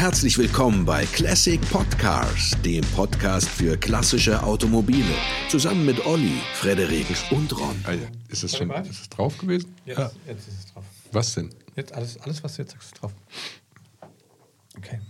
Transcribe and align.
Herzlich 0.00 0.38
willkommen 0.38 0.86
bei 0.86 1.04
Classic 1.04 1.60
Podcars, 1.70 2.56
dem 2.64 2.82
Podcast 2.96 3.46
für 3.46 3.76
klassische 3.76 4.42
Automobile. 4.42 5.04
Zusammen 5.50 5.84
mit 5.84 6.06
Olli, 6.06 6.40
Frederik 6.54 7.04
und 7.30 7.54
Ron. 7.54 7.78
Alter, 7.84 8.08
ist 8.30 8.42
es 8.42 8.56
schon 8.56 8.70
ist 8.70 8.98
es 8.98 9.08
drauf 9.10 9.36
gewesen? 9.36 9.74
Jetzt, 9.84 9.98
Ja. 9.98 10.10
jetzt 10.26 10.48
ist 10.48 10.58
es 10.58 10.72
drauf. 10.72 10.84
Was 11.12 11.34
denn? 11.34 11.50
Jetzt 11.76 11.92
alles, 11.92 12.18
alles, 12.22 12.42
was 12.42 12.56
du 12.56 12.62
jetzt 12.62 12.72
sagst, 12.72 12.86
ist 12.94 13.02
drauf. 13.02 13.12
Okay. 14.78 15.02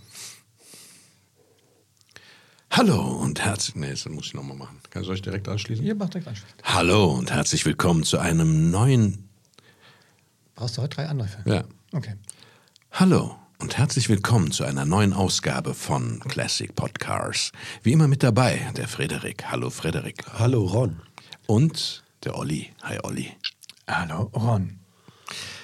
Hallo 2.72 3.00
und 3.22 3.41
herzlich. 3.45 3.77
Nee, 3.77 3.91
das 3.91 4.09
muss 4.09 4.27
ich 4.27 4.34
nochmal 4.34 4.57
machen. 4.57 4.80
Kann 4.91 5.04
ich 5.04 5.09
euch 5.09 5.22
direkt 5.22 5.46
anschließen? 5.46 5.86
Ihr 5.86 5.95
macht 5.95 6.14
direkt 6.14 6.27
anschließend. 6.27 6.64
Hallo 6.64 7.12
und 7.12 7.30
herzlich 7.30 7.64
willkommen 7.64 8.02
zu 8.02 8.18
einem 8.18 8.72
neuen. 8.72 9.29
Brauchst 10.57 10.79
du 10.79 10.82
heute 10.82 10.96
drei 10.96 11.07
Anläufe? 11.07 11.45
Ja. 11.48 11.62
Okay. 11.93 12.16
Hallo 12.91 13.39
und 13.61 13.77
herzlich 13.77 14.09
willkommen 14.09 14.53
zu 14.53 14.64
einer 14.64 14.87
neuen 14.87 15.13
Ausgabe 15.13 15.75
von 15.75 16.21
Classic 16.21 16.75
Podcars. 16.75 17.53
Wie 17.82 17.93
immer 17.93 18.09
mit 18.09 18.23
dabei 18.23 18.71
der 18.77 18.89
Frederik. 18.89 19.45
Hallo 19.51 19.68
Frederik. 19.68 20.25
Hallo 20.39 20.64
Ron. 20.64 20.96
Und 21.46 22.03
der 22.25 22.39
Olli. 22.39 22.68
Hi 22.82 22.99
Olli. 23.03 23.32
Hallo, 23.87 24.31
Ron. 24.35 24.79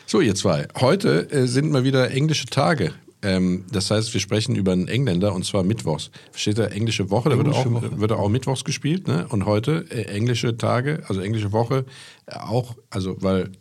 So, 0.04 0.20
ihr 0.20 0.34
zwei. 0.34 0.68
Heute 0.78 1.30
äh, 1.30 1.46
sind 1.46 1.70
mal 1.70 1.84
wieder 1.84 2.10
englische 2.10 2.46
Tage. 2.46 2.92
Ähm, 3.22 3.64
das 3.72 3.90
heißt, 3.90 4.12
wir 4.12 4.20
sprechen 4.20 4.56
über 4.56 4.72
einen 4.72 4.88
Engländer 4.88 5.32
und 5.32 5.46
zwar 5.46 5.62
mittwochs. 5.62 6.10
Versteht 6.32 6.58
ihr? 6.58 6.70
Englische 6.72 7.08
Woche, 7.08 7.30
da 7.30 7.38
wird 7.38 7.48
auch, 7.48 7.64
Woche. 7.70 7.98
wird 7.98 8.12
auch 8.12 8.28
mittwochs 8.28 8.64
gespielt. 8.64 9.08
Ne? 9.08 9.26
Und 9.28 9.46
heute 9.46 9.86
äh, 9.90 10.02
englische 10.04 10.58
Tage, 10.58 11.02
also 11.08 11.22
englische 11.22 11.52
Woche 11.52 11.86
äh, 12.26 12.36
auch, 12.36 12.76
also 12.90 13.16
weil 13.22 13.52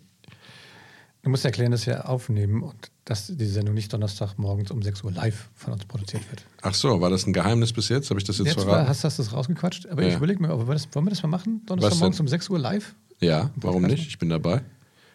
Du 1.25 1.31
musst 1.31 1.43
erklären, 1.43 1.71
dass 1.71 1.87
wir 1.87 2.07
aufnehmen 2.07 2.61
und 2.61 2.91
dass 3.05 3.27
die 3.27 3.45
Sendung 3.45 3.75
nicht 3.75 3.93
Donnerstagmorgens 3.93 4.71
um 4.71 4.81
6 4.81 5.03
Uhr 5.03 5.11
live 5.11 5.49
von 5.53 5.73
uns 5.73 5.85
produziert 5.85 6.23
wird. 6.31 6.43
Ach 6.63 6.73
so, 6.73 6.99
war 7.01 7.09
das 7.11 7.27
ein 7.27 7.33
Geheimnis 7.33 7.71
bis 7.71 7.89
jetzt? 7.89 8.09
Habe 8.09 8.19
ich 8.19 8.23
das 8.25 8.39
jetzt, 8.39 8.47
Jetzt 8.47 8.57
war, 8.57 8.63
verraten? 8.65 8.89
hast, 8.89 9.03
hast 9.03 9.19
du 9.19 9.23
das 9.23 9.31
rausgequatscht, 9.31 9.85
aber 9.87 10.01
Ja. 10.01 10.09
ich 10.09 10.15
überlege 10.15 10.41
mir, 10.41 10.51
ob 10.51 10.67
wir 10.67 10.73
das, 10.73 10.87
wollen 10.93 11.05
wir 11.05 11.11
das 11.11 11.21
mal 11.21 11.29
machen? 11.29 11.61
Donnerstagmorgens 11.67 12.17
denn? 12.17 12.25
um 12.25 12.27
6 12.27 12.49
Uhr 12.49 12.59
live? 12.59 12.95
Ja, 13.21 13.51
warum 13.57 13.83
nicht? 13.83 14.07
Ich 14.07 14.17
bin 14.17 14.29
dabei. 14.29 14.61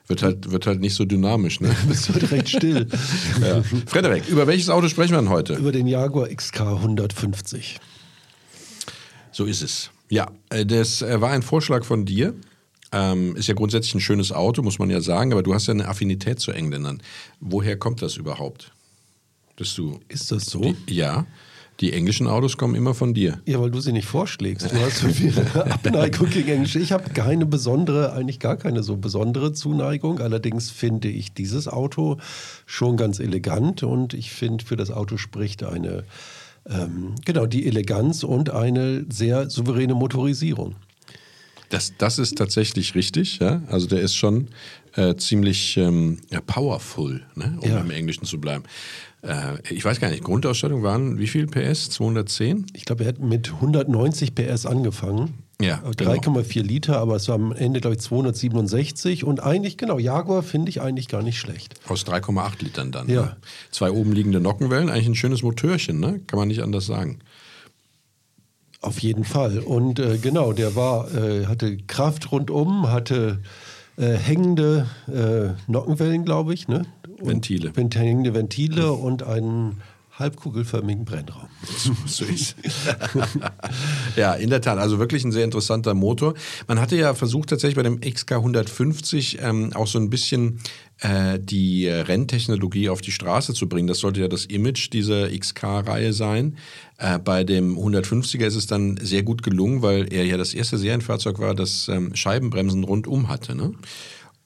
Wird 0.06 0.22
halt, 0.22 0.50
wird 0.50 0.66
halt 0.66 0.80
nicht 0.80 0.94
so 0.94 1.04
dynamisch, 1.04 1.60
ne? 1.60 1.74
Bist 1.88 2.08
du 2.08 2.12
direkt 2.14 2.48
still. 2.48 2.86
ja. 3.42 3.62
Frederik, 3.86 4.28
über 4.28 4.46
welches 4.46 4.68
Auto 4.70 4.88
sprechen 4.88 5.12
wir 5.12 5.18
denn 5.18 5.28
heute? 5.28 5.54
Über 5.54 5.72
den 5.72 5.86
Jaguar 5.86 6.28
XK 6.28 6.60
150. 6.60 7.78
So 9.32 9.44
ist 9.44 9.62
es. 9.62 9.90
Ja, 10.08 10.30
äh, 10.50 10.66
das 10.66 11.02
äh, 11.02 11.20
war 11.20 11.30
ein 11.30 11.42
Vorschlag 11.42 11.84
von 11.84 12.04
dir. 12.04 12.34
Ähm, 12.92 13.36
ist 13.36 13.46
ja 13.46 13.54
grundsätzlich 13.54 13.94
ein 13.94 14.00
schönes 14.00 14.32
Auto, 14.32 14.62
muss 14.62 14.78
man 14.78 14.90
ja 14.90 15.00
sagen, 15.00 15.32
aber 15.32 15.42
du 15.42 15.54
hast 15.54 15.68
ja 15.68 15.74
eine 15.74 15.86
Affinität 15.86 16.40
zu 16.40 16.50
Engländern. 16.50 17.02
Woher 17.38 17.76
kommt 17.76 18.02
das 18.02 18.16
überhaupt? 18.16 18.72
Dass 19.56 19.74
du. 19.74 20.00
Ist 20.08 20.32
das 20.32 20.46
so? 20.46 20.60
Die, 20.60 20.94
ja, 20.94 21.26
die 21.80 21.92
englischen 21.94 22.26
Autos 22.26 22.58
kommen 22.58 22.74
immer 22.74 22.92
von 22.92 23.14
dir. 23.14 23.40
Ja, 23.46 23.60
weil 23.60 23.70
du 23.70 23.80
sie 23.80 23.92
nicht 23.92 24.06
vorschlägst. 24.06 24.70
Du 24.70 24.80
hast 24.80 24.98
so 24.98 25.08
viel 25.08 25.32
Abneigung 25.54 26.28
gegen 26.28 26.48
Englisch. 26.48 26.76
Ich 26.76 26.92
habe 26.92 27.10
keine 27.10 27.46
besondere, 27.46 28.12
eigentlich 28.12 28.38
gar 28.38 28.56
keine 28.56 28.82
so 28.82 28.96
besondere 28.96 29.52
Zuneigung. 29.52 30.20
Allerdings 30.20 30.70
finde 30.70 31.08
ich 31.08 31.32
dieses 31.32 31.68
Auto 31.68 32.18
schon 32.66 32.96
ganz 32.96 33.18
elegant 33.18 33.82
und 33.82 34.12
ich 34.12 34.30
finde, 34.30 34.64
für 34.64 34.76
das 34.76 34.90
Auto 34.90 35.16
spricht 35.16 35.62
eine, 35.62 36.04
ähm, 36.68 37.14
genau, 37.24 37.46
die 37.46 37.66
Eleganz 37.66 38.24
und 38.24 38.50
eine 38.50 39.06
sehr 39.08 39.48
souveräne 39.48 39.94
Motorisierung. 39.94 40.74
Das, 41.70 41.94
das 41.98 42.18
ist 42.18 42.36
tatsächlich 42.36 42.94
richtig, 42.94 43.38
ja. 43.38 43.62
Also 43.68 43.86
der 43.86 44.00
ist 44.00 44.14
schon 44.14 44.48
äh, 44.96 45.14
ziemlich 45.16 45.76
ähm, 45.76 46.18
ja, 46.30 46.40
powerful, 46.40 47.22
ne? 47.36 47.58
um 47.60 47.68
Ja. 47.70 47.80
im 47.80 47.90
Englischen 47.90 48.24
zu 48.26 48.38
bleiben. 48.40 48.64
Äh, 49.22 49.54
ich 49.72 49.84
weiß 49.84 50.00
gar 50.00 50.10
nicht, 50.10 50.22
Grundausstattung 50.24 50.82
waren 50.82 51.18
wie 51.18 51.26
viel 51.28 51.46
PS? 51.46 51.90
210? 51.90 52.66
Ich 52.74 52.84
glaube, 52.84 53.04
er 53.04 53.08
hat 53.10 53.20
mit 53.20 53.52
190 53.52 54.34
PS 54.34 54.66
angefangen. 54.66 55.34
Ja, 55.60 55.82
Äh, 55.86 55.92
genau. 55.96 56.12
3,4 56.12 56.62
Liter, 56.62 56.98
aber 56.98 57.16
es 57.16 57.28
war 57.28 57.34
am 57.36 57.52
Ende, 57.52 57.80
glaube 57.80 57.94
ich, 57.96 58.00
267. 58.02 59.24
Und 59.24 59.40
eigentlich, 59.42 59.76
genau, 59.76 59.98
Jaguar 59.98 60.42
finde 60.42 60.70
ich 60.70 60.80
eigentlich 60.80 61.06
gar 61.06 61.22
nicht 61.22 61.38
schlecht. 61.38 61.74
Aus 61.86 62.04
3,8 62.06 62.64
Litern 62.64 62.92
dann. 62.92 63.08
Ja. 63.08 63.22
Ne? 63.22 63.36
Zwei 63.70 63.90
oben 63.90 64.12
liegende 64.12 64.40
Nockenwellen, 64.40 64.88
eigentlich 64.88 65.06
ein 65.08 65.14
schönes 65.14 65.42
Motörchen, 65.42 66.00
ne? 66.00 66.20
Kann 66.26 66.38
man 66.38 66.48
nicht 66.48 66.62
anders 66.62 66.86
sagen. 66.86 67.18
Auf 68.80 69.00
jeden 69.00 69.24
Fall. 69.24 69.58
Und 69.58 69.98
äh, 69.98 70.18
genau, 70.18 70.52
der 70.52 70.74
war, 70.74 71.12
äh, 71.14 71.46
hatte 71.46 71.76
Kraft 71.86 72.32
rundum, 72.32 72.90
hatte 72.90 73.40
äh, 73.96 74.14
hängende 74.14 74.86
äh, 75.06 75.70
Nockenwellen, 75.70 76.24
glaube 76.24 76.54
ich. 76.54 76.66
Ne? 76.66 76.86
Und 77.20 77.28
Ventile. 77.28 77.76
Vent 77.76 77.94
hängende 77.94 78.32
Ventile 78.32 78.92
und 78.92 79.22
einen 79.22 79.82
halbkugelförmigen 80.20 81.04
Brennraum. 81.04 81.48
So 82.06 82.24
ist 82.24 82.56
Ja, 84.16 84.34
in 84.34 84.50
der 84.50 84.60
Tat. 84.60 84.78
Also 84.78 84.98
wirklich 84.98 85.24
ein 85.24 85.32
sehr 85.32 85.44
interessanter 85.44 85.94
Motor. 85.94 86.34
Man 86.68 86.80
hatte 86.80 86.96
ja 86.96 87.14
versucht, 87.14 87.50
tatsächlich 87.50 87.76
bei 87.76 87.82
dem 87.82 88.00
XK 88.00 88.32
150 88.32 89.38
ähm, 89.42 89.72
auch 89.74 89.86
so 89.86 89.98
ein 89.98 90.10
bisschen 90.10 90.60
die 91.38 91.86
äh, 91.86 92.00
Renntechnologie 92.02 92.88
auf 92.90 93.00
die 93.00 93.10
Straße 93.12 93.54
zu 93.54 93.68
bringen. 93.68 93.88
Das 93.88 94.00
sollte 94.00 94.20
ja 94.20 94.28
das 94.28 94.44
Image 94.44 94.92
dieser 94.92 95.30
XK-Reihe 95.30 96.12
sein. 96.12 96.56
Äh, 96.98 97.18
bei 97.18 97.44
dem 97.44 97.78
150er 97.78 98.44
ist 98.44 98.56
es 98.56 98.66
dann 98.66 98.98
sehr 98.98 99.22
gut 99.22 99.42
gelungen, 99.42 99.80
weil 99.82 100.12
er 100.12 100.24
ja 100.26 100.36
das 100.36 100.52
erste 100.52 100.76
Serienfahrzeug 100.76 101.38
war, 101.38 101.54
das 101.54 101.88
ähm, 101.88 102.14
Scheibenbremsen 102.14 102.84
rundum 102.84 103.28
hatte. 103.28 103.54
Ne? 103.54 103.72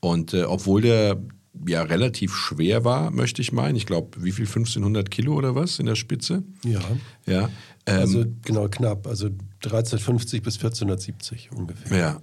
Und 0.00 0.32
äh, 0.34 0.44
obwohl 0.44 0.82
der 0.82 1.20
ja 1.66 1.82
relativ 1.82 2.34
schwer 2.34 2.84
war, 2.84 3.10
möchte 3.10 3.40
ich 3.40 3.52
meinen. 3.52 3.76
Ich 3.76 3.86
glaube, 3.86 4.22
wie 4.22 4.32
viel? 4.32 4.46
1500 4.46 5.10
Kilo 5.10 5.34
oder 5.34 5.54
was 5.54 5.78
in 5.78 5.86
der 5.86 5.94
Spitze? 5.94 6.42
Ja. 6.64 6.80
Ja. 7.26 7.48
Ähm, 7.86 7.98
Also 8.00 8.24
genau 8.42 8.68
knapp, 8.68 9.06
also 9.06 9.26
1350 9.64 10.42
bis 10.42 10.56
1470 10.56 11.50
ungefähr. 11.52 11.98
Ja, 11.98 12.20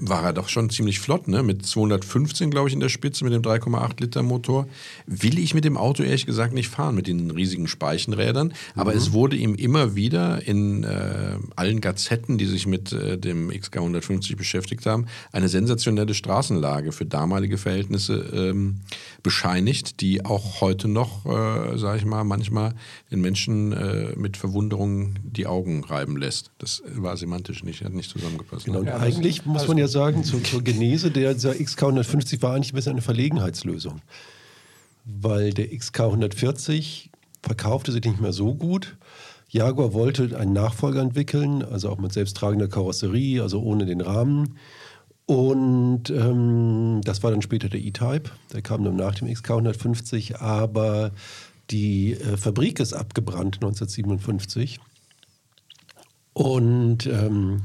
war 0.00 0.24
er 0.24 0.32
doch 0.32 0.48
schon 0.48 0.70
ziemlich 0.70 0.98
flott, 1.00 1.28
ne? 1.28 1.42
Mit 1.42 1.66
215, 1.66 2.50
glaube 2.50 2.68
ich, 2.68 2.74
in 2.74 2.80
der 2.80 2.88
Spitze 2.88 3.24
mit 3.24 3.32
dem 3.32 3.42
3,8 3.42 4.00
Liter 4.00 4.22
Motor. 4.22 4.66
Will 5.06 5.38
ich 5.38 5.54
mit 5.54 5.64
dem 5.64 5.76
Auto 5.76 6.02
ehrlich 6.02 6.26
gesagt 6.26 6.54
nicht 6.54 6.68
fahren, 6.68 6.94
mit 6.94 7.06
den 7.06 7.30
riesigen 7.30 7.68
Speichenrädern. 7.68 8.54
Aber 8.74 8.94
es 8.94 9.12
wurde 9.12 9.36
ihm 9.36 9.54
immer 9.54 9.94
wieder 9.94 10.46
in 10.46 10.84
äh, 10.84 11.36
allen 11.56 11.80
Gazetten, 11.80 12.38
die 12.38 12.46
sich 12.46 12.66
mit 12.66 12.92
äh, 12.92 13.18
dem 13.18 13.50
XK 13.50 13.76
150 13.76 14.36
beschäftigt 14.36 14.86
haben, 14.86 15.06
eine 15.32 15.48
sensationelle 15.48 16.14
Straßenlage 16.14 16.92
für 16.92 17.04
damalige 17.04 17.58
Verhältnisse 17.58 18.14
ähm, 18.32 18.80
bescheinigt, 19.22 20.00
die 20.00 20.24
auch 20.24 20.60
heute 20.60 20.88
noch, 20.88 21.26
äh, 21.26 21.76
sage 21.76 21.98
ich 21.98 22.04
mal, 22.04 22.24
manchmal 22.24 22.74
den 23.10 23.20
Menschen 23.20 23.72
äh, 23.72 24.12
mit 24.16 24.36
Verwunderung 24.36 25.16
die 25.22 25.46
Augen 25.46 25.84
reiben 25.84 26.16
lässt. 26.16 26.50
Das 26.58 26.82
war 26.94 27.16
semantisch 27.16 27.64
nicht, 27.64 27.84
hat 27.84 27.92
nicht 27.92 28.10
zusammengepasst. 28.10 28.64
Genau, 28.64 28.80
und 28.80 28.86
Ja, 28.86 28.98
eigentlich 28.98 29.44
muss 29.44 29.57
alles 29.58 29.68
man 29.68 29.78
ja 29.78 29.88
sagen, 29.88 30.24
zur, 30.24 30.42
zur 30.42 30.62
Genese 30.62 31.10
der, 31.10 31.34
dieser 31.34 31.54
XK 31.54 31.84
150 31.84 32.42
war 32.42 32.54
eigentlich 32.54 32.72
ein 32.72 32.76
bisschen 32.76 32.92
eine 32.92 33.02
Verlegenheitslösung. 33.02 34.00
Weil 35.04 35.52
der 35.52 35.76
XK 35.76 36.00
140 36.00 37.10
verkaufte 37.42 37.92
sich 37.92 38.04
nicht 38.04 38.20
mehr 38.20 38.32
so 38.32 38.54
gut. 38.54 38.96
Jaguar 39.48 39.94
wollte 39.94 40.38
einen 40.38 40.52
Nachfolger 40.52 41.00
entwickeln, 41.00 41.62
also 41.62 41.88
auch 41.88 41.98
mit 41.98 42.12
selbsttragender 42.12 42.68
Karosserie, 42.68 43.40
also 43.40 43.62
ohne 43.62 43.86
den 43.86 44.02
Rahmen. 44.02 44.58
Und 45.24 46.10
ähm, 46.10 47.00
das 47.04 47.22
war 47.22 47.30
dann 47.30 47.42
später 47.42 47.68
der 47.68 47.80
E-Type, 47.80 48.30
der 48.52 48.62
kam 48.62 48.84
dann 48.84 48.96
nach 48.96 49.14
dem 49.14 49.32
XK 49.32 49.50
150, 49.50 50.40
aber 50.40 51.12
die 51.70 52.12
äh, 52.14 52.36
Fabrik 52.36 52.80
ist 52.80 52.94
abgebrannt 52.94 53.56
1957. 53.56 54.80
Und 56.32 57.06
ähm, 57.06 57.62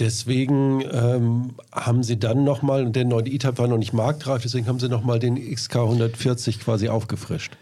deswegen 0.00 0.82
ähm, 0.92 1.50
haben 1.72 2.02
sie 2.02 2.18
dann 2.18 2.44
nochmal, 2.44 2.84
und 2.84 2.96
der 2.96 3.04
neue 3.04 3.26
E-Type 3.26 3.58
war 3.58 3.68
noch 3.68 3.78
nicht 3.78 3.92
marktreif, 3.92 4.42
deswegen 4.42 4.66
haben 4.66 4.80
sie 4.80 4.88
nochmal 4.88 5.18
den 5.18 5.36
XK 5.36 5.76
140 5.76 6.60
quasi 6.60 6.88
aufgefrischt. 6.88 7.56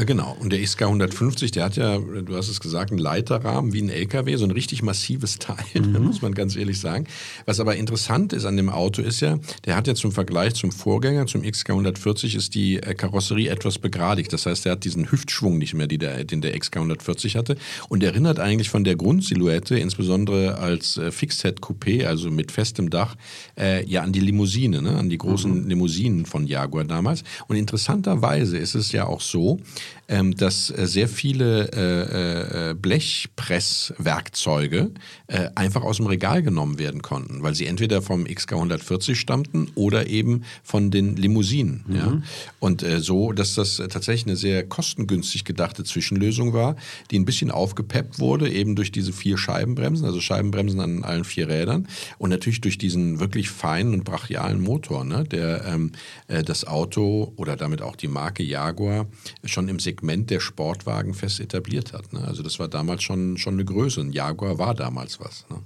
Äh, 0.00 0.04
Genau, 0.04 0.36
und 0.40 0.52
der 0.52 0.62
XK 0.62 0.82
150, 0.82 1.50
der 1.52 1.64
hat 1.64 1.76
ja, 1.76 1.98
du 1.98 2.36
hast 2.36 2.48
es 2.48 2.60
gesagt, 2.60 2.90
einen 2.90 2.98
Leiterrahmen 2.98 3.72
wie 3.72 3.82
ein 3.82 3.90
LKW, 3.90 4.36
so 4.36 4.44
ein 4.44 4.50
richtig 4.50 4.82
massives 4.82 5.38
Teil, 5.38 5.56
muss 6.00 6.22
man 6.22 6.34
ganz 6.34 6.56
ehrlich 6.56 6.80
sagen. 6.80 7.06
Was 7.46 7.60
aber 7.60 7.76
interessant 7.76 8.32
ist 8.32 8.44
an 8.44 8.56
dem 8.56 8.70
Auto 8.70 9.02
ist 9.02 9.20
ja, 9.20 9.38
der 9.66 9.76
hat 9.76 9.86
ja 9.86 9.94
zum 9.94 10.12
Vergleich 10.12 10.54
zum 10.54 10.72
Vorgänger, 10.72 11.26
zum 11.26 11.42
XK 11.42 11.70
140, 11.70 12.34
ist 12.34 12.54
die 12.54 12.76
äh, 12.76 12.94
Karosserie 12.94 13.50
etwas 13.50 13.78
begradigt. 13.78 14.32
Das 14.32 14.46
heißt, 14.46 14.64
der 14.64 14.72
hat 14.72 14.84
diesen 14.84 15.10
Hüftschwung 15.10 15.58
nicht 15.58 15.74
mehr, 15.74 15.86
der, 15.86 16.24
den 16.24 16.40
der 16.40 16.58
XK 16.58 16.76
140 16.76 17.36
hatte 17.36 17.56
und 17.88 18.02
erinnert 18.02 18.40
eigentlich 18.40 18.70
von 18.70 18.84
der 18.84 18.96
Grundsilhouette, 18.96 19.78
insbesondere 19.78 20.58
als 20.58 20.96
äh, 20.96 21.10
Fixed-Head-Coupé, 21.10 22.06
also 22.06 22.30
mit 22.30 22.52
festem 22.52 22.90
Dach, 22.90 23.16
äh, 23.58 23.84
ja 23.86 24.02
an 24.02 24.12
die 24.12 24.20
Limousine, 24.20 24.82
ne? 24.82 24.96
an 24.96 25.08
die 25.08 25.18
großen 25.18 25.68
Limousinen 25.68 26.26
von 26.26 26.46
Jaguar 26.46 26.84
damals. 26.84 27.22
Und 27.48 27.56
interessanterweise 27.56 28.56
ist 28.56 28.74
es 28.74 28.92
ja 28.92 29.06
auch 29.06 29.20
so, 29.20 29.60
ähm, 30.08 30.34
dass 30.36 30.70
äh, 30.70 30.86
sehr 30.86 31.08
viele 31.08 31.70
äh, 31.72 32.70
äh, 32.70 32.74
Blechpresswerkzeuge 32.74 34.92
äh, 35.26 35.48
einfach 35.54 35.82
aus 35.82 35.98
dem 35.98 36.06
Regal 36.06 36.42
genommen 36.42 36.78
werden 36.78 37.02
konnten, 37.02 37.42
weil 37.42 37.54
sie 37.54 37.66
entweder 37.66 38.00
vom 38.02 38.24
XK 38.24 38.54
140 38.54 39.18
stammten 39.18 39.68
oder 39.74 40.06
eben 40.08 40.44
von 40.62 40.90
den 40.90 41.16
Limousinen. 41.16 41.84
Mhm. 41.86 41.96
Ja? 41.96 42.22
Und 42.58 42.84
so, 42.98 43.32
dass 43.32 43.54
das 43.54 43.76
tatsächlich 43.76 44.26
eine 44.26 44.36
sehr 44.36 44.66
kostengünstig 44.66 45.44
gedachte 45.44 45.84
Zwischenlösung 45.84 46.52
war, 46.52 46.76
die 47.10 47.18
ein 47.18 47.24
bisschen 47.24 47.50
aufgepeppt 47.50 48.18
wurde, 48.18 48.50
eben 48.50 48.76
durch 48.76 48.92
diese 48.92 49.12
vier 49.12 49.38
Scheibenbremsen, 49.38 50.06
also 50.06 50.20
Scheibenbremsen 50.20 50.80
an 50.80 51.04
allen 51.04 51.24
vier 51.24 51.48
Rädern 51.48 51.88
und 52.18 52.30
natürlich 52.30 52.60
durch 52.60 52.78
diesen 52.78 53.20
wirklich 53.20 53.50
feinen 53.50 53.94
und 53.94 54.04
brachialen 54.04 54.60
Motor, 54.60 55.04
ne, 55.04 55.24
der 55.24 55.64
ähm, 55.64 55.92
äh, 56.28 56.42
das 56.42 56.66
Auto 56.66 57.32
oder 57.36 57.56
damit 57.56 57.82
auch 57.82 57.96
die 57.96 58.08
Marke 58.08 58.42
Jaguar 58.42 59.06
schon 59.44 59.68
im 59.68 59.78
Segment 59.80 60.30
der 60.30 60.40
Sportwagen 60.40 61.14
fest 61.14 61.40
etabliert 61.40 61.92
hat. 61.92 62.12
Ne? 62.12 62.20
Also 62.26 62.42
das 62.42 62.58
war 62.58 62.68
damals 62.68 63.02
schon, 63.02 63.36
schon 63.38 63.54
eine 63.54 63.64
Größe. 63.64 64.00
Ein 64.00 64.12
Jaguar 64.12 64.58
war 64.58 64.74
damals 64.74 65.20
was. 65.20 65.46
Ne? 65.50 65.58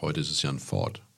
Heute 0.00 0.20
ist 0.20 0.30
es 0.30 0.42
ja 0.42 0.50
ein 0.50 0.58
Ford. 0.58 1.02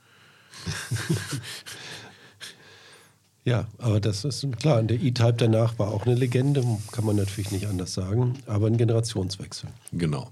Ja, 3.44 3.67
aber 3.76 4.00
das 4.00 4.25
ist 4.25 4.46
klar. 4.58 4.82
Der 4.82 4.99
E-Type 4.99 5.35
danach 5.35 5.79
war 5.79 5.88
auch 5.88 6.06
eine 6.06 6.14
Legende, 6.14 6.64
kann 6.93 7.05
man 7.05 7.17
natürlich 7.17 7.50
nicht 7.50 7.67
anders 7.67 7.93
sagen, 7.93 8.38
aber 8.46 8.69
ein 8.69 8.79
Generationswechsel. 8.79 9.69
Genau. 9.93 10.31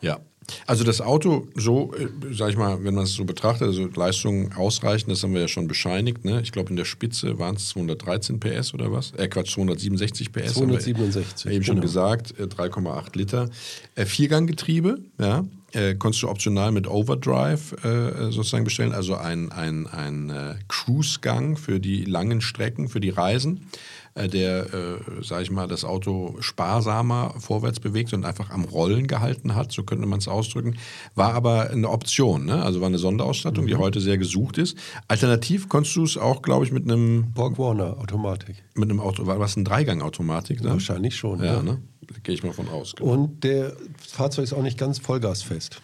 Ja. 0.00 0.20
Also 0.66 0.84
das 0.84 1.00
Auto, 1.00 1.48
so, 1.54 1.94
äh, 1.94 2.08
sag 2.32 2.50
ich 2.50 2.56
mal, 2.56 2.84
wenn 2.84 2.94
man 2.94 3.04
es 3.04 3.12
so 3.12 3.24
betrachtet, 3.24 3.68
also 3.68 3.88
Leistung 3.94 4.52
ausreichend, 4.52 5.10
das 5.10 5.22
haben 5.22 5.34
wir 5.34 5.42
ja 5.42 5.48
schon 5.48 5.68
bescheinigt. 5.68 6.24
Ne? 6.24 6.40
Ich 6.42 6.52
glaube, 6.52 6.70
in 6.70 6.76
der 6.76 6.84
Spitze 6.84 7.38
waren 7.38 7.56
es 7.56 7.68
213 7.70 8.40
PS 8.40 8.74
oder 8.74 8.92
was? 8.92 9.12
Äh, 9.12 9.28
Quatsch, 9.28 9.54
267 9.54 10.32
PS. 10.32 10.54
267. 10.54 11.50
Eben 11.50 11.64
schon 11.64 11.76
genau. 11.76 11.86
gesagt, 11.86 12.34
3,8 12.38 13.14
äh, 13.14 13.18
Liter. 13.18 13.50
Äh, 13.94 14.06
Vierganggetriebe, 14.06 14.98
ja 15.18 15.44
äh, 15.74 15.94
konntest 15.94 16.22
du 16.22 16.28
optional 16.28 16.72
mit 16.72 16.86
Overdrive 16.86 17.72
äh, 17.84 18.30
sozusagen 18.30 18.64
bestellen, 18.64 18.92
also 18.92 19.16
ein, 19.16 19.50
ein, 19.52 19.86
ein 19.86 20.30
äh, 20.30 20.54
Cruise-Gang 20.68 21.58
für 21.58 21.80
die 21.80 22.04
langen 22.04 22.40
Strecken, 22.40 22.88
für 22.88 23.00
die 23.00 23.10
Reisen, 23.10 23.56
äh, 23.56 23.93
der, 24.16 24.72
äh, 24.72 25.24
sage 25.24 25.42
ich 25.42 25.50
mal, 25.50 25.66
das 25.66 25.84
Auto 25.84 26.36
sparsamer 26.40 27.34
vorwärts 27.38 27.80
bewegt 27.80 28.12
und 28.12 28.24
einfach 28.24 28.50
am 28.50 28.64
Rollen 28.64 29.06
gehalten 29.08 29.54
hat, 29.54 29.72
so 29.72 29.82
könnte 29.82 30.06
man 30.06 30.20
es 30.20 30.28
ausdrücken, 30.28 30.76
war 31.14 31.34
aber 31.34 31.70
eine 31.70 31.88
Option, 31.88 32.44
ne? 32.44 32.62
also 32.62 32.80
war 32.80 32.86
eine 32.86 32.98
Sonderausstattung, 32.98 33.64
mhm. 33.64 33.68
die 33.68 33.76
heute 33.76 34.00
sehr 34.00 34.16
gesucht 34.16 34.58
ist. 34.58 34.78
Alternativ 35.08 35.68
konntest 35.68 35.96
du 35.96 36.04
es 36.04 36.16
auch, 36.16 36.42
glaube 36.42 36.64
ich, 36.64 36.72
mit 36.72 36.84
einem... 36.84 37.32
Borg 37.32 37.58
Warner 37.58 37.98
Automatik. 37.98 38.62
Mit 38.74 38.88
einem 38.88 39.00
Auto, 39.00 39.26
war 39.26 39.40
was 39.40 39.56
ein 39.56 39.64
Dreigang-Automatik? 39.64 40.62
Ne? 40.62 40.70
Wahrscheinlich 40.70 41.16
schon, 41.16 41.40
ja. 41.40 41.54
ja. 41.54 41.62
Ne? 41.62 41.82
Gehe 42.22 42.34
ich 42.34 42.44
mal 42.44 42.52
von 42.52 42.68
aus. 42.68 42.94
Genau. 42.94 43.10
Und 43.10 43.42
der 43.42 43.72
Fahrzeug 43.98 44.44
ist 44.44 44.52
auch 44.52 44.62
nicht 44.62 44.78
ganz 44.78 44.98
vollgasfest. 44.98 45.80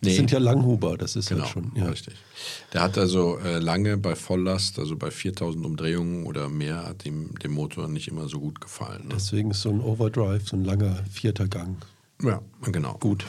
Das 0.00 0.10
nee. 0.10 0.16
sind 0.16 0.30
ja 0.30 0.38
Langhuber, 0.38 0.98
das 0.98 1.16
ist 1.16 1.28
genau, 1.28 1.42
halt 1.42 1.52
schon. 1.52 1.72
Ja. 1.74 1.86
Richtig. 1.86 2.14
Der 2.72 2.82
hat 2.82 2.98
also 2.98 3.38
äh, 3.38 3.58
lange 3.58 3.96
bei 3.96 4.14
Volllast, 4.14 4.78
also 4.78 4.96
bei 4.96 5.10
4000 5.10 5.64
Umdrehungen 5.64 6.24
oder 6.26 6.48
mehr, 6.48 6.86
hat 6.86 7.06
ihm 7.06 7.38
dem 7.38 7.52
Motor 7.52 7.88
nicht 7.88 8.08
immer 8.08 8.28
so 8.28 8.40
gut 8.40 8.60
gefallen. 8.60 9.08
Ne? 9.08 9.14
Deswegen 9.14 9.50
ist 9.50 9.62
so 9.62 9.70
ein 9.70 9.80
Overdrive, 9.80 10.46
so 10.46 10.56
ein 10.56 10.64
langer 10.64 10.96
vierter 11.10 11.48
Gang. 11.48 11.76
Ja, 12.22 12.42
genau. 12.70 12.94
Gut. 12.98 13.24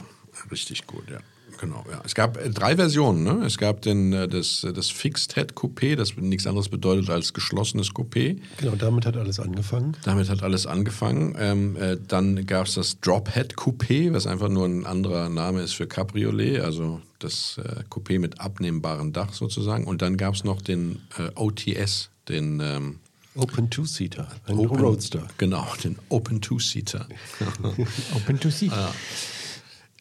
Richtig 0.50 0.86
gut, 0.86 1.04
ja. 1.10 1.18
Genau, 1.58 1.84
ja. 1.90 2.00
Es 2.04 2.14
gab 2.14 2.36
äh, 2.36 2.50
drei 2.50 2.76
Versionen. 2.76 3.24
Ne? 3.24 3.44
Es 3.44 3.58
gab 3.58 3.82
den, 3.82 4.12
äh, 4.12 4.28
das, 4.28 4.64
äh, 4.64 4.72
das 4.72 4.90
Fixed 4.90 5.34
Head 5.34 5.54
Coupé, 5.54 5.96
das 5.96 6.16
nichts 6.16 6.46
anderes 6.46 6.68
bedeutet 6.68 7.10
als 7.10 7.32
geschlossenes 7.32 7.90
Coupé. 7.90 8.38
Genau, 8.58 8.74
damit 8.76 9.06
hat 9.06 9.16
alles 9.16 9.40
angefangen. 9.40 9.96
Damit 10.04 10.28
hat 10.28 10.42
alles 10.42 10.66
angefangen. 10.66 11.34
Ähm, 11.38 11.76
äh, 11.76 11.96
dann 12.06 12.46
gab 12.46 12.66
es 12.66 12.74
das 12.74 13.00
Drop 13.00 13.32
Head 13.32 13.54
Coupé, 13.56 14.12
was 14.12 14.26
einfach 14.26 14.48
nur 14.48 14.66
ein 14.66 14.86
anderer 14.86 15.28
Name 15.28 15.62
ist 15.62 15.72
für 15.72 15.86
Cabriolet, 15.86 16.60
also 16.60 17.00
das 17.18 17.58
äh, 17.58 17.82
Coupé 17.90 18.18
mit 18.18 18.40
abnehmbarem 18.40 19.12
Dach 19.12 19.32
sozusagen. 19.32 19.84
Und 19.84 20.02
dann 20.02 20.16
gab 20.16 20.34
es 20.34 20.44
noch 20.44 20.60
den 20.60 21.00
äh, 21.18 21.30
OTS, 21.34 22.10
den 22.28 22.60
ähm, 22.60 22.98
Open 23.34 23.68
Two-Seater, 23.68 24.28
ein 24.46 24.56
Open, 24.56 24.80
Roadster. 24.80 25.26
Genau, 25.36 25.66
den 25.84 25.98
Open 26.08 26.40
Two-Seater. 26.40 27.06
Open 28.14 28.40
Two-Seater. 28.40 28.94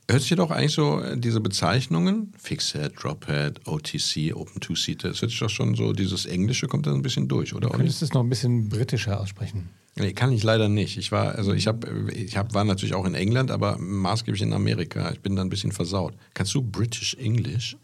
Hört 0.09 0.21
sich 0.21 0.35
doch 0.35 0.51
eigentlich 0.51 0.73
so 0.73 1.01
äh, 1.01 1.17
diese 1.17 1.41
Bezeichnungen, 1.41 2.31
Fixhead, 2.37 2.93
Drophead, 3.01 3.67
OTC, 3.67 4.35
Open 4.35 4.61
Two-Seater, 4.61 5.09
es 5.09 5.21
hört 5.21 5.31
sich 5.31 5.39
doch 5.39 5.49
schon 5.49 5.75
so, 5.75 5.93
dieses 5.93 6.25
Englische 6.25 6.67
kommt 6.67 6.85
da 6.85 6.93
ein 6.93 7.01
bisschen 7.01 7.27
durch, 7.27 7.55
oder? 7.55 7.69
Du 7.69 7.77
könntest 7.77 8.03
es 8.03 8.13
noch 8.13 8.21
ein 8.21 8.29
bisschen 8.29 8.69
britischer 8.69 9.19
aussprechen. 9.19 9.69
Nee, 9.97 10.13
kann 10.13 10.31
ich 10.31 10.43
leider 10.43 10.67
nicht. 10.67 10.97
Ich 10.97 11.11
war, 11.11 11.35
also 11.35 11.53
ich 11.53 11.67
habe, 11.67 12.11
ich 12.11 12.35
hab, 12.35 12.53
war 12.53 12.65
natürlich 12.65 12.93
auch 12.93 13.05
in 13.05 13.15
England, 13.15 13.49
aber 13.49 13.77
maßgeblich 13.77 14.41
in 14.41 14.53
Amerika. 14.53 15.09
Ich 15.11 15.21
bin 15.21 15.35
da 15.37 15.41
ein 15.41 15.49
bisschen 15.49 15.71
versaut. 15.71 16.13
Kannst 16.33 16.53
du 16.53 16.61
British 16.61 17.15
English? 17.15 17.77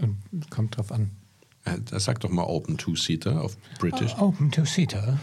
Ähm, 0.00 0.16
kommt 0.48 0.76
drauf 0.76 0.90
an. 0.90 1.10
Das 1.90 2.04
sag 2.04 2.20
doch 2.20 2.30
mal 2.30 2.44
Open 2.44 2.78
Two-Seater 2.78 3.42
auf 3.42 3.56
British. 3.78 4.14
Uh, 4.14 4.28
open 4.28 4.50
Two-Seater. 4.50 5.18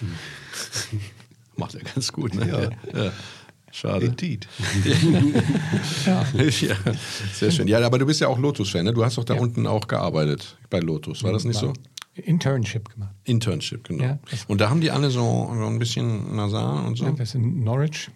Macht 1.55 1.75
er 1.75 1.81
ganz 1.81 2.11
gut, 2.11 2.35
ne? 2.35 2.47
Ja. 2.93 3.03
ja. 3.05 3.11
Schade. 3.73 4.05
Indeed. 4.05 4.47
ja. 6.05 6.23
ja. 6.35 6.75
sehr 7.33 7.49
schön. 7.49 7.67
Ja, 7.67 7.83
aber 7.83 7.97
du 7.97 8.05
bist 8.05 8.21
ja 8.21 8.27
auch 8.27 8.37
Lotus-Fan, 8.37 8.85
ne? 8.85 8.93
Du 8.93 9.03
hast 9.03 9.17
doch 9.17 9.23
da 9.23 9.33
ja. 9.33 9.41
unten 9.41 9.65
auch 9.65 9.87
gearbeitet 9.87 10.57
bei 10.69 10.79
Lotus, 10.79 11.23
war 11.23 11.33
das 11.33 11.43
nicht 11.43 11.59
so? 11.59 11.73
Internship 12.13 12.89
gemacht. 12.89 13.15
Internship, 13.23 13.83
genau. 13.83 14.03
Ja, 14.03 14.19
und 14.47 14.61
da 14.61 14.69
haben 14.69 14.79
die 14.79 14.91
alle 14.91 15.09
so, 15.09 15.51
so 15.57 15.65
ein 15.65 15.79
bisschen 15.79 16.35
nasal 16.35 16.85
und 16.85 16.99
so. 16.99 17.05
Ja, 17.05 17.17
wir 17.17 17.25
sind 17.25 17.43
in 17.43 17.63
Norwich. 17.63 18.11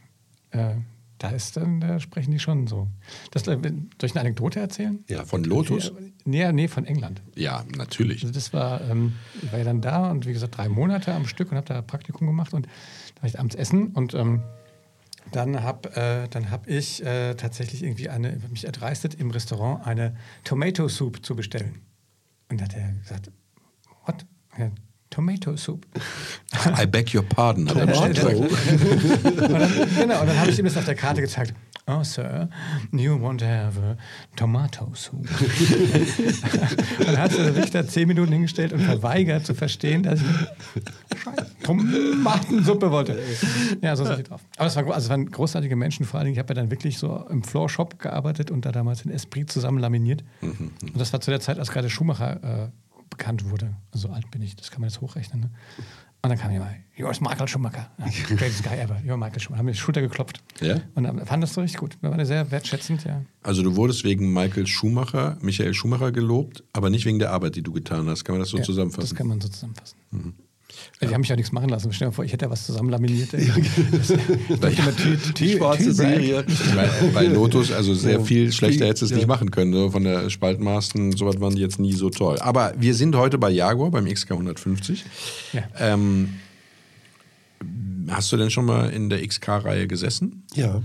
Äh, 0.51 0.75
da 1.18 1.30
ist 1.30 1.57
dann, 1.57 1.80
da 1.80 2.00
sprechen 2.00 2.30
die 2.30 2.38
schon 2.38 2.68
so. 2.68 2.88
Das, 3.31 3.48
äh, 3.48 3.57
soll 3.59 3.88
ich 4.04 4.12
eine 4.12 4.21
Anekdote 4.21 4.59
erzählen? 4.59 5.04
Ja, 5.09 5.25
von 5.25 5.44
Lotus? 5.44 5.92
Nee, 6.25 6.51
nee, 6.51 6.68
von 6.68 6.86
England. 6.86 7.24
Ja, 7.36 7.65
natürlich. 7.75 8.21
Also 8.21 8.31
das 8.31 8.54
war, 8.54 8.81
ähm, 8.88 9.13
ich 9.42 9.51
war 9.51 9.57
ja 9.57 9.65
dann 9.65 9.81
da 9.81 10.12
und 10.12 10.27
wie 10.27 10.33
gesagt, 10.33 10.57
drei 10.57 10.69
Monate 10.69 11.15
am 11.15 11.25
Stück 11.25 11.50
und 11.50 11.57
habe 11.57 11.65
da 11.65 11.81
Praktikum 11.81 12.27
gemacht 12.27 12.54
und 12.54 12.68
da 13.15 13.24
war 13.24 13.30
ich 13.30 13.39
abends 13.39 13.56
essen 13.56 13.88
und 13.94 14.13
ähm, 14.13 14.44
dann 15.31 15.63
habe 15.63 15.89
äh, 15.95 16.45
hab 16.50 16.68
ich 16.68 17.03
äh, 17.06 17.35
tatsächlich 17.35 17.83
irgendwie 17.83 18.09
eine, 18.09 18.39
mich 18.50 18.65
erdreistet, 18.65 19.15
im 19.15 19.31
Restaurant 19.31 19.85
eine 19.85 20.15
Tomato 20.44 20.88
Soup 20.88 21.25
zu 21.25 21.35
bestellen. 21.35 21.81
Und 22.50 22.59
da 22.59 22.65
hat 22.65 22.75
er 22.75 22.91
gesagt, 22.94 23.31
what? 24.06 24.25
Tomato 25.09 25.56
Soup. 25.56 25.86
I 26.80 26.86
beg 26.86 27.13
your 27.13 27.24
pardon. 27.24 27.65
Tomato. 27.65 28.04
und 28.04 28.18
dann, 29.51 29.71
genau, 29.98 30.21
und 30.21 30.27
dann 30.27 30.39
habe 30.39 30.50
ich 30.50 30.59
ihm 30.59 30.65
das 30.65 30.77
auf 30.77 30.86
der 30.86 30.95
Karte 30.95 31.21
gezeigt. 31.21 31.54
Oh, 31.89 32.04
Sir, 32.04 32.50
you 32.92 33.18
want 33.18 33.39
to 33.39 33.45
have 33.45 33.80
a 33.80 33.95
tomato 34.36 34.92
soup. 34.94 35.25
dann 37.00 37.18
hat 37.18 37.31
der 37.31 37.56
Richter 37.56 37.88
zehn 37.88 38.09
Minuten 38.09 38.33
hingestellt 38.33 38.74
und 38.74 38.81
verweigert 38.81 39.45
zu 39.45 39.54
verstehen, 39.54 40.04
dass 40.04 40.19
ich 40.19 40.83
Tomatensuppe 41.63 42.92
wollte. 42.92 43.18
Ja, 43.81 43.95
so 43.95 44.04
sind 44.04 44.19
die 44.19 44.24
drauf. 44.24 44.42
Aber 44.57 44.68
es, 44.68 44.75
war, 44.75 44.86
also 44.88 45.06
es 45.06 45.09
waren 45.09 45.31
großartige 45.31 45.78
Menschen, 45.78 46.06
vor 46.06 46.19
allen 46.19 46.26
Dingen, 46.26 46.33
ich 46.33 46.40
habe 46.40 46.54
ja 46.54 46.56
dann 46.56 46.71
wirklich 46.71 46.97
so 46.97 47.26
im 47.30 47.42
Floor 47.42 47.69
Shop 47.69 47.99
gearbeitet 47.99 48.52
und 48.52 48.66
da 48.66 48.73
damals 48.73 49.04
in 49.04 49.11
Esprit 49.11 49.49
zusammen 49.49 49.78
laminiert. 49.80 50.26
Mhm. 50.42 50.71
Und 50.81 50.99
das 50.99 51.14
war 51.14 51.21
zu 51.21 51.31
der 51.31 51.40
Zeit, 51.40 51.57
als 51.57 51.71
gerade 51.71 51.90
Schumacher 51.90 52.66
äh, 52.66 52.68
bekannt 53.18 53.50
wurde. 53.50 53.76
Also 53.94 54.07
so 54.07 54.14
alt 54.14 54.30
bin 54.31 54.42
ich, 54.42 54.56
das 54.56 54.71
kann 54.71 54.81
man 54.81 54.90
jetzt 54.90 55.02
hochrechnen. 55.02 55.42
Ne? 55.42 55.50
Und 56.21 56.30
dann 56.30 56.40
kam 56.40 56.52
jemand, 56.52 56.71
Joris 56.95 57.21
Michael 57.21 57.47
Schumacher. 57.47 57.92
Greatest 58.28 58.64
guy 58.64 58.78
ever. 58.78 59.00
Joris 59.06 59.19
Michael 59.19 59.40
Schumacher. 59.40 59.59
Haben 59.59 59.66
mir 59.66 59.71
die 59.71 59.78
Schulter 59.78 60.02
geklopft. 60.02 60.44
Ja? 60.62 60.81
Und 60.95 61.04
dann 61.04 61.26
fand 61.26 61.44
das 61.44 61.54
so 61.54 61.62
richtig 61.62 61.80
gut. 61.80 61.97
Wir 62.02 62.09
waren 62.09 62.26
sehr 62.26 62.50
wertschätzend, 62.50 63.04
ja. 63.06 63.21
Also 63.44 63.62
du 63.62 63.76
wurdest 63.76 64.04
wegen 64.04 64.33
Michael 64.33 64.68
Schumacher, 64.68 65.38
Michael 65.42 65.74
Schumacher 65.74 66.12
gelobt, 66.12 66.64
aber 66.74 66.90
nicht 66.90 67.06
wegen 67.06 67.19
der 67.19 67.31
Arbeit, 67.31 67.56
die 67.56 67.62
du 67.62 67.71
getan 67.71 68.09
hast. 68.09 68.26
Kann 68.26 68.33
man 68.33 68.42
das 68.42 68.50
so 68.50 68.57
ja, 68.57 68.64
zusammenfassen? 68.64 69.09
Das 69.09 69.16
kann 69.16 69.28
man 69.28 69.40
so 69.40 69.47
zusammenfassen. 69.47 69.97
Mhm. 70.12 70.33
Die 71.01 71.07
haben 71.07 71.21
mich 71.21 71.31
auch 71.31 71.35
nichts 71.35 71.51
machen 71.51 71.69
lassen. 71.69 71.93
Stell 71.93 72.09
dir 72.09 72.13
vor, 72.13 72.25
ich 72.25 72.33
hätte 72.33 72.45
ja 72.45 72.51
was 72.51 72.65
zusammen 72.65 72.89
laminiert. 72.89 73.31
die 73.33 73.47
schwarze 75.57 75.93
Serie. 75.93 76.43
Weil, 76.73 76.89
weil 77.13 77.33
Lotus, 77.33 77.71
also 77.71 77.93
sehr 77.93 78.21
viel 78.21 78.51
schlechter 78.51 78.87
hätte 78.87 79.05
es 79.05 79.11
ja. 79.11 79.17
nicht 79.17 79.27
machen 79.27 79.51
können. 79.51 79.73
So 79.73 79.91
von 79.91 80.03
der 80.03 80.29
Spaltmaßen, 80.29 81.11
sowas 81.13 81.39
waren 81.39 81.55
die 81.55 81.61
jetzt 81.61 81.79
nie 81.79 81.93
so 81.93 82.09
toll. 82.09 82.39
Aber 82.39 82.73
wir 82.77 82.95
sind 82.95 83.15
heute 83.15 83.37
bei 83.37 83.49
Jaguar, 83.49 83.91
beim 83.91 84.05
XK 84.05 84.31
150. 84.31 85.05
Ja. 85.53 85.63
Ähm, 85.79 86.33
hast 88.09 88.31
du 88.31 88.37
denn 88.37 88.49
schon 88.49 88.65
mal 88.65 88.89
in 88.89 89.09
der 89.09 89.25
XK-Reihe 89.25 89.87
gesessen? 89.87 90.43
Ja. 90.55 90.81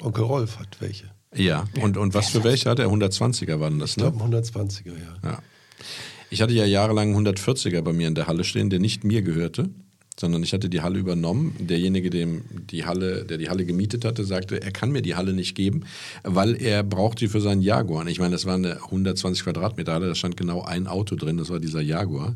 Onkel 0.00 0.24
Rolf 0.24 0.58
hat 0.58 0.80
welche. 0.80 1.10
Ja, 1.34 1.64
und, 1.80 1.96
und 1.96 2.14
was 2.14 2.28
für 2.28 2.44
welche 2.44 2.68
hat 2.68 2.78
er? 2.78 2.88
120er 2.88 3.58
waren 3.58 3.78
das, 3.78 3.96
ne? 3.96 4.08
Ich 4.08 4.18
glaube 4.18 4.36
120er, 4.36 4.88
ja. 4.88 5.30
ja. 5.30 5.38
Ich 6.32 6.40
hatte 6.40 6.54
ja 6.54 6.64
jahrelang 6.64 7.14
einen 7.14 7.28
140er 7.28 7.82
bei 7.82 7.92
mir 7.92 8.08
in 8.08 8.14
der 8.14 8.26
Halle 8.26 8.42
stehen, 8.44 8.70
der 8.70 8.78
nicht 8.78 9.04
mir 9.04 9.20
gehörte, 9.20 9.68
sondern 10.18 10.42
ich 10.42 10.54
hatte 10.54 10.70
die 10.70 10.80
Halle 10.80 10.98
übernommen. 10.98 11.54
Derjenige, 11.58 12.08
dem 12.08 12.40
die 12.70 12.86
Halle, 12.86 13.26
der 13.26 13.36
die 13.36 13.50
Halle 13.50 13.66
gemietet 13.66 14.06
hatte, 14.06 14.24
sagte, 14.24 14.62
er 14.62 14.70
kann 14.70 14.92
mir 14.92 15.02
die 15.02 15.14
Halle 15.14 15.34
nicht 15.34 15.54
geben, 15.54 15.82
weil 16.22 16.54
er 16.54 16.84
braucht 16.84 17.18
sie 17.18 17.28
für 17.28 17.42
seinen 17.42 17.60
Jaguar. 17.60 18.00
Und 18.00 18.08
ich 18.08 18.18
meine, 18.18 18.32
das 18.32 18.46
war 18.46 18.54
eine 18.54 18.76
120 18.76 19.44
Quadratmeter 19.44 19.92
Halle, 19.92 20.06
da 20.06 20.14
stand 20.14 20.38
genau 20.38 20.62
ein 20.62 20.86
Auto 20.86 21.16
drin, 21.16 21.36
das 21.36 21.50
war 21.50 21.60
dieser 21.60 21.82
Jaguar. 21.82 22.34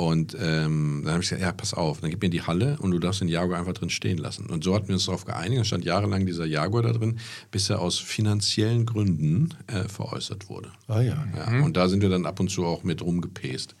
Und 0.00 0.36
ähm, 0.40 1.02
dann 1.02 1.14
habe 1.14 1.24
ich 1.24 1.28
gesagt, 1.28 1.42
ja, 1.42 1.50
pass 1.50 1.74
auf, 1.74 2.00
dann 2.00 2.10
gib 2.10 2.22
mir 2.22 2.30
die 2.30 2.42
Halle 2.42 2.76
und 2.80 2.92
du 2.92 3.00
darfst 3.00 3.20
den 3.20 3.26
Jaguar 3.26 3.58
einfach 3.58 3.72
drin 3.72 3.90
stehen 3.90 4.16
lassen. 4.16 4.46
Und 4.46 4.62
so 4.62 4.72
hatten 4.72 4.86
wir 4.86 4.94
uns 4.94 5.06
darauf 5.06 5.24
geeinigt, 5.24 5.58
da 5.58 5.64
stand 5.64 5.84
jahrelang 5.84 6.24
dieser 6.24 6.46
Jaguar 6.46 6.84
da 6.84 6.92
drin, 6.92 7.18
bis 7.50 7.68
er 7.68 7.80
aus 7.80 7.98
finanziellen 7.98 8.86
Gründen 8.86 9.48
äh, 9.66 9.88
veräußert 9.88 10.48
wurde. 10.48 10.70
Ah 10.86 11.00
ja. 11.00 11.26
ja. 11.36 11.64
Und 11.64 11.76
da 11.76 11.88
sind 11.88 12.00
wir 12.00 12.10
dann 12.10 12.26
ab 12.26 12.38
und 12.38 12.48
zu 12.48 12.64
auch 12.64 12.84
mit 12.84 13.02
rumgepest. 13.02 13.74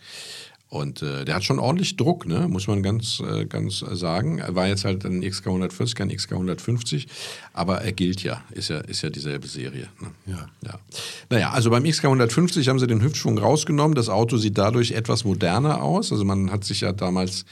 Und 0.70 1.00
äh, 1.00 1.24
der 1.24 1.36
hat 1.36 1.44
schon 1.44 1.58
ordentlich 1.58 1.96
Druck, 1.96 2.26
ne? 2.26 2.46
muss 2.46 2.66
man 2.66 2.82
ganz, 2.82 3.20
äh, 3.20 3.46
ganz 3.46 3.78
sagen. 3.78 4.38
Er 4.38 4.54
war 4.54 4.68
jetzt 4.68 4.84
halt 4.84 5.04
ein 5.06 5.22
XK 5.22 5.46
140, 5.46 5.94
kein 5.94 6.14
XK 6.14 6.32
150, 6.32 7.08
aber 7.54 7.80
er 7.80 7.92
gilt 7.92 8.22
ja, 8.22 8.42
ist 8.50 8.68
ja, 8.68 8.78
ist 8.80 9.00
ja 9.02 9.08
dieselbe 9.08 9.46
Serie. 9.46 9.88
Ne? 9.98 10.08
Ja. 10.26 10.48
ja. 10.66 10.78
Naja, 11.30 11.50
also 11.52 11.70
beim 11.70 11.84
XK 11.84 12.04
150 12.04 12.68
haben 12.68 12.78
sie 12.78 12.86
den 12.86 13.00
Hüftschwung 13.00 13.38
rausgenommen. 13.38 13.94
Das 13.94 14.10
Auto 14.10 14.36
sieht 14.36 14.58
dadurch 14.58 14.92
etwas 14.92 15.24
moderner 15.24 15.82
aus. 15.82 16.12
Also 16.12 16.24
man 16.26 16.50
hat 16.50 16.64
sich 16.64 16.82
ja 16.82 16.92
damals 16.92 17.46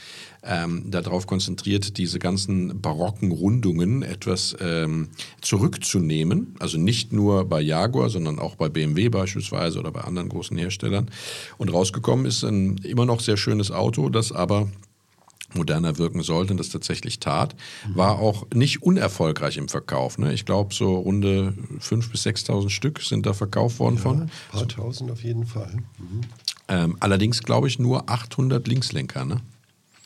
ähm, 0.47 0.89
darauf 0.89 1.27
konzentriert, 1.27 1.97
diese 1.97 2.19
ganzen 2.19 2.81
barocken 2.81 3.31
Rundungen 3.31 4.01
etwas 4.01 4.55
ähm, 4.59 5.09
zurückzunehmen. 5.41 6.55
Also 6.59 6.77
nicht 6.77 7.13
nur 7.13 7.45
bei 7.45 7.61
Jaguar, 7.61 8.09
sondern 8.09 8.39
auch 8.39 8.55
bei 8.55 8.69
BMW 8.69 9.09
beispielsweise 9.09 9.79
oder 9.79 9.91
bei 9.91 10.01
anderen 10.01 10.29
großen 10.29 10.57
Herstellern. 10.57 11.09
Und 11.57 11.73
rausgekommen 11.73 12.25
ist 12.25 12.43
ein 12.43 12.77
immer 12.77 13.05
noch 13.05 13.19
sehr 13.19 13.37
schönes 13.37 13.71
Auto, 13.71 14.09
das 14.09 14.31
aber 14.31 14.69
moderner 15.53 15.97
wirken 15.97 16.21
sollte 16.23 16.51
und 16.51 16.57
das 16.57 16.69
tatsächlich 16.69 17.19
tat, 17.19 17.55
war 17.93 18.19
auch 18.19 18.45
nicht 18.53 18.83
unerfolgreich 18.83 19.57
im 19.57 19.69
Verkauf. 19.69 20.17
Ne? 20.17 20.33
Ich 20.33 20.45
glaube, 20.45 20.73
so 20.73 20.95
runde 20.95 21.53
5.000 21.79 22.11
bis 22.11 22.25
6.000 22.25 22.69
Stück 22.69 23.01
sind 23.01 23.25
da 23.25 23.33
verkauft 23.33 23.79
worden 23.79 23.95
ja, 23.95 24.01
von. 24.01 24.21
Ein 24.21 24.31
paar 24.51 24.67
tausend 24.67 25.09
auf 25.09 25.23
jeden 25.23 25.45
Fall. 25.45 25.77
Mhm. 25.97 26.21
Ähm, 26.67 26.97
allerdings, 26.99 27.43
glaube 27.43 27.67
ich, 27.67 27.79
nur 27.79 28.09
800 28.09 28.67
Linkslenker. 28.67 29.23
Ne? 29.23 29.41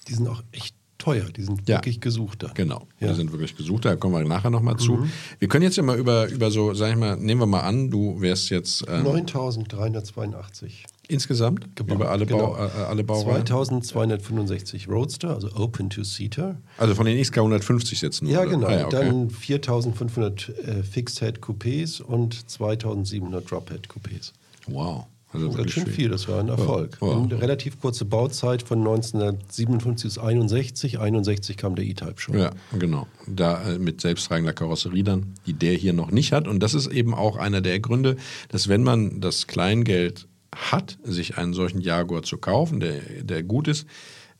Die 0.07 0.13
sind 0.13 0.27
auch 0.27 0.43
echt 0.51 0.75
teuer, 1.01 1.25
die 1.35 1.41
sind 1.41 1.67
ja. 1.67 1.77
wirklich 1.77 1.99
gesucht 1.99 2.43
da. 2.43 2.51
Genau, 2.53 2.87
ja. 2.99 3.09
die 3.09 3.15
sind 3.15 3.31
wirklich 3.31 3.57
gesucht, 3.57 3.85
da 3.85 3.95
kommen 3.95 4.13
wir 4.13 4.23
nachher 4.23 4.51
nochmal 4.51 4.75
mhm. 4.75 4.79
zu. 4.79 5.07
Wir 5.39 5.47
können 5.47 5.63
jetzt 5.63 5.77
ja 5.77 5.83
mal 5.83 5.97
über, 5.97 6.29
über 6.29 6.51
so, 6.51 6.73
sag 6.73 6.91
ich 6.91 6.97
mal, 6.97 7.17
nehmen 7.17 7.41
wir 7.41 7.47
mal 7.47 7.61
an, 7.61 7.89
du 7.89 8.21
wärst 8.21 8.49
jetzt... 8.51 8.85
Ähm, 8.87 9.05
9.382. 9.05 10.83
Insgesamt? 11.07 11.75
Gebaut. 11.75 11.95
Über 11.95 12.09
alle, 12.09 12.25
genau. 12.25 12.53
Bau, 12.53 12.65
äh, 12.65 12.83
alle 12.87 13.03
Baureihen? 13.03 13.45
2265 13.45 14.87
Roadster, 14.87 15.33
also 15.33 15.51
Open 15.55 15.89
Two-Seater. 15.89 16.57
Also 16.77 16.95
von 16.95 17.05
den 17.05 17.21
XK 17.21 17.37
150 17.37 18.01
jetzt 18.01 18.21
nur? 18.21 18.31
Ja, 18.31 18.45
genau. 18.45 18.67
Ah, 18.67 18.71
ja, 18.71 18.85
okay. 18.85 19.05
Dann 19.05 19.29
4500 19.29 20.49
äh, 20.49 20.83
Fixed-Head-Coupés 20.83 22.01
und 22.01 22.49
2700 22.49 23.49
Drop-Head-Coupés. 23.49 24.31
Wow. 24.67 25.07
Also 25.33 25.49
das 25.49 25.65
ist 25.65 25.71
schon 25.71 25.87
viel, 25.87 26.09
das 26.09 26.27
war 26.27 26.39
ein 26.39 26.49
Erfolg. 26.49 26.97
Ja, 27.01 27.07
ja. 27.07 27.21
Eine 27.21 27.41
relativ 27.41 27.79
kurze 27.79 28.05
Bauzeit 28.05 28.63
von 28.63 28.79
1957 28.79 30.03
bis 30.03 30.17
61. 30.17 30.99
61 30.99 31.57
kam 31.57 31.75
der 31.75 31.85
E-Type 31.85 32.15
schon. 32.17 32.37
Ja, 32.37 32.51
genau. 32.77 33.07
Da 33.27 33.63
äh, 33.63 33.79
mit 33.79 34.01
selbsttragender 34.01 34.53
Karosserie 34.53 35.03
dann, 35.03 35.33
die 35.45 35.53
der 35.53 35.73
hier 35.73 35.93
noch 35.93 36.11
nicht 36.11 36.33
hat. 36.33 36.47
Und 36.47 36.61
das 36.61 36.73
ist 36.73 36.87
eben 36.87 37.13
auch 37.13 37.37
einer 37.37 37.61
der 37.61 37.79
Gründe, 37.79 38.17
dass 38.49 38.67
wenn 38.67 38.83
man 38.83 39.21
das 39.21 39.47
Kleingeld 39.47 40.27
hat, 40.53 40.97
sich 41.03 41.37
einen 41.37 41.53
solchen 41.53 41.79
Jaguar 41.79 42.23
zu 42.23 42.37
kaufen, 42.37 42.81
der, 42.81 42.99
der 43.23 43.43
gut 43.43 43.67
ist, 43.67 43.87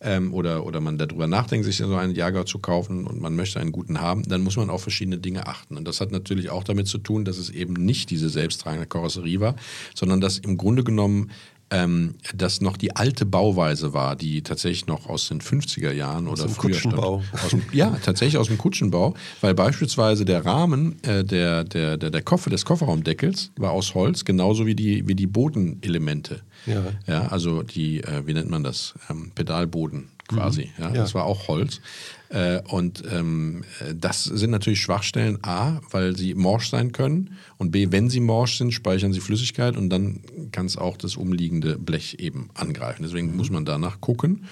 ähm, 0.02 0.34
oder, 0.34 0.66
oder 0.66 0.82
man 0.82 0.98
darüber 0.98 1.28
nachdenkt, 1.28 1.66
sich 1.66 1.78
so 1.78 1.96
einen 1.96 2.16
Jaguar 2.16 2.46
zu 2.46 2.60
kaufen 2.60 3.06
und 3.06 3.22
man 3.22 3.36
möchte 3.36 3.60
einen 3.60 3.72
guten 3.72 4.02
haben, 4.02 4.24
dann 4.24 4.42
muss 4.42 4.58
man 4.58 4.70
auf 4.70 4.82
verschiedene 4.82 5.18
Dinge 5.18 5.48
achten. 5.48 5.78
Und 5.78 5.88
das 5.88 6.02
hat 6.02 6.12
natürlich 6.12 6.50
auch 6.50 6.64
damit 6.64 6.88
zu 6.88 6.98
tun, 6.98 7.26
dass 7.26 7.38
es 7.38 7.50
eben 7.50 7.74
nicht 7.74 8.10
diese 8.10 8.30
selbsttragende 8.30 8.88
Karosserie 8.88 9.40
war, 9.40 9.56
sondern 9.96 10.22
dass 10.22 10.40
im 10.40 10.58
Grunde 10.58 10.84
genommen 10.84 11.32
ähm, 11.72 12.16
das 12.36 12.62
noch 12.62 12.78
die 12.78 12.96
alte 12.96 13.26
Bauweise 13.26 13.94
war, 13.94 14.16
die 14.16 14.42
tatsächlich 14.42 14.88
noch 14.88 15.08
aus 15.08 15.30
den 15.30 15.42
50er 15.42 15.92
Jahren 15.92 16.28
aus 16.28 16.40
oder 16.40 16.50
dem 16.50 16.56
früher 16.56 16.72
Kutschenbau. 16.74 17.24
Dem, 17.52 17.64
ja, 17.72 17.98
tatsächlich 18.04 18.38
aus 18.38 18.48
dem 18.48 18.58
Kutschenbau, 18.58 19.16
weil 19.40 19.54
beispielsweise 19.54 20.26
der 20.26 20.46
Rahmen 20.46 21.02
äh, 21.04 21.24
der, 21.24 21.64
der, 21.64 21.98
der, 21.98 22.10
der 22.10 22.22
Koffer, 22.22 22.50
des 22.50 22.66
Kofferraumdeckels 22.66 23.52
war 23.58 23.72
aus 23.72 23.96
Holz, 23.96 24.26
genauso 24.26 24.66
wie 24.66 24.76
die, 24.76 25.08
wie 25.08 25.16
die 25.16 25.28
Bodenelemente. 25.28 26.42
Ja. 26.66 26.84
ja 27.08 27.28
also 27.28 27.64
die, 27.64 28.04
äh, 28.04 28.28
wie 28.28 28.34
nennt 28.34 28.50
man 28.50 28.64
das? 28.64 28.94
Ähm, 29.10 29.32
Pedalboden 29.34 30.10
quasi. 30.34 30.72
Mhm. 30.78 30.84
Ja. 30.84 30.92
Das 30.92 31.14
war 31.14 31.26
auch 31.26 31.48
Holz. 31.48 31.82
Äh, 32.30 32.62
und 32.70 33.04
ähm, 33.12 33.64
das 33.94 34.24
sind 34.24 34.52
natürlich 34.52 34.82
Schwachstellen, 34.82 35.40
A, 35.44 35.82
weil 35.92 36.16
sie 36.16 36.34
morsch 36.34 36.70
sein 36.70 36.92
können 36.92 37.38
und 37.58 37.72
B, 37.72 37.88
wenn 37.92 38.10
sie 38.10 38.22
morsch 38.22 38.58
sind, 38.58 38.74
speichern 38.74 39.12
sie 39.12 39.20
Flüssigkeit 39.20 39.76
und 39.76 39.90
dann 39.90 40.22
kann 40.52 40.66
es 40.66 40.78
auch 40.78 40.96
das 40.96 41.18
umliegende 41.18 41.78
Blech 41.78 42.18
eben 42.20 42.50
angreifen. 42.54 43.04
Deswegen 43.04 43.36
muss 43.36 43.50
man 43.50 43.66
danach 43.66 44.00
gucken. 44.00 44.46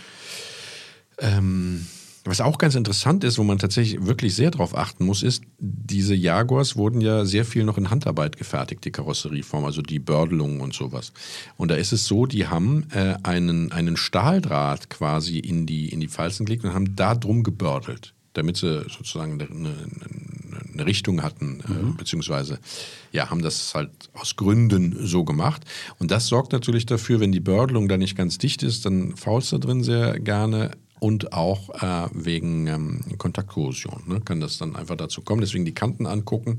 Ähm, 1.20 1.86
was 2.26 2.42
auch 2.42 2.58
ganz 2.58 2.76
interessant 2.76 3.24
ist, 3.24 3.38
wo 3.38 3.44
man 3.44 3.60
tatsächlich 3.60 4.06
wirklich 4.06 4.36
sehr 4.36 4.52
drauf 4.52 4.78
achten 4.78 5.06
muss, 5.06 5.24
ist, 5.24 5.44
diese 5.58 6.16
Jaguars 6.16 6.76
wurden 6.76 7.02
ja 7.02 7.26
sehr 7.26 7.46
viel 7.46 7.64
noch 7.64 7.78
in 7.78 7.90
Handarbeit 7.90 8.38
gefertigt, 8.38 8.84
die 8.86 8.92
Karosserieform, 8.92 9.66
also 9.66 9.82
die 9.82 10.00
Bördelungen 10.00 10.62
und 10.62 10.74
sowas. 10.74 11.14
Und 11.58 11.72
da 11.72 11.76
ist 11.76 11.94
es 11.94 12.06
so, 12.06 12.26
die 12.26 12.48
haben 12.48 12.88
äh, 12.92 13.16
einen, 13.24 13.72
einen 13.72 13.98
Stahldraht 13.98 14.90
quasi 14.90 15.40
in 15.40 15.66
die, 15.66 15.90
in 15.90 16.00
die 16.00 16.08
Falzen 16.08 16.46
gelegt 16.46 16.66
und 16.66 16.74
haben 16.74 16.96
da 16.96 17.16
drum 17.16 17.44
gebördelt, 17.44 18.14
damit 18.34 18.58
sie 18.58 18.86
sozusagen 18.90 19.34
eine, 19.34 19.50
eine, 19.50 19.76
eine 20.74 20.86
Richtung 20.86 21.24
hatten, 21.24 21.62
äh, 21.62 21.98
beziehungsweise 21.98 22.60
ja, 23.12 23.30
haben 23.30 23.42
das 23.42 23.74
halt 23.74 23.92
aus 24.14 24.36
Gründen 24.36 24.96
so 25.00 25.24
gemacht. 25.24 25.64
Und 26.00 26.12
das 26.12 26.28
sorgt 26.28 26.52
natürlich 26.52 26.86
dafür, 26.86 27.20
wenn 27.20 27.32
die 27.32 27.40
Bördelung 27.40 27.88
da 27.88 27.98
nicht 27.98 28.18
ganz 28.18 28.38
dicht 28.38 28.62
ist, 28.62 28.86
dann 28.86 29.16
faulst 29.16 29.54
da 29.54 29.58
drin 29.58 29.84
sehr 29.84 30.20
gerne 30.20 30.72
und 31.00 31.34
auch 31.34 31.70
äh, 31.82 32.10
wegen 32.14 32.68
ähm, 32.68 33.02
Kontaktkorrosion 33.18 34.04
ne, 34.08 34.22
kann 34.22 34.40
das 34.40 34.58
dann 34.58 34.76
einfach 34.76 34.98
dazu 34.98 35.22
kommen. 35.22 35.42
Deswegen 35.42 35.66
die 35.66 35.74
Kanten 35.74 36.06
angucken. 36.06 36.58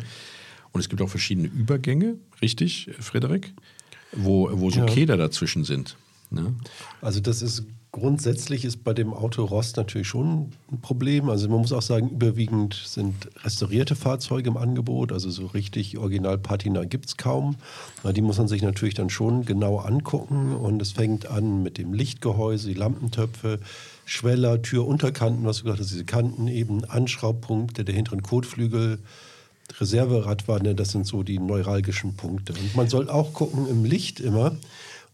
Und 0.72 0.80
es 0.80 0.88
gibt 0.88 1.02
auch 1.02 1.08
verschiedene 1.08 1.48
Übergänge, 1.48 2.16
richtig, 2.40 2.90
Frederik? 3.00 3.52
Wo, 4.12 4.48
wo 4.52 4.70
so 4.70 4.80
Ja. 4.80 4.86
Keder 4.86 5.16
dazwischen 5.16 5.64
sind. 5.64 5.96
Ne? 6.30 6.54
Also 7.00 7.20
das 7.20 7.42
ist 7.42 7.64
grundsätzlich 7.92 8.64
ist 8.64 8.84
bei 8.84 8.94
dem 8.94 9.12
Auto 9.12 9.44
Rost 9.44 9.76
natürlich 9.76 10.06
schon 10.06 10.52
ein 10.70 10.80
Problem. 10.80 11.28
Also 11.28 11.48
man 11.48 11.60
muss 11.60 11.72
auch 11.72 11.82
sagen, 11.82 12.08
überwiegend 12.10 12.80
sind 12.84 13.28
restaurierte 13.42 13.96
Fahrzeuge 13.96 14.48
im 14.48 14.56
Angebot. 14.56 15.12
Also 15.12 15.30
so 15.30 15.46
richtig 15.46 15.98
Original 15.98 16.38
Patina 16.38 16.84
gibt 16.84 17.06
es 17.06 17.16
kaum. 17.16 17.56
Na, 18.04 18.12
Die 18.12 18.22
muss 18.22 18.38
man 18.38 18.46
sich 18.48 18.62
natürlich 18.62 18.94
dann 18.94 19.10
schon 19.10 19.44
genau 19.44 19.78
angucken. 19.78 20.54
Und 20.54 20.80
es 20.80 20.92
fängt 20.92 21.26
an 21.26 21.62
mit 21.62 21.78
dem 21.78 21.92
Lichtgehäuse, 21.92 22.68
die 22.68 22.74
Lampentöpfe, 22.74 23.58
Schweller, 24.10 24.60
Türunterkanten, 24.60 25.44
was 25.44 25.58
du 25.58 25.62
gesagt 25.62 25.78
hast, 25.78 25.92
diese 25.92 26.04
Kanten 26.04 26.48
eben, 26.48 26.84
Anschraubpunkte 26.84 27.84
der 27.84 27.94
hinteren 27.94 28.22
Kotflügel, 28.22 28.98
Reserveradwanne, 29.78 30.74
das 30.74 30.90
sind 30.90 31.06
so 31.06 31.22
die 31.22 31.38
neuralgischen 31.38 32.16
Punkte. 32.16 32.52
Und 32.54 32.74
man 32.74 32.88
soll 32.88 33.08
auch 33.08 33.32
gucken 33.32 33.68
im 33.68 33.84
Licht 33.84 34.18
immer, 34.18 34.56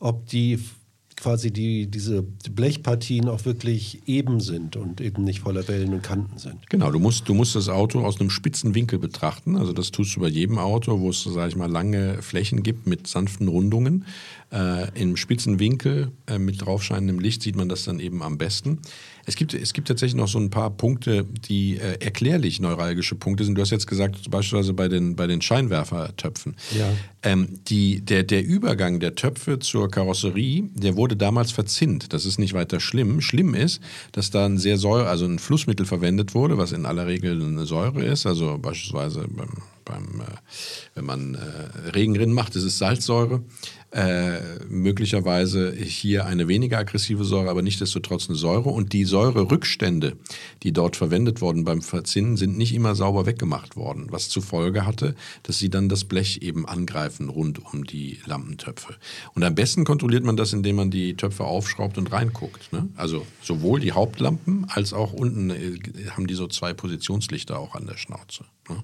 ob 0.01 0.27
die 0.29 0.59
quasi 1.15 1.51
die, 1.51 1.91
diese 1.91 2.23
Blechpartien 2.23 3.29
auch 3.29 3.45
wirklich 3.45 4.07
eben 4.07 4.41
sind 4.41 4.77
und 4.77 5.01
eben 5.01 5.25
nicht 5.25 5.41
voller 5.41 5.67
Wellen 5.69 5.93
und 5.95 6.03
Kanten 6.03 6.39
sind. 6.39 6.69
Genau, 6.69 6.91
du 6.91 6.99
musst, 6.99 7.29
du 7.29 7.35
musst 7.35 7.55
das 7.55 7.69
Auto 7.69 8.05
aus 8.05 8.21
einem 8.21 8.31
spitzen 8.31 8.75
Winkel 8.75 8.99
betrachten. 8.99 9.57
Also 9.57 9.73
das 9.73 9.91
tust 9.91 10.15
du 10.17 10.21
bei 10.21 10.29
jedem 10.29 10.59
Auto, 10.59 11.01
wo 11.01 11.11
es, 11.11 11.23
sage 11.25 11.49
ich 11.49 11.57
mal, 11.57 11.71
lange 11.71 12.23
Flächen 12.23 12.63
gibt 12.63 12.87
mit 12.87 13.07
sanften 13.07 13.49
Rundungen. 13.49 14.05
Äh, 14.53 15.01
Im 15.01 15.17
spitzen 15.17 15.59
Winkel 15.59 16.13
äh, 16.29 16.39
mit 16.39 16.65
draufscheinendem 16.65 17.19
Licht 17.19 17.43
sieht 17.43 17.57
man 17.57 17.69
das 17.69 17.85
dann 17.85 17.99
eben 17.99 18.23
am 18.23 18.39
besten. 18.39 18.79
Es 19.29 19.35
gibt, 19.35 19.55
es 19.55 19.73
gibt 19.73 19.89
tatsächlich 19.89 20.15
noch 20.15 20.29
so 20.29 20.39
ein 20.39 20.51
paar 20.51 20.71
Punkte, 20.71 21.25
die 21.25 21.79
äh, 21.79 21.99
erklärlich 21.99 22.61
neuralgische 22.61 23.17
Punkte 23.17 23.45
sind. 23.45 23.57
Du 23.57 23.63
hast 23.63 23.71
jetzt 23.71 23.89
gesagt, 23.89 24.31
beispielsweise 24.31 24.73
bei 24.73 24.87
den, 24.87 25.17
bei 25.17 25.27
den 25.27 25.43
Scheinwerfertöpfen. 25.43 26.55
Ja. 26.79 26.93
Ähm, 27.25 27.59
die, 27.67 28.03
der, 28.03 28.23
der 28.23 28.45
Übergang 28.45 29.01
der 29.01 29.17
Töpfe 29.17 29.59
zur 29.59 29.91
Karosserie, 29.91 30.71
der 30.75 30.97
wurde 30.97 31.17
damals 31.17 31.51
verzinnt. 31.51 32.13
Das 32.13 32.25
ist 32.25 32.39
nicht 32.39 32.55
weiter 32.55 32.79
schlimm. 32.79 33.21
Schlimm 33.21 33.55
ist, 33.55 33.81
dass 34.13 34.31
da 34.31 34.47
ein 34.47 34.59
sehr 34.59 34.79
Säure, 34.79 35.09
also 35.09 35.25
ein 35.25 35.41
Flussmittel 35.41 35.87
verwendet 35.87 36.37
wurde, 36.37 36.57
was 36.57 36.71
in 36.71 36.87
aller 36.87 37.09
Regel 37.09 37.43
eine 37.43 37.67
Säure 37.67 38.05
ist. 38.05 38.27
Also 38.27 38.59
beispielsweise 38.59 39.27
beim, 39.29 39.51
beim 39.85 40.21
äh, 40.21 40.37
wenn 40.95 41.05
man 41.05 41.35
äh, 41.35 41.91
Regenrinnen 41.91 42.35
macht, 42.35 42.55
ist 42.55 42.63
es 42.63 42.79
Salzsäure. 42.79 43.43
Äh, 43.93 44.41
möglicherweise 44.69 45.73
hier 45.73 46.27
eine 46.27 46.49
weniger 46.49 46.79
aggressive 46.79 47.25
Säure, 47.25 47.49
aber 47.49 47.63
nichtsdestotrotz 47.63 48.29
eine 48.29 48.37
Säure. 48.37 48.69
Und 48.71 48.93
die 48.93 49.05
Säurerückstände, 49.05 50.17
die 50.65 50.73
dort 50.73 50.97
verwendet 50.97 51.41
wurden 51.41 51.65
beim 51.65 51.83
Verzinnen, 51.83 52.37
sind 52.37 52.59
nicht 52.59 52.75
immer 52.75 52.97
sauber 52.97 53.27
weggemacht 53.27 53.77
worden, 53.77 54.09
was 54.11 54.29
zur 54.29 54.43
Folge 54.43 54.85
hatte, 54.85 55.15
dass 55.45 55.59
sie 55.59 55.71
dann 55.71 55.89
das 55.89 56.05
Blech 56.05 56.41
eben 56.43 56.67
angreifen 56.67 57.29
rund 57.29 57.65
um 57.73 57.85
die 57.85 58.19
Lampentöpfe. 58.27 58.97
Und 59.35 59.45
am 59.45 59.55
besten 59.55 59.85
kontrolliert 59.85 60.25
man 60.25 60.37
das, 60.37 60.53
indem 60.53 60.77
man 60.77 60.91
die 60.91 61.15
Töpfe 61.15 61.45
aufschraubt 61.45 61.97
und 61.97 62.13
reinguckt. 62.13 62.73
Ne? 62.73 62.89
Also 62.97 63.25
sowohl 63.41 63.79
die 63.79 63.93
Hauptlampen 63.93 64.67
als 64.69 64.93
auch 64.93 65.13
unten 65.13 65.51
äh, 65.51 65.79
haben 66.11 66.27
die 66.27 66.35
so 66.35 66.49
zwei 66.49 66.75
Positionslichter 66.75 67.59
auch 67.59 67.77
an 67.77 67.87
der 67.87 67.97
Schnauze. 67.97 68.45
Ne? 68.69 68.83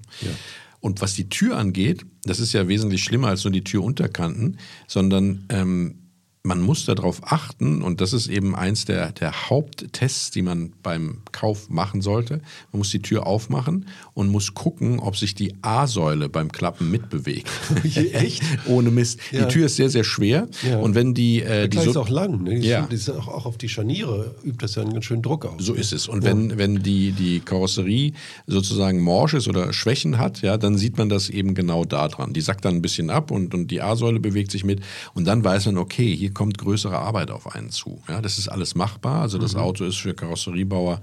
Und 0.83 0.99
was 0.99 1.13
die 1.13 1.29
Tür 1.29 1.57
angeht, 1.57 2.05
das 2.25 2.41
ist 2.41 2.51
ja 2.51 2.67
wesentlich 2.67 3.05
schlimmer 3.05 3.29
als 3.29 3.45
nur 3.45 3.53
die 3.53 3.63
Türunterkanten, 3.63 4.57
sondern 4.85 5.45
ähm, 5.47 6.02
man 6.45 6.61
muss 6.61 6.83
darauf 6.83 7.21
achten, 7.23 7.81
und 7.81 8.01
das 8.01 8.11
ist 8.11 8.27
eben 8.27 8.53
eins 8.53 8.83
der, 8.83 9.13
der 9.13 9.49
Haupttests, 9.49 10.29
die 10.29 10.41
man 10.41 10.73
beim 10.83 11.19
Kauf 11.31 11.69
machen 11.69 12.01
sollte. 12.01 12.41
Man 12.73 12.79
muss 12.79 12.89
die 12.89 13.01
Tür 13.01 13.25
aufmachen 13.25 13.87
und 14.13 14.27
muss 14.27 14.53
gucken, 14.53 14.99
ob 14.99 15.15
sich 15.15 15.35
die 15.35 15.55
A-Säule 15.61 16.27
beim 16.27 16.51
Klappen 16.51 16.91
mitbewegt. 16.91 17.47
Echt? 17.95 18.43
Ohne 18.67 18.91
Mist. 18.91 19.21
Ja. 19.31 19.45
Die 19.45 19.53
Tür 19.53 19.67
ist 19.67 19.77
sehr, 19.77 19.89
sehr 19.89 20.03
schwer. 20.03 20.49
Ja. 20.69 20.79
Und 20.79 20.95
wenn 20.95 21.13
die. 21.13 21.41
Äh, 21.41 21.69
die 21.69 21.77
so 21.77 21.91
ist 21.91 21.97
auch 21.97 22.09
lang. 22.09 22.43
Ne? 22.43 22.59
Die, 22.59 22.67
Ja. 22.67 22.83
ist, 22.87 23.09
auch, 23.09 23.29
auch 23.29 23.45
auf 23.45 23.57
die 23.57 23.69
Scharniere 23.69 24.35
übt 24.43 24.57
das 24.59 24.75
ja 24.75 24.81
einen 24.81 24.91
ganz 24.91 25.05
schönen 25.05 25.21
Druck 25.21 25.45
aus. 25.45 25.63
So 25.63 25.73
ist 25.73 25.93
es. 25.93 26.09
Und 26.09 26.25
wenn, 26.25 26.57
wenn 26.57 26.83
die, 26.83 27.13
die 27.13 27.39
Karosserie 27.39 28.11
sozusagen 28.47 28.99
morsch 28.99 29.33
ist 29.33 29.47
oder 29.47 29.71
Schwächen 29.71 30.17
hat, 30.17 30.41
ja, 30.41 30.57
dann 30.57 30.77
sieht 30.77 30.97
man 30.97 31.07
das 31.07 31.29
eben 31.29 31.55
genau 31.55 31.85
da 31.85 32.09
dran. 32.09 32.33
Die 32.33 32.41
sackt 32.41 32.65
dann 32.65 32.75
ein 32.75 32.81
bisschen 32.81 33.09
ab 33.09 33.31
und, 33.31 33.53
und 33.53 33.71
die 33.71 33.81
A-Säule 33.81 34.19
bewegt 34.19 34.51
sich 34.51 34.65
mit. 34.65 34.81
Und 35.13 35.23
dann 35.25 35.41
weiß 35.41 35.67
man, 35.67 35.77
okay, 35.77 36.13
hier 36.13 36.32
kommt 36.33 36.57
größere 36.57 36.97
Arbeit 36.97 37.31
auf 37.31 37.55
einen 37.55 37.69
zu. 37.69 38.01
Ja, 38.07 38.21
das 38.21 38.37
ist 38.37 38.47
alles 38.47 38.75
machbar. 38.75 39.21
Also 39.21 39.37
das 39.37 39.55
Auto 39.55 39.83
ist 39.85 39.97
für 39.97 40.13
Karosseriebauer 40.13 41.01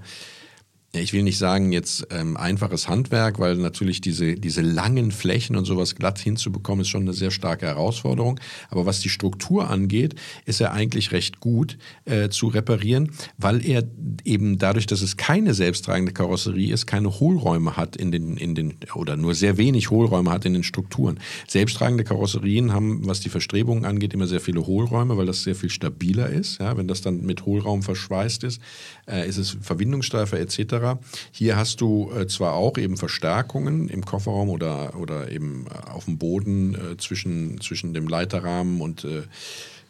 ich 0.93 1.13
will 1.13 1.23
nicht 1.23 1.37
sagen 1.37 1.71
jetzt 1.71 2.07
ähm, 2.11 2.35
einfaches 2.35 2.89
Handwerk, 2.89 3.39
weil 3.39 3.55
natürlich 3.55 4.01
diese, 4.01 4.35
diese 4.35 4.61
langen 4.61 5.11
Flächen 5.11 5.55
und 5.55 5.63
sowas 5.63 5.95
glatt 5.95 6.19
hinzubekommen, 6.19 6.81
ist 6.81 6.89
schon 6.89 7.03
eine 7.03 7.13
sehr 7.13 7.31
starke 7.31 7.65
Herausforderung. 7.65 8.39
Aber 8.69 8.85
was 8.85 8.99
die 8.99 9.07
Struktur 9.07 9.69
angeht, 9.69 10.15
ist 10.45 10.59
er 10.59 10.73
eigentlich 10.73 11.13
recht 11.13 11.39
gut 11.39 11.77
äh, 12.03 12.27
zu 12.27 12.47
reparieren, 12.47 13.11
weil 13.37 13.65
er 13.65 13.83
eben 14.25 14.57
dadurch, 14.57 14.85
dass 14.85 15.01
es 15.01 15.15
keine 15.15 15.53
selbsttragende 15.53 16.11
Karosserie 16.11 16.73
ist, 16.73 16.87
keine 16.87 17.21
Hohlräume 17.21 17.77
hat 17.77 17.95
in 17.95 18.11
den, 18.11 18.35
in 18.35 18.53
den 18.53 18.75
oder 18.93 19.15
nur 19.15 19.33
sehr 19.33 19.57
wenig 19.57 19.91
Hohlräume 19.91 20.29
hat 20.29 20.45
in 20.45 20.53
den 20.53 20.63
Strukturen. 20.63 21.21
Selbsttragende 21.47 22.03
Karosserien 22.03 22.73
haben, 22.73 23.07
was 23.07 23.21
die 23.21 23.29
Verstrebungen 23.29 23.85
angeht, 23.85 24.13
immer 24.13 24.27
sehr 24.27 24.41
viele 24.41 24.67
Hohlräume, 24.67 25.15
weil 25.15 25.25
das 25.25 25.43
sehr 25.43 25.55
viel 25.55 25.69
stabiler 25.69 26.29
ist. 26.29 26.59
Ja, 26.59 26.75
wenn 26.75 26.89
das 26.89 26.99
dann 26.99 27.21
mit 27.21 27.45
Hohlraum 27.45 27.81
verschweißt 27.81 28.43
ist, 28.43 28.61
äh, 29.07 29.27
ist 29.27 29.37
es 29.37 29.57
Verbindungsstreifer 29.61 30.37
etc. 30.37 30.80
Hier 31.31 31.55
hast 31.55 31.81
du 31.81 32.11
äh, 32.11 32.27
zwar 32.27 32.53
auch 32.53 32.77
eben 32.77 32.97
Verstärkungen 32.97 33.87
im 33.89 34.03
Kofferraum 34.05 34.49
oder, 34.49 34.95
oder 34.97 35.31
eben 35.31 35.65
äh, 35.67 35.89
auf 35.89 36.05
dem 36.05 36.17
Boden 36.17 36.75
äh, 36.75 36.97
zwischen, 36.97 37.61
zwischen 37.61 37.93
dem 37.93 38.07
Leiterrahmen 38.07 38.81
und 38.81 39.03
äh, 39.05 39.23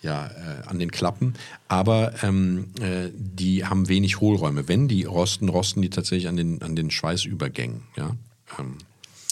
ja, 0.04 0.28
äh, 0.28 0.68
an 0.68 0.80
den 0.80 0.90
Klappen, 0.90 1.36
aber 1.68 2.24
ähm, 2.24 2.72
äh, 2.82 3.10
die 3.14 3.66
haben 3.66 3.88
wenig 3.88 4.20
Hohlräume. 4.20 4.68
Wenn 4.68 4.88
die 4.88 5.04
rosten, 5.04 5.48
rosten 5.48 5.82
die 5.84 5.92
tatsächlich 5.92 6.28
an 6.28 6.38
den, 6.38 6.62
an 6.64 6.76
den 6.76 6.90
Schweißübergängen. 6.90 7.84
Ja? 7.96 8.16
Ähm, 8.58 8.78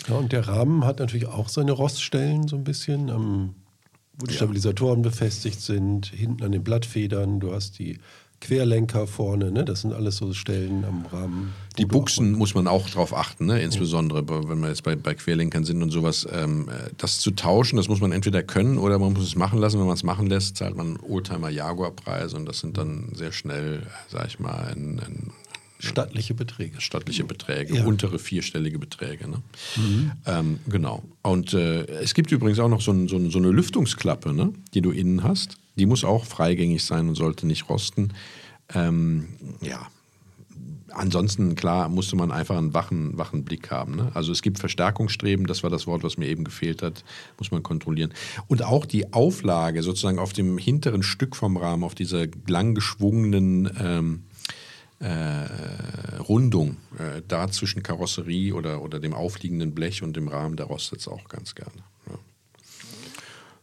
Ja, 0.07 0.15
und 0.15 0.31
der 0.31 0.47
Rahmen 0.47 0.85
hat 0.85 0.99
natürlich 0.99 1.25
auch 1.25 1.49
seine 1.49 1.71
Roststellen 1.71 2.47
so 2.47 2.55
ein 2.55 2.63
bisschen, 2.63 3.09
am, 3.09 3.55
wo 4.17 4.27
die 4.27 4.35
Stabilisatoren 4.35 5.01
befestigt 5.01 5.59
sind, 5.59 6.05
hinten 6.05 6.43
an 6.43 6.51
den 6.51 6.63
Blattfedern. 6.63 7.39
Du 7.39 7.51
hast 7.51 7.79
die 7.79 7.99
Querlenker 8.41 9.05
vorne, 9.07 9.51
ne? 9.51 9.65
das 9.65 9.81
sind 9.81 9.93
alles 9.93 10.17
so 10.17 10.33
Stellen 10.33 10.85
am 10.85 11.05
Rahmen. 11.05 11.53
Die 11.77 11.85
Buchsen 11.85 12.31
muss 12.33 12.55
man 12.55 12.67
auch 12.67 12.89
drauf 12.89 13.13
achten, 13.15 13.45
ne? 13.47 13.61
insbesondere 13.61 14.23
bei- 14.23 14.47
wenn 14.47 14.59
wir 14.59 14.69
jetzt 14.69 14.83
bei, 14.83 14.95
bei 14.95 15.13
Querlenkern 15.13 15.63
sind 15.65 15.81
und 15.83 15.91
sowas. 15.91 16.27
Ähm, 16.31 16.69
äh, 16.69 16.89
das 16.97 17.19
zu 17.19 17.31
tauschen, 17.31 17.77
das 17.77 17.87
muss 17.89 17.99
man 18.01 18.11
entweder 18.11 18.41
können 18.43 18.77
oder 18.77 18.97
man 18.99 19.13
muss 19.13 19.23
es 19.23 19.35
machen 19.35 19.59
lassen. 19.59 19.79
Wenn 19.79 19.85
man 19.87 19.95
es 19.95 20.03
machen 20.03 20.27
lässt, 20.27 20.57
zahlt 20.57 20.75
man 20.75 20.97
Oldtimer 21.07 21.49
Jaguar-Preis 21.49 22.33
und 22.33 22.45
das 22.45 22.59
sind 22.59 22.77
dann 22.77 23.09
sehr 23.13 23.31
schnell, 23.31 23.83
sag 24.09 24.27
ich 24.27 24.39
mal, 24.39 24.71
ein, 24.71 24.99
ein 24.99 25.31
stattliche 25.81 26.33
Beträge. 26.33 26.81
stattliche 26.81 27.23
Beträge, 27.23 27.75
Ja. 27.77 27.85
untere 27.85 28.19
vierstellige 28.19 28.79
Beträge. 28.79 29.29
Ne? 29.29 29.41
Ähm, 30.25 30.59
genau. 30.67 31.03
Und 31.21 31.53
äh, 31.53 31.85
es 32.01 32.13
gibt 32.13 32.31
übrigens 32.31 32.59
auch 32.59 32.67
noch 32.67 32.81
so, 32.81 32.91
ein, 32.91 33.07
so, 33.07 33.15
ein, 33.17 33.29
so 33.31 33.37
eine 33.39 33.49
Lüftungsklappe, 33.49 34.33
ne? 34.33 34.51
die 34.73 34.81
du 34.81 34.91
innen 34.91 35.23
hast. 35.23 35.57
Die 35.79 35.85
muss 35.85 36.03
auch 36.03 36.25
freigängig 36.25 36.83
sein 36.83 37.07
und 37.07 37.15
sollte 37.15 37.47
nicht 37.47 37.69
rosten. 37.69 38.13
Ähm, 38.73 39.29
ja. 39.61 39.87
Ansonsten, 40.91 41.55
klar, 41.55 41.87
musste 41.87 42.15
man 42.15 42.31
einfach 42.31 42.57
einen 42.57 42.73
wachen, 42.73 43.17
wachen 43.17 43.45
Blick 43.45 43.71
haben. 43.71 43.95
Ne? 43.95 44.11
Also 44.15 44.31
es 44.31 44.41
gibt 44.41 44.59
Verstärkungsstreben, 44.59 45.45
das 45.45 45.63
war 45.63 45.69
das 45.69 45.87
Wort, 45.87 46.03
was 46.03 46.17
mir 46.17 46.27
eben 46.27 46.43
gefehlt 46.43 46.81
hat, 46.81 47.03
muss 47.37 47.51
man 47.51 47.63
kontrollieren. 47.63 48.11
Und 48.47 48.63
auch 48.63 48.85
die 48.85 49.13
Auflage 49.13 49.83
sozusagen 49.83 50.19
auf 50.19 50.33
dem 50.33 50.57
hinteren 50.57 51.03
Stück 51.03 51.35
vom 51.35 51.57
Rahmen, 51.57 51.83
auf 51.83 51.95
dieser 51.95 52.25
lang 52.47 52.75
geschwungenen 52.75 53.71
ähm, 53.79 54.23
äh, 54.99 56.17
Rundung 56.27 56.77
äh, 56.97 57.21
da 57.27 57.49
zwischen 57.49 57.83
Karosserie 57.83 58.53
oder, 58.53 58.81
oder 58.81 58.99
dem 58.99 59.13
aufliegenden 59.13 59.73
Blech 59.73 60.03
und 60.03 60.15
dem 60.17 60.27
Rahmen, 60.27 60.57
da 60.57 60.65
rostet 60.65 60.99
es 60.99 61.07
auch 61.07 61.29
ganz 61.29 61.55
gerne. 61.55 61.71
Ja, 62.07 62.17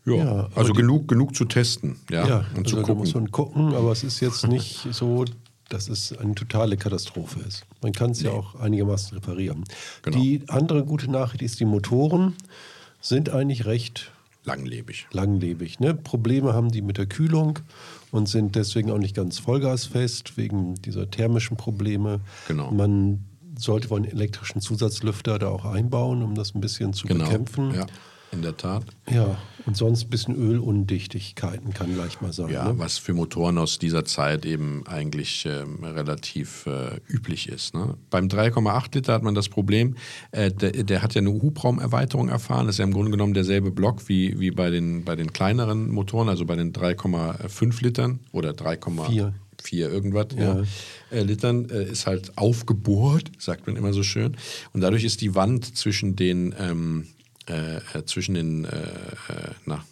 ja, 0.07 0.14
Ja, 0.16 0.49
also 0.55 0.73
die- 0.73 0.79
genug, 0.81 1.09
genug 1.09 1.35
zu 1.35 1.45
testen 1.45 1.97
ja, 2.11 2.27
Ja, 2.27 2.37
und 2.57 2.66
also 2.66 2.77
zu 2.81 2.83
da 2.87 2.95
muss 2.95 3.09
gucken. 3.12 3.23
man 3.23 3.31
gucken, 3.31 3.75
aber 3.75 3.92
es 3.92 4.05
ist 4.05 4.21
jetzt 4.21 4.47
nicht 4.47 4.87
so, 4.92 5.25
dass 5.69 5.88
es 5.88 6.16
eine 6.16 6.35
totale 6.35 6.77
Katastrophe 6.77 7.40
ist. 7.40 7.64
Man 7.83 7.92
kann 7.92 8.12
es 8.12 8.23
ja 8.23 8.31
auch 8.31 8.55
einigermaßen 8.55 9.16
reparieren. 9.19 9.64
Genau. 10.03 10.16
Die 10.19 10.42
andere 10.49 10.85
gute 10.85 11.11
Nachricht 11.11 11.42
ist, 11.42 11.59
die 11.59 11.64
Motoren 11.64 12.35
sind 13.01 13.31
eigentlich 13.31 13.66
recht 13.66 14.12
Langlebig. 14.45 15.09
langlebig. 15.11 15.81
Ne? 15.81 15.92
Probleme 15.95 16.55
haben 16.55 16.71
die 16.71 16.83
mit 16.83 16.99
der 16.99 17.07
Kühlung 17.07 17.59
und 18.12 18.29
sind 18.29 18.55
deswegen 18.55 18.92
auch 18.92 18.99
nicht 18.99 19.16
ganz 19.16 19.40
vollgasfest, 19.40 20.37
wegen 20.37 20.77
dieser 20.77 21.11
thermischen 21.11 21.57
Probleme. 21.57 22.21
Genau. 22.47 22.71
Man 22.71 23.25
sollte 23.59 23.90
wohl 23.90 23.97
einen 24.03 24.11
elektrischen 24.12 24.61
Zusatzlüfter 24.61 25.40
da 25.40 25.49
auch 25.49 25.64
einbauen, 25.64 26.23
um 26.23 26.37
das 26.37 26.55
ein 26.55 26.61
bisschen 26.61 26.92
zu 26.92 27.09
Genau. 27.09 27.25
bekämpfen. 27.25 27.75
Ja, 27.75 27.87
in 28.33 28.43
der 28.43 28.57
Tat. 28.57 28.85
Ja, 29.11 29.39
und 29.67 29.77
sonst 29.77 30.05
ein 30.05 30.11
bisschen 30.11 30.37
Ölundichtigkeiten 30.37 31.73
kann 31.73 31.97
leicht 31.97 32.23
mal 32.23 32.33
sein. 32.33 32.51
Ja, 32.51 32.73
ne? 32.73 32.79
was 32.79 32.99
für 32.99 33.15
Motoren 33.15 33.59
aus 33.59 33.79
dieser 33.79 34.05
Zeit 34.05 34.45
eben 34.47 34.87
eigentlich 34.87 35.47
ähm, 35.47 35.83
relativ 35.83 36.67
äh, 36.67 37.01
üblich 37.09 37.49
ist. 37.49 37.75
Ne? 37.75 37.97
Beim 38.11 38.29
3,8 38.29 38.95
Liter 38.95 39.12
hat 39.12 39.23
man 39.23 39.35
das 39.35 39.49
Problem, 39.49 39.97
äh, 40.31 40.51
der, 40.51 40.71
der 40.71 41.03
hat 41.03 41.15
ja 41.15 41.21
eine 41.21 41.31
Hubraumerweiterung 41.33 42.29
erfahren. 42.29 42.67
Das 42.67 42.77
ist 42.77 42.79
ja 42.79 42.85
im 42.85 42.93
Grunde 42.93 43.11
genommen 43.11 43.35
derselbe 43.35 43.71
Block 43.71 44.09
wie, 44.09 44.39
wie 44.39 44.51
bei, 44.51 44.71
den, 44.71 45.05
bei 45.05 45.17
den 45.17 45.33
kleineren 45.33 45.91
Motoren, 45.91 46.29
also 46.29 46.45
bei 46.45 46.57
den 46.57 46.73
3,5 46.73 47.83
Litern 47.83 48.21
oder 48.33 48.51
3,4 48.51 49.33
Vier. 49.62 49.91
irgendwas 49.91 50.27
ja. 50.37 50.59
Ja. 50.59 50.65
äh, 51.11 51.23
Litern, 51.23 51.69
äh, 51.71 51.85
ist 51.85 52.07
halt 52.07 52.37
aufgebohrt, 52.39 53.33
sagt 53.39 53.67
man 53.67 53.77
immer 53.77 53.93
so 53.93 54.03
schön. 54.03 54.37
Und 54.73 54.81
dadurch 54.81 55.05
ist 55.05 55.21
die 55.23 55.35
Wand 55.35 55.77
zwischen 55.77 56.15
den, 56.15 56.55
ähm, 56.59 57.07
äh, 57.49 57.77
äh, 57.77 58.05
zwischen 58.07 58.35
den, 58.35 58.65
äh, 58.65 58.69
äh, 58.69 59.51
na, 59.65 59.85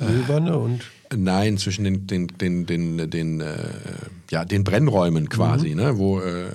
Ölwanne 0.00 0.56
und 0.56 0.82
Nein, 1.14 1.58
zwischen 1.58 1.82
den, 1.82 2.06
den, 2.06 2.28
den, 2.28 2.66
den, 2.66 3.10
den, 3.10 3.40
äh, 3.40 3.56
ja, 4.30 4.44
den 4.44 4.62
Brennräumen 4.62 5.28
quasi, 5.28 5.74
ne, 5.74 5.98
wo 5.98 6.20
äh, 6.20 6.50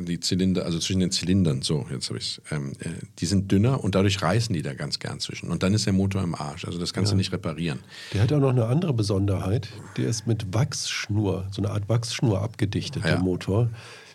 die 0.00 0.18
Zylinder, 0.18 0.64
also 0.64 0.80
zwischen 0.80 0.98
den 0.98 1.12
Zylindern, 1.12 1.62
so, 1.62 1.86
jetzt 1.92 2.08
habe 2.08 2.18
ich 2.18 2.42
ähm, 2.50 2.72
äh, 2.80 2.88
die 3.20 3.26
sind 3.26 3.52
dünner 3.52 3.84
und 3.84 3.94
dadurch 3.94 4.20
reißen 4.20 4.52
die 4.52 4.62
da 4.62 4.74
ganz 4.74 4.98
gern 4.98 5.20
zwischen. 5.20 5.48
Und 5.48 5.62
dann 5.62 5.74
ist 5.74 5.86
der 5.86 5.92
Motor 5.92 6.24
im 6.24 6.34
Arsch. 6.34 6.64
Also 6.64 6.78
das 6.80 6.92
kannst 6.92 7.12
du 7.12 7.16
nicht 7.16 7.32
reparieren. 7.32 7.78
der 8.12 8.22
hat 8.22 8.32
auch 8.32 8.40
noch 8.40 8.50
eine 8.50 8.66
andere 8.66 8.92
Besonderheit. 8.92 9.68
Der 9.96 10.08
ist 10.08 10.26
mit 10.26 10.52
Wachsschnur, 10.52 11.46
so 11.52 11.62
eine 11.62 11.70
Art 11.70 11.88
Wachsschnur 11.88 12.42
abgedichtet, 12.42 13.04
Ja. 13.04 13.10
der 13.12 13.20
Motor. 13.20 13.70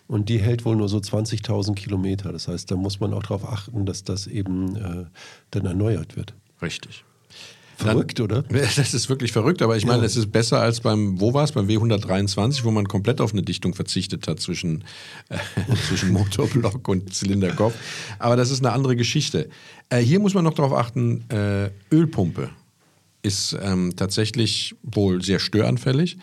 Und 0.08 0.28
die 0.28 0.38
hält 0.38 0.64
wohl 0.64 0.76
nur 0.76 0.88
so 0.88 0.98
20.000 0.98 1.74
Kilometer. 1.74 2.32
Das 2.32 2.48
heißt, 2.48 2.70
da 2.70 2.76
muss 2.76 3.00
man 3.00 3.12
auch 3.12 3.22
darauf 3.22 3.48
achten, 3.48 3.86
dass 3.86 4.04
das 4.04 4.26
eben 4.26 4.76
äh, 4.76 5.04
dann 5.50 5.66
erneuert 5.66 6.16
wird. 6.16 6.34
Richtig. 6.62 7.04
Verrückt, 7.76 8.20
oder? 8.20 8.42
Das 8.76 8.94
ist 8.94 9.08
wirklich 9.08 9.32
verrückt, 9.32 9.60
aber 9.60 9.76
ich 9.76 9.84
meine, 9.84 10.04
es 10.04 10.16
ist 10.16 10.32
besser 10.32 10.60
als 10.60 10.80
beim, 10.80 11.20
wo 11.20 11.34
war 11.34 11.44
es, 11.44 11.52
beim 11.52 11.66
W123, 11.66 12.64
wo 12.64 12.70
man 12.70 12.88
komplett 12.88 13.20
auf 13.20 13.32
eine 13.32 13.42
Dichtung 13.42 13.74
verzichtet 13.74 14.26
hat 14.28 14.40
zwischen, 14.40 14.84
äh, 15.28 15.36
zwischen 15.88 16.12
Motorblock 16.12 16.88
und 16.88 17.12
Zylinderkopf. 17.12 17.74
Aber 18.18 18.36
das 18.36 18.50
ist 18.50 18.64
eine 18.64 18.72
andere 18.72 18.96
Geschichte. 18.96 19.50
Äh, 19.90 19.98
hier 19.98 20.20
muss 20.20 20.32
man 20.32 20.44
noch 20.44 20.54
darauf 20.54 20.72
achten, 20.72 21.28
äh, 21.30 21.70
Ölpumpe 21.92 22.50
ist 23.22 23.56
ähm, 23.60 23.94
tatsächlich 23.96 24.76
wohl 24.82 25.20
sehr 25.20 25.40
störanfällig. 25.40 26.16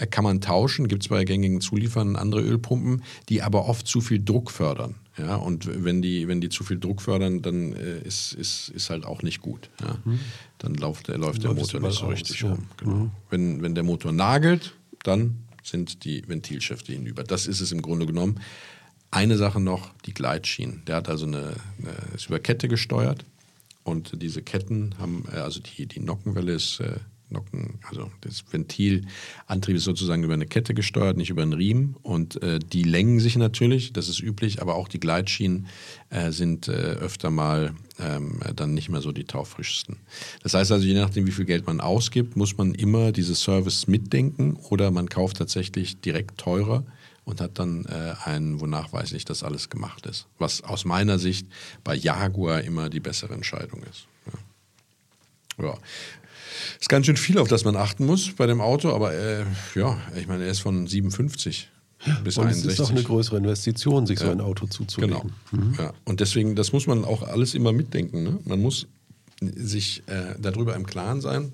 Äh, 0.00 0.06
Kann 0.06 0.24
man 0.24 0.40
tauschen, 0.40 0.88
gibt 0.88 1.02
es 1.02 1.08
bei 1.08 1.24
gängigen 1.24 1.60
Zulieferern 1.60 2.16
andere 2.16 2.40
Ölpumpen, 2.42 3.02
die 3.28 3.42
aber 3.42 3.66
oft 3.66 3.86
zu 3.86 4.00
viel 4.00 4.22
Druck 4.24 4.50
fördern. 4.50 4.94
Ja, 5.18 5.36
und 5.36 5.68
wenn 5.84 6.00
die, 6.00 6.28
wenn 6.28 6.40
die 6.40 6.48
zu 6.48 6.64
viel 6.64 6.78
Druck 6.78 7.02
fördern, 7.02 7.42
dann 7.42 7.72
äh, 7.74 8.00
ist, 8.00 8.32
ist, 8.32 8.70
ist 8.70 8.88
halt 8.90 9.04
auch 9.04 9.22
nicht 9.22 9.40
gut. 9.42 9.68
Ja. 9.82 9.98
Dann 10.58 10.74
läuft, 10.74 11.08
der- 11.08 11.18
läuft 11.18 11.42
der 11.42 11.50
Motor 11.52 11.80
nicht 11.80 11.96
so 11.98 12.04
überall 12.06 12.14
richtig 12.14 12.40
ja. 12.40 12.50
rum. 12.50 12.66
Genau. 12.78 13.10
Wenn, 13.28 13.60
wenn 13.62 13.74
der 13.74 13.84
Motor 13.84 14.12
nagelt, 14.12 14.74
dann 15.02 15.36
sind 15.62 16.04
die 16.04 16.26
Ventilschäfte 16.26 16.92
hinüber. 16.92 17.22
Das 17.22 17.46
ist 17.46 17.60
es 17.60 17.70
im 17.70 17.82
Grunde 17.82 18.06
genommen. 18.06 18.40
Eine 19.10 19.36
Sache 19.36 19.60
noch, 19.60 19.90
die 20.06 20.14
Gleitschienen. 20.14 20.82
Der 20.86 20.96
hat 20.96 21.08
also 21.10 21.26
eine, 21.26 21.54
eine 21.78 22.14
ist 22.14 22.28
über 22.28 22.38
Kette 22.38 22.68
gesteuert 22.68 23.24
und 23.82 24.22
diese 24.22 24.40
Ketten 24.40 24.94
haben, 24.98 25.24
äh, 25.32 25.36
also 25.38 25.60
die, 25.60 25.86
die 25.86 26.00
Nockenwelle 26.00 26.52
ist 26.52 26.80
äh, 26.80 26.94
Nocken, 27.30 27.78
also 27.88 28.10
das 28.20 28.44
Ventilantrieb 28.50 29.76
ist 29.76 29.84
sozusagen 29.84 30.24
über 30.24 30.34
eine 30.34 30.46
Kette 30.46 30.74
gesteuert, 30.74 31.16
nicht 31.16 31.30
über 31.30 31.42
einen 31.42 31.52
Riemen. 31.52 31.96
Und 32.02 32.42
äh, 32.42 32.58
die 32.58 32.82
längen 32.82 33.20
sich 33.20 33.36
natürlich, 33.36 33.92
das 33.92 34.08
ist 34.08 34.20
üblich, 34.20 34.60
aber 34.60 34.74
auch 34.74 34.88
die 34.88 35.00
Gleitschienen 35.00 35.66
äh, 36.10 36.30
sind 36.32 36.68
äh, 36.68 36.72
öfter 36.72 37.30
mal 37.30 37.74
ähm, 37.98 38.40
dann 38.54 38.74
nicht 38.74 38.88
mehr 38.88 39.00
so 39.00 39.12
die 39.12 39.24
taufrischsten. 39.24 39.96
Das 40.42 40.54
heißt 40.54 40.72
also, 40.72 40.84
je 40.86 40.94
nachdem, 40.94 41.26
wie 41.26 41.32
viel 41.32 41.44
Geld 41.44 41.66
man 41.66 41.80
ausgibt, 41.80 42.36
muss 42.36 42.56
man 42.56 42.74
immer 42.74 43.12
diese 43.12 43.34
Service 43.34 43.86
mitdenken 43.86 44.56
oder 44.56 44.90
man 44.90 45.08
kauft 45.08 45.36
tatsächlich 45.38 46.00
direkt 46.00 46.38
teurer 46.38 46.84
und 47.24 47.40
hat 47.40 47.58
dann 47.58 47.84
äh, 47.86 48.14
einen, 48.24 48.60
wo 48.60 48.66
nachweislich 48.66 49.24
das 49.24 49.42
alles 49.42 49.70
gemacht 49.70 50.06
ist. 50.06 50.26
Was 50.38 50.62
aus 50.62 50.84
meiner 50.84 51.18
Sicht 51.18 51.46
bei 51.84 51.94
Jaguar 51.94 52.62
immer 52.62 52.88
die 52.88 53.00
bessere 53.00 53.34
Entscheidung 53.34 53.82
ist. 53.84 54.06
Ja. 55.58 55.66
ja. 55.66 55.78
Ist 56.80 56.88
ganz 56.88 57.06
schön 57.06 57.16
viel, 57.16 57.38
auf 57.38 57.48
das 57.48 57.64
man 57.64 57.76
achten 57.76 58.06
muss 58.06 58.32
bei 58.32 58.46
dem 58.46 58.60
Auto, 58.60 58.92
aber 58.94 59.14
äh, 59.14 59.44
ja, 59.74 59.98
ich 60.16 60.26
meine, 60.26 60.44
er 60.44 60.50
ist 60.50 60.60
von 60.60 60.86
57 60.86 61.68
bis 62.24 62.38
Und 62.38 62.46
61. 62.46 62.66
es 62.66 62.74
ist 62.74 62.80
auch 62.80 62.90
eine 62.90 63.02
größere 63.02 63.36
Investition, 63.36 64.06
sich 64.06 64.18
so 64.18 64.26
Ja. 64.26 64.32
ein 64.32 64.40
Auto 64.40 64.66
zuzulegen. 64.66 65.32
Genau. 65.50 65.72
Ja. 65.78 65.92
Und 66.04 66.20
deswegen, 66.20 66.56
das 66.56 66.72
muss 66.72 66.86
man 66.86 67.04
auch 67.04 67.22
alles 67.22 67.54
immer 67.54 67.72
mitdenken. 67.72 68.22
Ne? 68.22 68.38
Man 68.44 68.60
muss 68.62 68.86
sich 69.40 70.02
äh, 70.06 70.34
darüber 70.38 70.74
im 70.76 70.86
Klaren 70.86 71.20
sein, 71.20 71.52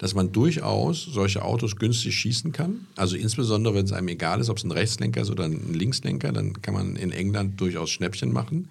dass 0.00 0.14
man 0.14 0.32
durchaus 0.32 1.04
solche 1.04 1.44
Autos 1.44 1.76
günstig 1.76 2.16
schießen 2.16 2.52
kann. 2.52 2.86
Also 2.96 3.16
insbesondere, 3.16 3.74
wenn 3.74 3.84
es 3.84 3.92
einem 3.92 4.08
egal 4.08 4.40
ist, 4.40 4.48
ob 4.48 4.56
es 4.56 4.64
ein 4.64 4.70
Rechtslenker 4.70 5.20
ist 5.20 5.30
oder 5.30 5.44
ein 5.44 5.74
Linkslenker, 5.74 6.32
dann 6.32 6.62
kann 6.62 6.72
man 6.72 6.96
in 6.96 7.12
England 7.12 7.60
durchaus 7.60 7.90
Schnäppchen 7.90 8.32
machen. 8.32 8.70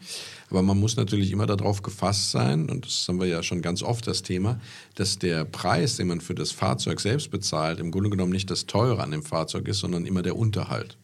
Aber 0.50 0.64
man 0.64 0.80
muss 0.80 0.96
natürlich 0.96 1.32
immer 1.32 1.46
darauf 1.46 1.84
gefasst 1.84 2.32
sein, 2.32 2.68
und 2.68 2.88
das 2.88 3.06
haben 3.08 3.20
wir 3.20 3.28
ja 3.28 3.44
schon 3.44 3.62
ganz 3.62 3.84
oft 3.84 4.08
das 4.08 4.24
Thema, 4.24 4.60
dass 4.96 5.20
der 5.20 5.46
Preis, 5.46 5.98
den 5.98 6.08
man 6.08 6.20
für 6.20 6.34
das 6.34 6.52
Fahrzeug 6.52 7.00
selbst 7.00 7.30
bezahlt, 7.30 7.80
im 7.80 7.92
Grunde 7.92 8.10
genommen 8.10 8.32
nicht 8.32 8.50
das 8.50 8.66
Teure 8.66 9.04
an 9.04 9.12
dem 9.12 9.22
Fahrzeug 9.22 9.68
ist, 9.68 9.78
sondern 9.78 10.08
immer 10.08 10.24
der 10.24 10.36
Unterhalt. 10.36 10.98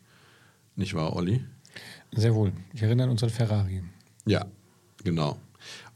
Nicht 0.76 0.96
wahr, 0.96 1.16
Olli? 1.16 1.44
Sehr 2.14 2.34
wohl. 2.34 2.52
Ich 2.74 2.82
erinnere 2.82 3.06
an 3.06 3.12
unseren 3.12 3.30
Ferrari. 3.30 3.84
Ja, 4.26 4.48
genau. 5.04 5.38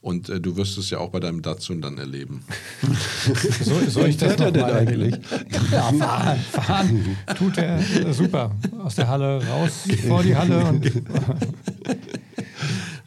Und 0.01 0.29
äh, 0.29 0.39
du 0.39 0.55
wirst 0.55 0.77
es 0.77 0.89
ja 0.89 0.99
auch 0.99 1.09
bei 1.09 1.19
deinem 1.19 1.41
Datsun 1.41 1.81
dann 1.81 1.97
erleben. 1.97 2.43
So, 3.61 3.79
soll 3.89 4.09
ich 4.09 4.17
das 4.17 4.37
noch 4.37 4.51
denn 4.51 4.63
eigentlich? 4.63 5.15
Ja, 5.71 5.91
fahren, 5.93 6.39
fahren. 6.39 7.17
Tut 7.37 7.57
er 7.57 7.79
äh, 7.79 8.13
super. 8.13 8.55
Aus 8.81 8.95
der 8.95 9.07
Halle 9.07 9.45
raus, 9.45 9.87
vor 10.07 10.23
die 10.23 10.35
Halle 10.35 10.65
und 10.65 10.81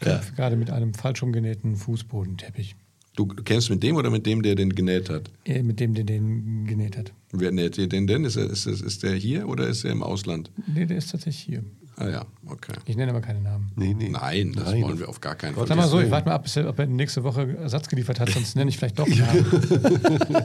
kämpft 0.00 0.36
gerade 0.36 0.56
mit 0.56 0.70
einem 0.70 0.94
falsch 0.94 1.22
umgenähten 1.22 1.76
Fußbodenteppich. 1.76 2.76
Du 3.16 3.26
kennst 3.26 3.68
mit 3.70 3.82
dem 3.82 3.96
oder 3.96 4.10
mit 4.10 4.24
dem, 4.26 4.42
der 4.42 4.54
den 4.54 4.74
genäht 4.74 5.10
hat? 5.10 5.30
Äh, 5.44 5.62
Mit 5.62 5.80
dem, 5.80 5.92
der 5.94 6.04
den 6.04 6.66
genäht 6.66 6.96
hat. 6.96 7.12
Wer 7.32 7.52
näht 7.52 7.76
dir 7.76 7.86
den 7.86 8.06
denn? 8.06 8.24
Ist, 8.24 8.36
er, 8.36 8.48
ist, 8.48 8.66
ist 8.66 9.02
der 9.02 9.14
hier 9.14 9.48
oder 9.48 9.66
ist 9.66 9.84
er 9.84 9.92
im 9.92 10.02
Ausland? 10.02 10.50
Nee, 10.66 10.86
der 10.86 10.96
ist 10.96 11.10
tatsächlich 11.10 11.44
hier. 11.44 11.64
Ah 12.04 12.10
ja, 12.10 12.26
okay. 12.48 12.72
Ich 12.86 12.96
nenne 12.96 13.12
aber 13.12 13.20
keinen 13.20 13.42
Namen. 13.44 13.70
Nee, 13.76 13.94
nee. 13.94 14.08
Nein, 14.08 14.52
das 14.54 14.64
Nein. 14.70 14.82
wollen 14.82 14.98
wir 14.98 15.08
auf 15.08 15.20
gar 15.20 15.34
keinen 15.36 15.54
Fall. 15.54 15.66
Sag 15.68 15.76
mal 15.76 15.86
so, 15.86 16.00
ich 16.00 16.10
warte 16.10 16.28
mal 16.28 16.34
ab, 16.34 16.42
bis 16.42 16.56
er, 16.56 16.68
ob 16.68 16.78
er 16.78 16.86
nächste 16.86 17.22
Woche 17.22 17.56
Ersatz 17.58 17.88
geliefert 17.88 18.18
hat, 18.18 18.30
sonst 18.30 18.56
nenne 18.56 18.70
ich 18.70 18.78
vielleicht 18.78 18.98
doch 18.98 19.06
einen 19.06 19.18
Namen. 19.20 20.42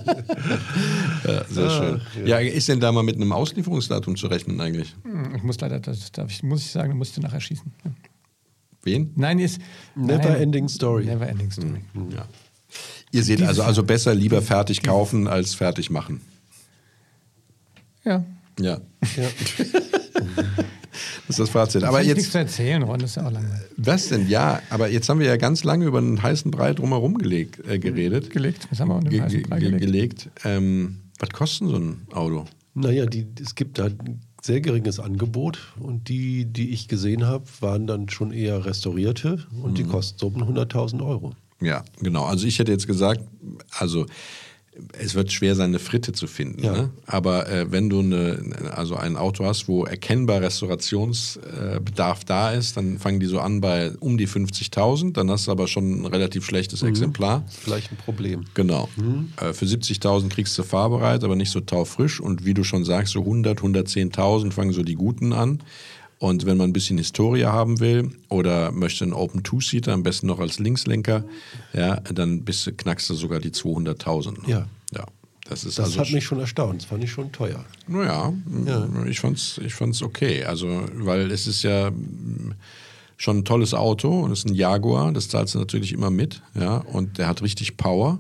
Ja, 1.25 1.43
sehr 1.45 1.69
schön. 1.69 2.01
Ja, 2.25 2.37
ist 2.39 2.67
denn 2.69 2.79
da 2.79 2.91
mal 2.91 3.03
mit 3.03 3.15
einem 3.15 3.31
Auslieferungsdatum 3.31 4.15
zu 4.17 4.27
rechnen 4.27 4.59
eigentlich? 4.61 4.95
Hm, 5.03 5.35
Ich 5.35 5.43
muss 5.43 5.59
leider, 5.59 5.79
das 5.79 6.11
darf 6.11 6.29
ich, 6.29 6.43
muss 6.43 6.61
ich 6.61 6.71
sagen, 6.71 6.97
muss 6.97 7.09
ich 7.09 7.15
dir 7.15 7.21
nachher 7.21 7.41
schießen. 7.41 7.71
Wen? 8.83 9.11
Nein, 9.15 9.39
ist. 9.39 9.59
Never 9.95 10.17
nein, 10.29 10.41
ending 10.41 10.67
story. 10.69 11.05
Never 11.05 11.27
ending 11.27 11.51
story. 11.51 11.81
Ja. 12.11 12.25
Ihr 13.11 13.23
seht 13.23 13.41
also, 13.41 13.63
also 13.63 13.83
besser 13.83 14.13
lieber 14.13 14.41
fertig 14.41 14.83
kaufen 14.83 15.27
als 15.27 15.53
fertig 15.55 15.89
machen. 15.89 16.21
Ja. 18.05 18.23
Ja, 18.59 18.79
Ja. 19.15 19.27
das 21.27 21.38
ist 21.38 21.39
das 21.39 21.49
Fazit. 21.49 21.83
Aber 21.83 21.97
Aber 21.97 22.05
jetzt 22.05 22.17
nichts 22.17 22.31
zu 22.31 22.38
erzählen, 22.39 22.83
Ron, 22.83 22.99
das 22.99 23.12
ist 23.12 23.15
ja 23.17 23.27
auch 23.27 23.31
langweilig. 23.31 23.65
was 23.77 24.07
denn? 24.10 24.27
Ja, 24.27 24.62
aber 24.69 24.89
jetzt 24.89 25.07
haben 25.10 25.19
wir 25.19 25.27
ja 25.27 25.38
ganz 25.38 25.63
lange 25.63 25.86
über 25.86 25.97
einen 25.99 26.21
heißen 26.21 26.51
Brei 26.51 26.73
drumherum 26.73 27.17
gelegt, 27.17 27.65
äh, 27.67 27.79
geredet. 27.79 28.29
Gelegt. 28.29 28.67
Was 28.69 28.79
haben 28.79 28.89
wir 28.89 28.95
unter 28.95 29.10
Ge 29.10 29.21
heißen 29.21 29.41
Brei 29.43 29.60
ge 29.60 29.71
gelegt? 29.71 29.86
gelegt. 29.86 30.29
Ähm, 30.43 30.97
was 31.19 31.29
kostet 31.29 31.69
so 31.69 31.75
ein 31.77 32.01
Auto? 32.13 32.45
Naja, 32.73 33.05
die, 33.05 33.25
es 33.41 33.55
gibt 33.55 33.79
halt 33.79 33.99
ein 34.01 34.21
sehr 34.43 34.62
geringes 34.62 34.99
Angebot 34.99 35.57
und 35.79 36.10
die, 36.10 36.45
die 36.45 36.69
ich 36.69 36.88
gesehen 36.88 37.25
habe, 37.25 37.43
waren 37.60 37.88
dann 37.88 38.07
schon 38.10 38.31
eher 38.31 38.65
restaurierte 38.65 39.45
und 39.63 39.77
die 39.79 39.83
kosten 39.83 40.19
so 40.19 40.27
um 40.27 40.36
100.000 40.36 41.03
Euro. 41.05 41.33
Ja, 41.60 41.83
genau. 42.01 42.23
Also 42.25 42.45
ich 42.45 42.60
hätte 42.60 42.71
jetzt 42.71 42.86
gesagt, 42.86 43.21
also 43.71 44.05
es 44.99 45.15
wird 45.15 45.31
schwer 45.31 45.55
sein, 45.55 45.69
eine 45.69 45.79
Fritte 45.79 46.11
zu 46.11 46.27
finden. 46.27 46.63
Ja. 46.63 46.73
Ne? 46.73 46.89
Aber 47.05 47.49
äh, 47.49 47.71
wenn 47.71 47.89
du 47.89 47.99
eine, 47.99 48.73
also 48.75 48.95
ein 48.95 49.17
Auto 49.17 49.45
hast, 49.45 49.67
wo 49.67 49.85
erkennbar 49.85 50.41
Restaurationsbedarf 50.41 52.25
da 52.25 52.51
ist, 52.51 52.77
dann 52.77 52.99
fangen 52.99 53.19
die 53.19 53.25
so 53.25 53.39
an 53.39 53.61
bei 53.61 53.91
um 53.99 54.17
die 54.17 54.27
50.000. 54.27 55.13
Dann 55.13 55.29
hast 55.31 55.47
du 55.47 55.51
aber 55.51 55.67
schon 55.67 56.01
ein 56.01 56.05
relativ 56.05 56.45
schlechtes 56.45 56.83
Exemplar. 56.83 57.43
Vielleicht 57.47 57.91
ein 57.91 57.97
Problem. 57.97 58.45
Genau. 58.53 58.89
Äh, 59.37 59.53
für 59.53 59.65
70.000 59.65 60.29
kriegst 60.29 60.57
du 60.57 60.63
fahrbereit, 60.63 61.23
aber 61.23 61.35
nicht 61.35 61.51
so 61.51 61.61
taufrisch. 61.61 62.19
Und 62.19 62.45
wie 62.45 62.53
du 62.53 62.63
schon 62.63 62.83
sagst, 62.83 63.13
so 63.13 63.21
100, 63.21 63.59
110.000 63.59 64.51
fangen 64.51 64.73
so 64.73 64.83
die 64.83 64.95
Guten 64.95 65.33
an. 65.33 65.59
Und 66.19 66.45
wenn 66.47 66.58
man 66.58 66.69
ein 66.69 66.73
bisschen 66.73 66.97
Historie 66.97 67.45
haben 67.45 67.80
will 67.80 68.10
oder 68.30 68.71
möchte 68.71 69.03
einen 69.03 69.13
Open 69.13 69.43
Two-Seater, 69.43 69.93
am 69.93 70.01
besten 70.03 70.25
noch 70.27 70.39
als 70.39 70.58
Linkslenker, 70.58 71.23
ja, 71.73 71.97
dann 71.97 72.43
bist 72.43 72.65
du, 72.65 72.71
knackst 72.73 73.10
du 73.10 73.13
sogar 73.13 73.39
die 73.39 73.51
200.000. 73.51 74.47
Ja. 74.49 74.65
Ja. 74.95 75.06
Das 75.49 75.63
ist 75.63 75.77
Das 75.77 75.86
also 75.86 75.99
hat 76.01 76.12
mich 76.12 76.25
schon 76.25 76.39
erstaunt. 76.39 76.82
Das 76.82 76.89
fand 76.89 77.03
ich 77.03 77.12
schon 77.12 77.32
teuer. 77.32 77.63
naja, 77.88 78.34
Ja. 78.65 78.88
ich 79.06 79.19
fand's, 79.19 79.60
ich 79.63 79.73
fand's 79.75 80.01
okay. 80.01 80.43
Also, 80.43 80.67
weil 80.95 81.32
es 81.32 81.45
ist 81.47 81.63
ja 81.63 81.91
schon 83.15 83.38
ein 83.39 83.45
tolles 83.45 83.73
Auto 83.73 84.19
und 84.21 84.32
es 84.32 84.39
ist 84.39 84.47
ein 84.49 84.56
Jaguar, 84.56 85.12
das 85.13 85.30
zahlst 85.30 85.56
du 85.56 85.60
natürlich 85.60 85.93
immer 85.93 86.10
mit, 86.12 86.41
ja, 86.53 86.77
und 86.77 87.17
der 87.17 87.27
hat 87.27 87.41
richtig 87.41 87.77
Power. 87.77 88.19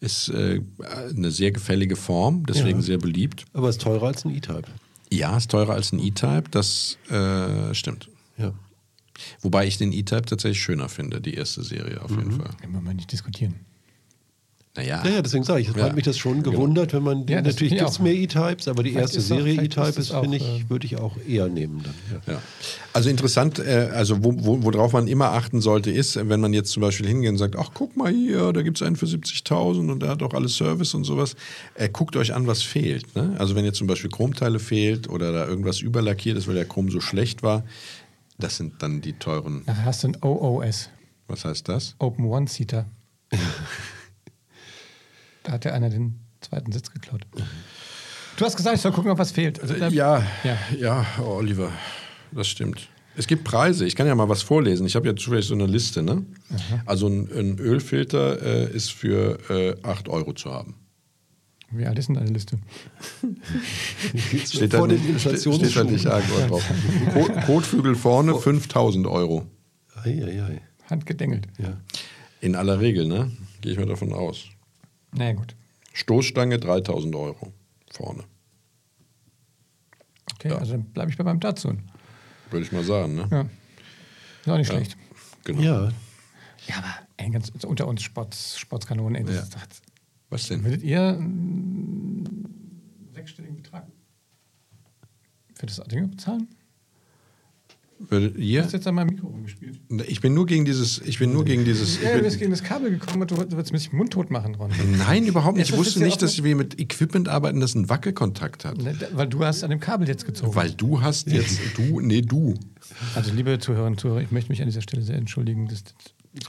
Ist 0.00 0.28
äh, 0.28 0.60
eine 1.16 1.30
sehr 1.30 1.50
gefällige 1.52 1.96
Form, 1.96 2.44
deswegen 2.46 2.80
Ja. 2.80 2.84
sehr 2.84 2.98
beliebt. 2.98 3.46
Aber 3.54 3.70
ist 3.70 3.80
teurer 3.80 4.08
als 4.08 4.24
ein 4.26 4.34
E-Type. 4.34 4.64
Ja, 5.16 5.36
ist 5.36 5.50
teurer 5.50 5.72
als 5.74 5.92
ein 5.92 5.98
E-Type, 5.98 6.44
das 6.50 6.98
äh, 7.10 7.74
stimmt. 7.74 8.08
Ja. 8.36 8.52
Wobei 9.40 9.66
ich 9.66 9.78
den 9.78 9.92
E-Type 9.92 10.22
tatsächlich 10.26 10.60
schöner 10.60 10.88
finde, 10.88 11.20
die 11.20 11.34
erste 11.34 11.62
Serie 11.62 12.02
auf 12.02 12.10
Mhm. 12.10 12.18
jeden 12.18 12.32
Fall. 12.32 12.50
Können 12.60 12.72
wir 12.74 12.80
mal 12.82 12.94
nicht 12.94 13.10
diskutieren. 13.12 13.54
Naja, 14.76 15.02
Ja, 15.04 15.10
ja, 15.10 15.22
deswegen 15.22 15.42
sage 15.44 15.60
ich, 15.60 15.68
es 15.68 15.74
Ja. 15.76 15.84
hat 15.84 15.94
mich 15.94 16.04
das 16.04 16.18
schon 16.18 16.42
gewundert, 16.42 16.92
wenn 16.92 17.02
man, 17.02 17.26
Ja, 17.26 17.40
das 17.40 17.54
natürlich 17.54 17.76
gibt 17.78 17.88
es 17.90 17.98
mehr 17.98 18.12
E-Types, 18.14 18.68
aber 18.68 18.82
die 18.82 18.90
Vielleicht 18.90 19.04
erste 19.04 19.18
ist 19.18 19.28
Serie 19.28 19.54
ist 19.54 19.62
E-Type 19.64 20.00
ist, 20.00 20.12
auch, 20.12 20.20
finde 20.22 20.36
ich, 20.36 20.42
äh, 20.44 20.64
würde 20.70 20.86
ich 20.86 20.96
auch 20.96 21.16
eher 21.26 21.48
nehmen 21.48 21.82
dann. 21.82 21.94
Ja. 22.26 22.32
Ja. 22.34 22.42
Also 22.92 23.08
interessant, 23.08 23.58
äh, 23.58 23.90
also 23.94 24.22
wo, 24.22 24.34
wo, 24.36 24.62
worauf 24.62 24.92
man 24.92 25.08
immer 25.08 25.32
achten 25.32 25.60
sollte, 25.60 25.90
ist, 25.90 26.16
wenn 26.28 26.40
man 26.40 26.52
jetzt 26.52 26.70
zum 26.72 26.80
Beispiel 26.82 27.06
hingeht 27.06 27.30
und 27.30 27.38
sagt, 27.38 27.56
ach 27.56 27.70
guck 27.74 27.96
mal 27.96 28.12
hier, 28.12 28.52
da 28.52 28.62
gibt 28.62 28.76
es 28.80 28.86
einen 28.86 28.96
für 28.96 29.06
70.000 29.06 29.90
und 29.90 30.00
der 30.00 30.10
hat 30.10 30.22
auch 30.22 30.34
alles 30.34 30.56
Service 30.56 30.94
und 30.94 31.04
sowas, 31.04 31.36
äh, 31.74 31.88
guckt 31.88 32.16
euch 32.16 32.34
an, 32.34 32.46
was 32.46 32.62
fehlt. 32.62 33.14
Ne? 33.16 33.34
Also 33.38 33.54
wenn 33.54 33.64
jetzt 33.64 33.78
zum 33.78 33.86
Beispiel 33.86 34.10
Chromteile 34.10 34.58
fehlt 34.58 35.08
oder 35.08 35.32
da 35.32 35.46
irgendwas 35.46 35.80
überlackiert 35.80 36.36
ist, 36.36 36.46
weil 36.48 36.54
der 36.54 36.64
Chrom 36.66 36.90
so 36.90 37.00
schlecht 37.00 37.42
war, 37.42 37.64
das 38.38 38.56
sind 38.58 38.82
dann 38.82 39.00
die 39.00 39.14
teuren, 39.14 39.62
Nachher 39.66 39.84
hast 39.86 40.04
du 40.04 40.08
ein 40.08 40.16
OOS, 40.22 40.90
was 41.28 41.44
heißt 41.46 41.68
das? 41.68 41.94
Open 41.98 42.26
One-Seater. 42.26 42.84
da 45.46 45.52
hat 45.52 45.64
ja 45.64 45.72
einer 45.72 45.88
den 45.90 46.20
zweiten 46.40 46.72
Sitz 46.72 46.90
geklaut. 46.92 47.22
Du 48.36 48.44
hast 48.44 48.56
gesagt, 48.56 48.76
ich 48.76 48.82
soll 48.82 48.92
gucken, 48.92 49.10
ob 49.10 49.18
was 49.18 49.30
fehlt. 49.32 49.60
Also 49.60 49.74
da- 49.74 49.88
Ja, 49.88 50.22
Ja. 50.44 50.58
ja, 50.78 51.06
oh, 51.20 51.36
Oliver, 51.36 51.70
das 52.32 52.48
stimmt. 52.48 52.88
Es 53.16 53.26
gibt 53.26 53.44
Preise. 53.44 53.86
Ich 53.86 53.96
kann 53.96 54.06
ja 54.06 54.14
mal 54.14 54.28
was 54.28 54.42
vorlesen. 54.42 54.86
Ich 54.86 54.94
habe 54.94 55.06
ja 55.06 55.16
zufällig 55.16 55.46
so 55.46 55.54
eine 55.54 55.64
Liste. 55.66 56.02
Ne? 56.02 56.26
Also 56.84 57.06
ein, 57.08 57.30
ein 57.32 57.58
Ölfilter 57.58 58.42
äh, 58.42 58.70
ist 58.76 58.92
für 58.92 59.38
äh, 59.48 59.74
8 59.82 60.08
Euro 60.10 60.34
zu 60.34 60.52
haben. 60.52 60.74
Wie 61.70 61.86
alt 61.86 61.98
ist 61.98 62.08
denn 62.08 62.14
deine 62.16 62.30
Liste? 62.30 62.58
Steht 64.44 64.74
Vor 64.74 64.86
da, 64.88 64.94
den 64.94 65.18
steht, 65.18 65.40
steht 65.40 65.76
da 65.76 65.84
nicht 65.84 66.04
Jaguar 66.04 66.46
drauf. 66.46 66.64
Ko- 67.14 67.32
Kotflügel 67.46 67.94
vorne 67.94 68.38
5000 68.38 69.06
Euro. 69.06 69.46
Eieiei. 70.04 70.60
Handgedengelt. 70.90 71.48
Ja. 71.58 71.78
In 72.40 72.54
aller 72.54 72.80
Regel, 72.80 73.06
ne? 73.06 73.30
Gehe 73.62 73.72
ich 73.72 73.78
mal 73.78 73.86
davon 73.86 74.12
aus. 74.12 74.44
Na 75.12 75.26
ja, 75.26 75.32
gut. 75.32 75.54
Stoßstange 75.92 76.58
3000 76.58 77.14
Euro 77.14 77.52
vorne. 77.90 78.24
Okay, 80.34 80.48
Ja. 80.50 80.58
also 80.58 80.72
dann 80.72 80.84
bleibe 80.84 81.10
ich 81.10 81.16
bei 81.16 81.24
meinem 81.24 81.40
Datsun. 81.40 81.82
Würde 82.50 82.64
ich 82.66 82.72
mal 82.72 82.84
sagen, 82.84 83.14
ne? 83.14 83.28
Ja. 83.30 83.40
Ist 84.42 84.48
auch 84.48 84.56
nicht 84.58 84.66
schlecht. 84.68 84.96
Genau. 85.44 85.60
ja, 85.62 85.88
Ja, 86.68 86.76
aber 86.78 86.94
ey, 87.16 87.30
ganz 87.30 87.50
unter 87.64 87.86
uns 87.86 88.02
Sports, 88.02 88.58
Sportskanonen, 88.58 89.14
ey, 89.16 89.24
das 89.24 89.34
Ja. 89.36 89.42
ist 89.42 89.54
doch, 89.54 89.60
Was 90.30 90.48
denn? 90.48 90.64
würdet 90.64 90.82
ihr 90.82 91.00
einen 91.16 93.08
sechsstelligen 93.14 93.56
Betrag 93.56 93.86
für 95.54 95.66
das 95.66 95.76
Ding 95.88 96.10
bezahlen? 96.10 96.48
Würde 97.98 98.30
Du 98.30 98.38
ihr? 98.40 98.62
hast 98.62 98.72
jetzt 98.72 98.86
an 98.86 98.94
meinem 98.94 99.08
Mikro 99.08 99.26
rumgespielt. 99.28 99.80
Ich 100.06 100.20
bin 100.20 100.34
nur 100.34 100.44
gegen 100.46 100.64
dieses, 100.64 101.00
ich 101.00 101.18
bin 101.18 101.32
nur 101.32 101.44
gegen 101.44 101.64
dieses. 101.64 102.00
Ja, 102.02 102.14
du 102.16 102.22
bist 102.22 102.38
gegen 102.38 102.50
das 102.50 102.62
Kabel 102.62 102.90
gekommen 102.90 103.22
und 103.22 103.30
du 103.30 103.36
du 103.36 103.56
willst 103.56 103.72
mich 103.72 103.92
mundtot 103.92 104.30
machen, 104.30 104.54
Ron. 104.54 104.70
nein, 104.98 105.24
überhaupt 105.26 105.56
nicht. 105.56 105.70
Ich 105.70 105.76
wusste 105.76 106.02
nicht, 106.02 106.20
dass 106.20 106.42
wir 106.44 106.56
mit 106.56 106.78
Equipment 106.78 107.28
arbeiten, 107.28 107.60
das 107.60 107.74
einen 107.74 107.88
Wackelkontakt 107.88 108.64
hat. 108.64 108.78
Ne, 108.82 108.94
da- 108.98 109.06
Weil 109.12 109.26
du 109.28 109.44
hast 109.44 109.64
an 109.64 109.70
dem 109.70 109.80
Kabel 109.80 110.06
jetzt 110.08 110.26
gezogen. 110.26 110.54
Weil 110.54 110.70
du 110.72 111.00
hast 111.00 111.30
jetzt, 111.30 111.58
du, 111.76 112.00
nee, 112.00 112.20
du. 112.22 112.54
Also 113.14 113.32
liebe 113.32 113.58
Zuhörerinnen 113.58 113.94
und 113.94 114.00
Zuhörer, 114.00 114.20
ich 114.20 114.30
möchte 114.30 114.50
mich 114.50 114.60
an 114.60 114.68
dieser 114.68 114.82
Stelle 114.82 115.02
sehr 115.02 115.16
entschuldigen. 115.16 115.66
Das 115.68 115.82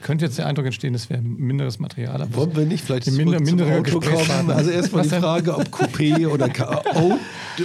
könnte 0.02 0.26
jetzt 0.26 0.38
der 0.38 0.45
Eindruck 0.47 0.65
entstehen, 0.65 0.93
das 0.93 1.10
wäre 1.10 1.21
minderes 1.21 1.80
Material. 1.80 2.21
Aber 2.21 2.36
Wollen 2.36 2.56
wir 2.56 2.65
nicht 2.65 2.84
vielleicht 2.84 3.10
minder- 3.12 3.39
mindere 3.39 3.78
Auto 3.80 4.00
kommen? 4.00 4.52
Also 4.52 4.69
erstmal 4.71 5.04
die? 5.04 5.10
Frage, 5.10 5.56
ob 5.58 5.67
Coupé 5.69 6.28
oder 6.28 6.50
Ka 6.50 6.82
oh, 6.95 7.13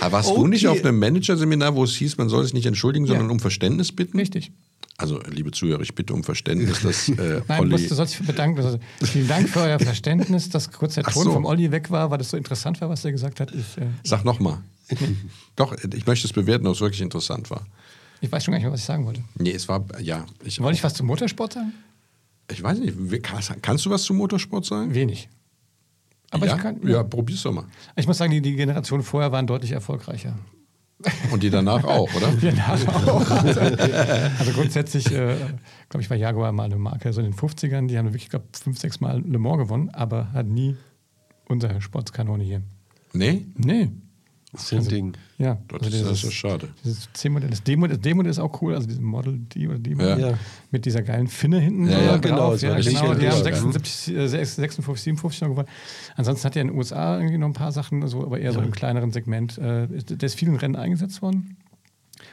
Aber 0.01 0.13
warst 0.13 0.31
du 0.31 0.37
okay. 0.37 0.49
nicht 0.49 0.69
auf 0.69 0.85
einem 0.85 0.99
Managerseminar, 0.99 1.75
wo 1.75 1.85
es 1.85 1.95
hieß, 1.97 2.17
man 2.19 2.29
soll 2.29 2.45
sich 2.45 2.55
nicht 2.55 2.67
entschuldigen, 2.67 3.07
sondern 3.07 3.27
Ja. 3.27 3.33
um 3.33 3.41
Verständnis 3.41 3.93
bitten? 3.93 4.19
Richtig. 4.19 4.53
Also, 4.99 5.21
liebe 5.31 5.51
Zuhörer, 5.51 5.81
ich 5.81 5.95
bitte 5.95 6.13
um 6.13 6.23
Verständnis, 6.23 6.83
dass 6.83 7.09
äh, 7.09 7.41
Nein, 7.49 7.61
Olli. 7.61 7.71
musst, 7.71 7.91
du 7.91 7.95
sollst 7.95 8.19
dich 8.21 8.27
bedanken. 8.27 8.61
Also, 8.63 8.79
vielen 9.03 9.27
Dank 9.27 9.49
für 9.49 9.61
euer 9.61 9.81
Verständnis, 9.81 10.49
dass 10.51 10.71
kurz 10.71 10.95
der 10.95 11.05
Ton 11.05 11.25
so. 11.25 11.33
vom 11.33 11.45
Olli 11.45 11.73
weg 11.73 11.91
war, 11.91 12.11
weil 12.11 12.19
das 12.19 12.31
so 12.31 12.37
interessant 12.37 12.81
war, 12.81 12.89
was 12.89 13.05
er 13.05 13.11
gesagt 13.11 13.41
hat. 13.41 13.51
Ich, 13.53 13.79
äh, 13.83 13.87
Sag 14.05 14.25
nochmal. 14.25 14.59
Doch, 15.57 15.75
ich 15.93 16.07
möchte 16.07 16.27
es 16.27 16.33
bewerten, 16.33 16.67
ob 16.67 16.75
es 16.75 16.81
wirklich 16.81 17.01
interessant 17.01 17.51
war. 17.51 17.67
ich 18.21 18.31
weiß 18.31 18.45
schon 18.45 18.53
gar 18.53 18.59
nicht 18.59 18.65
mehr, 18.65 18.73
was 18.73 18.81
ich 18.81 18.87
sagen 18.87 19.05
wollte. 19.07 19.23
Nee, 19.39 19.53
es 19.53 19.67
war, 19.67 19.85
ja. 20.01 20.27
Ich, 20.45 20.61
Wollte 20.61 20.77
ich 20.77 20.85
was 20.85 20.95
zum 20.95 21.07
Motorsport 21.07 21.55
sagen? 21.55 21.73
Ich 22.53 22.63
weiß 22.63 22.79
nicht, 22.79 23.23
kannst, 23.61 23.87
du 23.87 23.91
was 23.91 24.05
zum 24.05 24.17
Motorsport 24.17 24.65
sagen? 24.65 24.95
Wenig. 24.95 25.29
Aber 26.31 26.47
ja? 26.47 26.57
ich 26.57 26.63
kann. 26.63 26.81
ja, 26.87 27.03
probier's 27.03 27.43
doch 27.43 27.53
mal. 27.53 27.65
Ich 27.97 28.07
muss 28.07 28.19
sagen, 28.19 28.31
die, 28.31 28.41
die 28.41 28.55
Generation 28.57 29.03
vorher 29.03 29.33
waren 29.33 29.47
deutlich 29.47 29.73
erfolgreicher. 29.73 30.35
Und 31.31 31.43
die 31.43 31.51
danach 31.51 31.85
auch, 31.85 32.09
oder? 32.15 32.33
Genau. 32.41 32.63
Also, 32.65 33.61
also 34.39 34.53
grundsätzlich, 34.53 35.07
äh, 35.11 35.37
glaube 35.89 36.03
ich, 36.03 36.11
war 36.11 36.17
Jaguar 36.17 36.53
mal 36.53 36.65
eine 36.65 36.77
Marke, 36.77 37.13
so 37.13 37.21
in 37.21 37.31
den 37.31 37.35
50ern, 37.35 37.89
die 37.89 37.99
haben 37.99 38.13
wirklich, 38.13 38.31
glaube 38.31 38.47
fünf, 38.53 38.79
sechs 38.79 39.01
Mal 39.01 39.23
Le 39.27 39.39
Mans 39.39 39.59
gewonnen, 39.59 39.91
aber 39.91 40.33
hat 40.33 40.47
nie 40.47 40.77
unsere 41.49 41.81
Sportskanone 41.81 42.45
hier. 42.45 42.63
Nee? 43.13 43.47
Nee. 43.57 43.91
Das 44.53 44.65
ist 44.65 44.71
ja 44.71 44.79
ein 44.79 44.89
Ding. 44.89 45.17
Ja. 45.39 45.59
Das, 45.69 45.83
also 45.83 45.97
ist, 45.97 46.11
das 46.11 46.25
ist 46.25 46.35
schade. 46.35 46.69
Dieses 46.85 47.09
C-Modell, 47.15 47.49
das 47.49 47.63
D-Modell, 47.63 47.97
das 47.97 48.03
D-Modell 48.03 48.31
ist 48.31 48.39
auch 48.39 48.61
cool, 48.61 48.75
also 48.75 48.87
dieses 48.87 49.01
Model 49.01 49.39
D 49.39 49.67
oder 49.67 49.79
D 49.79 49.95
ja. 49.95 50.19
ja. 50.19 50.39
mit 50.71 50.85
dieser 50.85 51.01
geilen 51.01 51.27
Finne 51.27 51.59
hinten. 51.59 51.89
Ja, 51.89 52.01
ja 52.01 52.17
genau. 52.19 52.55
Ja, 52.55 52.79
genau 52.79 53.15
die 53.15 53.31
haben 53.31 53.43
76, 53.43 54.15
56, 54.15 55.03
57 55.05 55.41
noch 55.41 55.49
gewonnen. 55.49 55.69
Ansonsten 56.17 56.45
hat 56.45 56.57
er 56.57 56.63
in 56.63 56.69
den 56.69 56.77
USA 56.77 57.17
irgendwie 57.17 57.39
noch 57.39 57.47
ein 57.47 57.55
paar 57.55 57.73
Sachen, 57.73 58.07
so, 58.09 58.25
aber 58.25 58.41
eher 58.41 58.53
so 58.53 58.61
im 58.61 58.73
kleineren 58.73 59.11
Segment. 59.11 59.57
Äh, 59.57 59.89
der 59.89 60.27
ist 60.27 60.35
vielen 60.35 60.57
Rennen 60.57 60.77
eingesetzt 60.77 61.23
worden. 61.23 61.57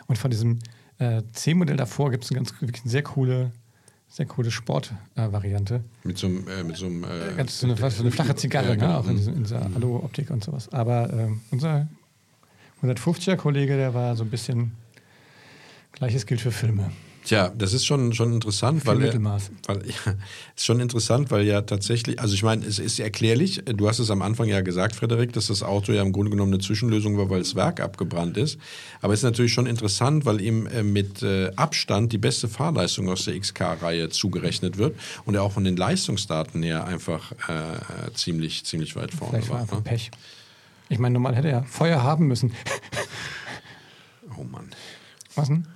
Und 0.07 0.17
von 0.17 0.29
diesem 0.29 0.59
äh, 0.97 1.21
C-Modell 1.31 1.77
davor 1.77 2.11
gibt 2.11 2.25
es 2.25 2.31
eine 2.31 2.39
ganz 2.39 2.51
wirklich 2.59 2.83
eine 2.83 2.91
sehr 2.91 3.03
coole 3.03 3.53
sehr 4.11 4.25
coole 4.25 4.49
Sportvariante. 4.49 5.75
Äh, 5.75 6.07
mit 6.07 6.17
so 6.17 6.25
einem. 6.27 6.47
Äh, 6.47 6.63
mit 6.63 6.77
so 6.77 6.87
einem 6.87 7.03
äh, 7.03 7.07
äh 7.07 7.35
Ganz 7.37 7.59
so 7.59 7.67
eine, 7.67 7.75
so 7.91 8.01
eine 8.01 8.11
flache 8.11 8.35
Zigarre, 8.35 8.69
ja, 8.69 8.75
genau. 8.75 8.87
ne? 8.87 8.97
auch 8.97 9.07
in, 9.07 9.17
dieser, 9.17 9.31
in 9.31 9.43
dieser 9.43 9.69
mhm. 9.69 9.75
Alu-Optik 9.75 10.31
und 10.31 10.43
sowas. 10.43 10.67
Aber 10.73 11.13
ähm, 11.13 11.41
unser 11.51 11.87
150er 12.83 13.35
Kollege, 13.35 13.75
der 13.75 13.93
war 13.93 14.15
so 14.15 14.23
ein 14.23 14.29
bisschen, 14.29 14.71
gleiches 15.93 16.25
gilt 16.25 16.41
für 16.41 16.51
Filme. 16.51 16.91
Tja, 17.25 17.51
das 17.55 17.73
ist 17.73 17.85
schon, 17.85 18.13
schon 18.13 18.33
interessant, 18.33 18.85
weil, 18.87 18.97
Mittelmaß. 18.97 19.51
weil 19.67 19.85
ja, 19.87 20.13
ist 20.55 20.65
schon 20.65 20.79
interessant, 20.79 21.29
weil 21.31 21.45
ja 21.45 21.61
tatsächlich, 21.61 22.19
also 22.19 22.33
ich 22.33 22.43
meine, 22.43 22.65
es 22.65 22.79
ist 22.79 22.99
erklärlich, 22.99 23.61
du 23.65 23.87
hast 23.87 23.99
es 23.99 24.09
am 24.09 24.21
Anfang 24.21 24.47
ja 24.47 24.61
gesagt, 24.61 24.95
Frederik, 24.95 25.33
dass 25.33 25.47
das 25.47 25.61
Auto 25.61 25.91
ja 25.91 26.01
im 26.01 26.13
Grunde 26.13 26.31
genommen 26.31 26.53
eine 26.53 26.63
Zwischenlösung 26.63 27.17
war, 27.17 27.29
weil 27.29 27.39
das 27.39 27.55
Werk 27.55 27.81
abgebrannt 27.81 28.37
ist. 28.37 28.57
Aber 29.01 29.13
es 29.13 29.19
ist 29.19 29.25
natürlich 29.25 29.53
schon 29.53 29.67
interessant, 29.67 30.25
weil 30.25 30.41
ihm 30.41 30.65
äh, 30.67 30.81
mit 30.81 31.21
äh, 31.21 31.51
Abstand 31.55 32.13
die 32.13 32.17
beste 32.17 32.47
Fahrleistung 32.47 33.09
aus 33.09 33.25
der 33.25 33.37
XK-Reihe 33.37 34.09
zugerechnet 34.09 34.77
wird 34.77 34.95
und 35.25 35.35
er 35.35 35.43
auch 35.43 35.51
von 35.51 35.65
den 35.65 35.75
Leistungsdaten 35.75 36.63
her 36.63 36.85
einfach 36.85 37.33
äh, 37.47 37.53
äh 37.53 38.13
ziemlich, 38.13 38.63
ziemlich 38.65 38.95
weit 38.95 39.13
vorne 39.13 39.33
Vielleicht 39.33 39.49
war. 39.49 39.55
war 39.55 39.61
einfach 39.61 39.77
ne? 39.77 39.83
Pech. 39.83 40.09
Ich 40.89 40.99
meine, 40.99 41.13
normal 41.13 41.35
hätte 41.35 41.49
er 41.49 41.63
Feuer 41.63 42.03
haben 42.03 42.27
müssen. 42.27 42.53
Oh 44.37 44.43
Mann. 44.43 44.69
Was 45.35 45.49
denn? 45.49 45.67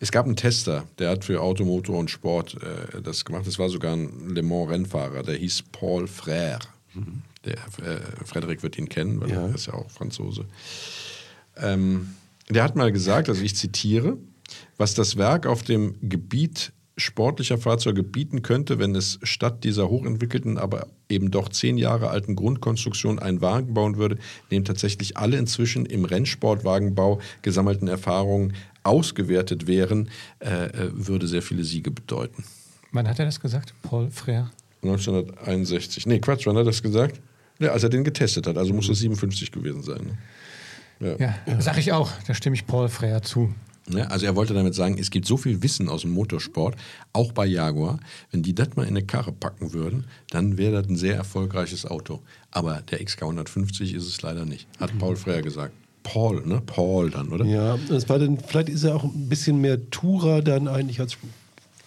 Es 0.00 0.10
gab 0.12 0.24
einen 0.24 0.36
Tester, 0.36 0.84
der 0.98 1.10
hat 1.10 1.24
für 1.26 1.42
Auto, 1.42 1.64
Motor 1.64 1.98
und 1.98 2.10
Sport 2.10 2.56
äh, 2.62 3.02
das 3.02 3.24
gemacht. 3.26 3.46
Das 3.46 3.58
war 3.58 3.68
sogar 3.68 3.94
ein 3.94 4.30
Le 4.30 4.42
Mans-Rennfahrer, 4.42 5.22
der 5.24 5.34
hieß 5.36 5.64
Paul 5.72 6.04
Frère. 6.04 6.58
Der, 7.44 7.54
äh, 7.54 8.00
Frederik 8.24 8.62
wird 8.62 8.78
ihn 8.78 8.88
kennen, 8.88 9.20
weil 9.20 9.30
Ja. 9.30 9.42
er 9.46 9.54
ist 9.54 9.66
ja 9.66 9.74
auch 9.74 9.90
Franzose. 9.90 10.46
Ähm, 11.56 12.14
der 12.48 12.62
hat 12.64 12.76
mal 12.76 12.90
gesagt, 12.92 13.28
also 13.28 13.42
ich 13.42 13.54
zitiere, 13.56 14.16
was 14.78 14.94
das 14.94 15.16
Werk 15.16 15.44
auf 15.44 15.62
dem 15.62 15.96
Gebiet 16.00 16.72
sportlicher 16.98 17.58
Fahrzeuge 17.58 18.02
bieten 18.02 18.42
könnte, 18.42 18.78
wenn 18.78 18.94
es 18.94 19.18
statt 19.22 19.64
dieser 19.64 19.88
hochentwickelten, 19.88 20.58
aber 20.58 20.88
eben 21.08 21.30
doch 21.30 21.48
zehn 21.48 21.78
Jahre 21.78 22.10
alten 22.10 22.36
Grundkonstruktion 22.36 23.18
einen 23.18 23.40
Wagen 23.40 23.72
bauen 23.72 23.96
würde, 23.96 24.16
in 24.16 24.58
dem 24.58 24.64
tatsächlich 24.64 25.16
alle 25.16 25.38
inzwischen 25.38 25.86
im 25.86 26.04
Rennsportwagenbau 26.04 27.20
gesammelten 27.42 27.88
Erfahrungen 27.88 28.54
ausgewertet 28.82 29.66
wären, 29.66 30.10
äh, 30.40 30.66
äh, 30.66 30.90
würde 30.92 31.26
sehr 31.26 31.42
viele 31.42 31.64
Siege 31.64 31.90
bedeuten. 31.90 32.44
Wann 32.92 33.08
hat 33.08 33.18
er 33.18 33.24
das 33.24 33.40
gesagt? 33.40 33.74
Paul 33.82 34.08
Frère. 34.08 34.46
1961. 34.82 36.06
Nee, 36.06 36.20
Quatsch, 36.20 36.46
wann 36.46 36.56
hat 36.56 36.62
er 36.62 36.66
das 36.66 36.82
gesagt? 36.82 37.20
Ja, 37.58 37.70
als 37.70 37.82
er 37.82 37.88
den 37.88 38.04
getestet 38.04 38.46
hat, 38.46 38.56
also 38.56 38.72
muss 38.72 38.88
es 38.88 38.98
57 39.00 39.50
gewesen 39.50 39.82
sein. 39.82 40.16
Ne? 41.00 41.16
Ja. 41.18 41.34
Ja, 41.46 41.60
sag 41.60 41.78
ich 41.78 41.92
auch. 41.92 42.10
Da 42.26 42.34
stimme 42.34 42.54
ich 42.54 42.66
Paul 42.66 42.86
Frère 42.86 43.22
zu. 43.22 43.52
Ja, 43.90 44.04
also 44.06 44.26
er 44.26 44.36
wollte 44.36 44.54
damit 44.54 44.74
sagen, 44.74 44.98
es 44.98 45.10
gibt 45.10 45.26
so 45.26 45.36
viel 45.36 45.62
Wissen 45.62 45.88
aus 45.88 46.02
dem 46.02 46.12
Motorsport, 46.12 46.76
auch 47.12 47.32
bei 47.32 47.46
Jaguar. 47.46 48.00
Wenn 48.30 48.42
die 48.42 48.54
das 48.54 48.76
mal 48.76 48.82
in 48.82 48.90
eine 48.90 49.04
Karre 49.04 49.32
packen 49.32 49.72
würden, 49.72 50.04
dann 50.30 50.58
wäre 50.58 50.80
das 50.82 50.88
ein 50.88 50.96
sehr 50.96 51.16
erfolgreiches 51.16 51.86
Auto. 51.86 52.20
Aber 52.50 52.82
der 52.90 53.00
XK150 53.00 53.94
ist 53.94 54.06
es 54.06 54.22
leider 54.22 54.44
nicht, 54.44 54.66
hat 54.78 54.96
Paul 54.98 55.14
Frère 55.14 55.42
gesagt. 55.42 55.74
Paul, 56.02 56.46
ne? 56.46 56.62
Paul 56.64 57.10
dann, 57.10 57.28
oder? 57.28 57.44
Ja, 57.44 57.78
das 57.88 58.08
war 58.08 58.18
dann, 58.18 58.38
vielleicht 58.38 58.70
ist 58.70 58.84
er 58.84 58.96
auch 58.96 59.04
ein 59.04 59.28
bisschen 59.28 59.60
mehr 59.60 59.90
Tourer 59.90 60.42
dann 60.42 60.68
eigentlich 60.68 61.00
als 61.00 61.16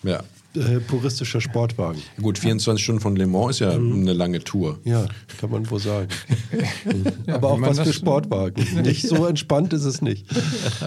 Ja. 0.03 0.23
Äh, 0.55 0.79
puristischer 0.79 1.39
Sportwagen. 1.41 2.01
Gut, 2.21 2.37
24 2.37 2.83
Stunden 2.83 3.01
von 3.01 3.15
Le 3.15 3.27
Mans 3.27 3.51
ist 3.55 3.59
ja 3.59 3.71
eine 3.71 4.13
lange 4.13 4.39
Tour. 4.43 4.79
Ja, 4.83 5.05
kann 5.39 5.49
man 5.51 5.69
wohl 5.69 5.79
sagen. 5.79 6.07
Ja, 7.27 7.35
Aber 7.35 7.51
auch 7.51 7.61
was 7.61 7.79
für 7.79 7.93
Sportwagen. 7.93 8.63
Nicht 8.81 9.07
so 9.07 9.25
entspannt 9.25 9.71
ist 9.73 9.85
es 9.85 10.01
nicht. 10.01 10.25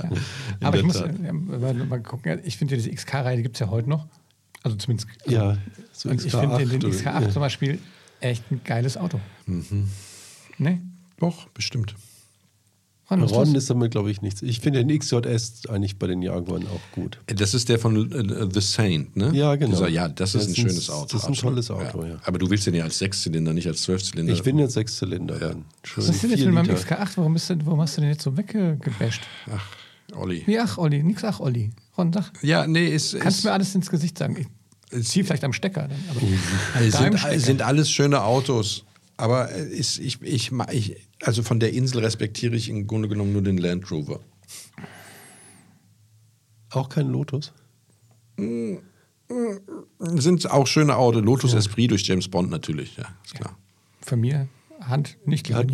Aber 0.61 0.77
ich 0.77 0.83
muss 0.83 0.96
Tat. 0.98 1.14
ja, 1.24 1.33
mal, 1.33 1.72
mal 1.74 2.03
gucken. 2.03 2.33
ja, 2.33 2.44
Ich 2.44 2.57
finde, 2.59 2.77
diese 2.77 2.90
XK-Reihe, 2.90 3.37
die 3.38 3.42
gibt 3.42 3.57
es 3.57 3.61
ja 3.61 3.68
heute 3.70 3.88
noch. 3.88 4.07
Also 4.62 4.77
zumindest. 4.77 5.09
Ja, 5.27 5.57
so 5.92 6.09
und 6.11 6.24
ich 6.24 6.33
XK8 6.33 6.40
finde 6.40 6.59
den, 6.59 6.68
den 6.81 6.85
oder- 6.85 6.96
XK8 6.98 7.31
zum 7.33 7.40
Beispiel 7.40 7.79
echt 8.20 8.50
ein 8.50 8.61
geiles 8.64 8.96
Auto. 8.96 9.20
Ne? 10.59 10.81
Doch, 11.18 11.48
bestimmt. 11.48 11.94
Ron, 13.10 13.22
Ron 13.22 13.54
ist 13.54 13.68
damit, 13.68 13.90
glaube 13.90 14.10
ich, 14.10 14.22
nichts. 14.22 14.40
Ich 14.40 14.60
finde 14.60 14.82
den 14.82 14.98
XJS 14.98 15.66
eigentlich 15.68 15.98
bei 15.98 16.06
den 16.06 16.22
Jaguaren 16.22 16.66
auch 16.66 16.80
gut. 16.92 17.18
Das 17.26 17.52
ist 17.52 17.68
der 17.68 17.78
von 17.78 18.10
äh, 18.10 18.48
The 18.50 18.60
Saint, 18.60 19.14
ne? 19.14 19.30
Ja, 19.34 19.54
genau. 19.56 19.72
Dieser, 19.72 19.88
ja, 19.88 20.08
das, 20.08 20.32
Das 20.32 20.42
ist 20.42 20.48
ein 20.48 20.56
schönes 20.56 20.88
Auto. 20.88 21.08
das 21.12 21.22
ist 21.22 21.24
ein 21.24 21.32
absolut. 21.32 21.54
tolles 21.66 21.70
Auto, 21.70 22.04
ja. 22.04 22.16
Aber 22.24 22.38
du 22.38 22.48
willst 22.48 22.66
den 22.66 22.74
ja 22.74 22.84
als 22.84 22.98
Sechszylinder, 22.98 23.52
nicht 23.52 23.66
als 23.66 23.82
Zwölfzylinder. 23.82 24.32
Ich 24.32 24.42
bin 24.42 24.58
jetzt 24.58 24.72
Sechszylinder. 24.72 25.38
Schön 25.38 25.64
Was 25.96 26.08
ist 26.08 26.22
denn 26.22 26.30
jetzt 26.30 26.44
mit 26.44 26.54
meinem 26.54 26.66
Liter. 26.66 26.78
XK8? 26.98 27.08
Warum, 27.16 27.34
bist 27.34 27.50
du, 27.50 27.56
warum 27.66 27.80
hast 27.82 27.96
du 27.96 28.00
den 28.00 28.10
jetzt 28.10 28.22
so 28.22 28.34
weggebasht? 28.36 29.22
Ach, 29.54 29.66
Olli. 30.16 30.42
Wie 30.46 30.58
ach, 30.58 30.78
Olli? 30.78 31.02
Nix 31.02 31.22
ach, 31.24 31.40
Olli. 31.40 31.72
Ron, 31.98 32.10
sag. 32.12 32.32
Ja, 32.42 32.66
nee, 32.66 32.86
ist. 32.88 33.18
Kannst 33.18 33.38
ist, 33.38 33.44
du 33.44 33.48
mir 33.48 33.54
alles 33.54 33.74
ins 33.74 33.90
Gesicht 33.90 34.16
sagen? 34.16 34.46
Ich 34.90 35.08
zieh 35.08 35.24
vielleicht 35.24 35.44
am 35.44 35.52
Stecker. 35.52 35.88
Dann, 35.88 35.98
aber 36.08 36.20
sind, 36.90 37.18
Stecker. 37.18 37.38
sind 37.40 37.62
alles 37.62 37.90
schöne 37.90 38.22
Autos. 38.22 38.84
Aber 39.16 39.52
äh, 39.52 39.68
ist, 39.68 39.98
ich, 39.98 40.20
ich, 40.22 40.50
ma- 40.52 40.68
ich, 40.72 40.96
also 41.24 41.42
von 41.42 41.60
der 41.60 41.72
Insel 41.72 42.00
respektiere 42.00 42.54
ich 42.56 42.68
im 42.68 42.87
Grunde 42.87 43.08
genommen 43.08 43.32
nur 43.32 43.42
den 43.42 43.58
Land 43.58 43.90
Rover. 43.90 44.20
Auch 46.70 46.88
kein 46.88 47.08
Lotus? 47.08 47.52
Sind 49.98 50.50
auch 50.50 50.66
schöne 50.66 50.96
Autos. 50.96 51.22
Lotus 51.22 51.54
Esprit 51.54 51.90
durch 51.90 52.02
James 52.06 52.28
Bond 52.28 52.50
natürlich, 52.50 52.96
ja, 52.96 53.06
ist 53.24 53.34
klar. 53.34 53.56
Von 54.00 54.20
mir 54.20 54.48
Hand 54.88 55.16
nicht. 55.24 55.48
Kannst 55.48 55.64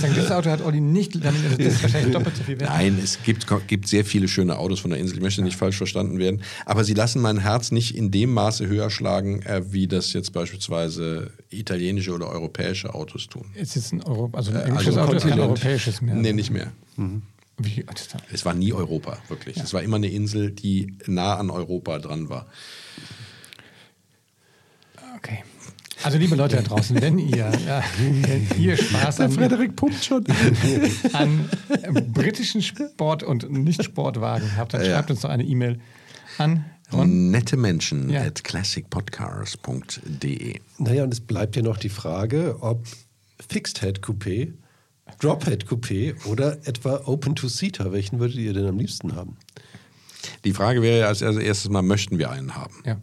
sagen, 0.00 0.14
dieses 0.14 0.30
Auto 0.30 0.50
hat 0.50 0.60
Olli 0.62 0.80
nicht 0.80 1.14
laminiert. 1.14 1.58
Das 1.58 1.74
ist 1.74 1.82
wahrscheinlich 1.82 2.12
doppelt 2.12 2.36
so 2.36 2.44
viel 2.44 2.60
wert. 2.60 2.70
Nein, 2.70 2.98
es 3.02 3.22
gibt, 3.22 3.46
gibt 3.66 3.88
sehr 3.88 4.04
viele 4.04 4.28
schöne 4.28 4.58
Autos 4.58 4.80
von 4.80 4.90
der 4.90 5.00
Insel. 5.00 5.16
Ich 5.16 5.22
möchte 5.22 5.42
nicht 5.42 5.56
falsch 5.56 5.76
verstanden 5.76 6.18
werden. 6.18 6.42
Aber 6.66 6.84
sie 6.84 6.94
lassen 6.94 7.20
mein 7.22 7.38
Herz 7.38 7.70
nicht 7.70 7.96
in 7.96 8.10
dem 8.10 8.32
Maße 8.32 8.66
höher 8.66 8.90
schlagen, 8.90 9.42
äh, 9.42 9.72
wie 9.72 9.86
das 9.88 10.12
jetzt 10.12 10.32
beispielsweise 10.32 11.30
italienische 11.50 12.12
oder 12.12 12.28
europäische 12.30 12.94
Autos 12.94 13.28
tun. 13.28 13.46
Ist 13.54 13.74
jetzt 13.76 13.92
ein 13.92 14.02
Euro, 14.02 14.30
also 14.32 14.50
ein 14.50 14.56
also 14.56 14.68
englisches 14.68 14.96
Auto 14.98 15.12
ist 15.14 15.26
kein 15.26 15.40
europäisches 15.40 16.00
mehr. 16.02 16.14
Nee, 16.14 16.32
nicht 16.32 16.50
mehr. 16.50 16.72
Wie, 17.58 17.84
ist 17.94 18.14
da- 18.14 18.18
Es 18.32 18.44
war 18.44 18.54
nie 18.54 18.72
Europa, 18.72 19.18
wirklich. 19.28 19.56
Es 19.56 19.74
war 19.74 19.82
immer 19.82 19.96
eine 19.96 20.08
Insel, 20.08 20.50
die 20.50 20.94
nah 21.06 21.36
an 21.36 21.50
Europa 21.50 21.98
dran 21.98 22.28
war. 22.28 22.46
okay. 25.16 25.44
Also 26.02 26.18
liebe 26.18 26.34
Leute 26.34 26.56
da 26.56 26.62
draußen, 26.62 27.00
wenn 27.00 27.18
ihr, 27.18 27.50
ja, 27.66 27.82
wenn 27.98 28.46
ihr 28.60 28.76
Spaß 28.76 29.20
an, 29.20 29.32
Frederik 29.32 29.76
pumpt 29.76 30.04
schon. 30.04 30.24
an 31.12 31.48
britischen 32.12 32.62
Sport- 32.62 33.22
und 33.22 33.50
Nicht-Sportwagen 33.50 34.56
habt, 34.56 34.74
dann 34.74 34.82
Ja. 34.84 34.94
schreibt 34.94 35.10
uns 35.10 35.20
doch 35.20 35.30
eine 35.30 35.44
E-Mail 35.44 35.78
an 36.38 36.64
Ron. 36.92 37.30
Nette 37.30 37.56
Menschen 37.56 38.10
Ja. 38.10 38.22
at 38.22 38.42
classicpodcars.de. 38.44 40.60
Naja, 40.78 41.04
und 41.04 41.12
es 41.12 41.20
bleibt 41.20 41.56
ja 41.56 41.62
noch 41.62 41.78
die 41.78 41.88
Frage, 41.88 42.56
ob 42.60 42.84
Fixed 43.48 43.80
Head 43.80 44.00
Coupé, 44.00 44.52
Drop 45.20 45.44
Head 45.46 45.66
Coupé 45.66 46.14
oder 46.26 46.58
etwa 46.66 47.02
Open 47.06 47.34
to 47.36 47.48
Seater, 47.48 47.92
welchen 47.92 48.18
würdet 48.18 48.36
ihr 48.36 48.52
denn 48.52 48.66
am 48.66 48.78
liebsten 48.78 49.14
haben? 49.14 49.36
Die 50.44 50.52
Frage 50.52 50.82
wäre 50.82 51.00
ja 51.00 51.06
als 51.08 51.22
erstes 51.22 51.68
mal, 51.70 51.82
möchten 51.82 52.18
wir 52.18 52.30
einen 52.30 52.54
haben? 52.54 52.74
Ja. 52.84 52.96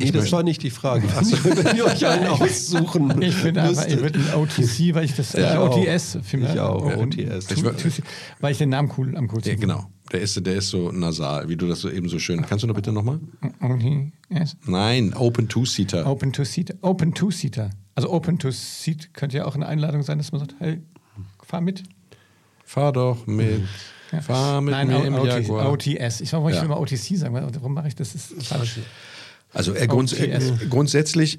Nee, 0.00 0.12
das 0.12 0.30
war 0.30 0.42
nicht 0.44 0.62
die 0.62 0.70
Frage. 0.70 1.08
Also, 1.16 1.36
wenn 1.44 1.76
ihr 1.76 1.84
euch 1.84 2.06
einen 2.06 2.28
aussuchen 2.28 3.20
Ich 3.20 3.34
finde 3.34 3.62
aber, 3.62 3.88
ich 3.88 4.00
würde 4.00 4.18
ein 4.20 4.34
OTC, 4.34 4.94
weil 4.94 5.04
ich 5.04 5.14
das 5.16 5.34
äh, 5.34 5.40
ich 5.40 5.56
auch. 5.58 5.76
OTS 5.76 6.18
finde. 6.22 6.52
Ich 6.52 6.60
auch, 6.60 6.84
Oh, 6.84 7.02
OTS. 7.02 7.50
Ich 7.50 7.62
tu- 7.62 8.02
weil 8.40 8.52
ich 8.52 8.58
den 8.58 8.68
Namen 8.68 8.92
cool 8.96 9.16
am 9.16 9.26
coolsten 9.28 9.50
Ja, 9.50 9.56
genau. 9.56 9.90
Der 10.12 10.20
ist, 10.20 10.46
der 10.46 10.54
ist 10.54 10.68
so 10.68 10.90
nasal, 10.92 11.48
wie 11.48 11.56
du 11.56 11.66
das 11.66 11.80
so 11.80 11.90
eben 11.90 12.08
so 12.08 12.18
schön. 12.18 12.40
Kannst 12.46 12.62
du 12.62 12.68
noch 12.68 12.74
bitte 12.76 12.92
nochmal? 12.92 13.18
OTS. 13.60 14.56
Nein, 14.66 15.12
Open 15.14 15.48
Two-Seater. 15.48 16.06
Open 16.06 16.32
to 16.32 16.44
Seater. 16.44 16.74
Open 16.80 17.12
to 17.12 17.30
Seater. 17.30 17.70
Also 17.94 18.10
Open 18.10 18.38
to 18.38 18.50
Seat 18.52 19.12
könnte 19.12 19.36
ja 19.38 19.44
auch 19.44 19.54
eine 19.56 19.66
Einladung 19.66 20.02
sein, 20.02 20.18
dass 20.18 20.30
man 20.32 20.38
sagt, 20.40 20.54
hey, 20.60 20.80
fahr 21.44 21.60
mit. 21.60 21.82
Fahr 22.64 22.92
doch 22.92 23.26
mit. 23.26 23.62
Ja. 24.12 24.20
Fahr 24.22 24.60
mit 24.60 24.72
Nein, 24.72 24.86
mir 24.88 25.04
im 25.04 25.14
OT 25.16 25.26
Jaguar. 25.26 25.72
OTS. 25.72 26.20
Ich, 26.20 26.32
wollte 26.32 26.56
Ja. 26.58 26.64
immer 26.64 26.80
OTC 26.80 27.16
sagen. 27.16 27.34
Warum 27.34 27.74
mache 27.74 27.88
ich 27.88 27.94
das? 27.96 28.12
Das 28.12 28.30
ist 28.30 28.46
falsch. 28.46 28.78
Also 29.52 29.74
äh, 29.74 29.86
grunds 29.86 30.12
äh, 30.12 30.40
grundsätzlich 30.68 31.38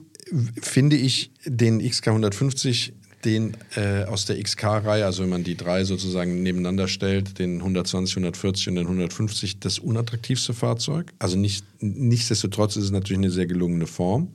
finde 0.62 0.96
ich 0.96 1.32
den 1.46 1.82
XK150, 1.82 2.92
den 3.26 3.58
äh, 3.76 4.04
aus 4.06 4.26
der 4.26 4.42
XK-Reihe, 4.42 5.06
also 5.06 5.24
wenn 5.24 5.30
man 5.30 5.44
die 5.44 5.56
drei 5.56 5.84
sozusagen 5.84 6.42
nebeneinander 6.42 6.88
stellt, 6.88 7.40
den 7.40 7.58
120, 7.58 8.18
140 8.18 8.70
und 8.70 8.76
den 8.76 8.86
150, 8.86 9.60
das 9.60 9.80
unattraktivste 9.80 10.54
Fahrzeug. 10.54 11.12
Also 11.20 11.38
nicht, 11.38 11.66
nichtsdestotrotz 11.80 12.76
ist 12.78 12.86
es 12.86 12.92
natürlich 12.92 13.20
eine 13.20 13.32
sehr 13.32 13.48
gelungene 13.48 13.88
Form. 13.88 14.30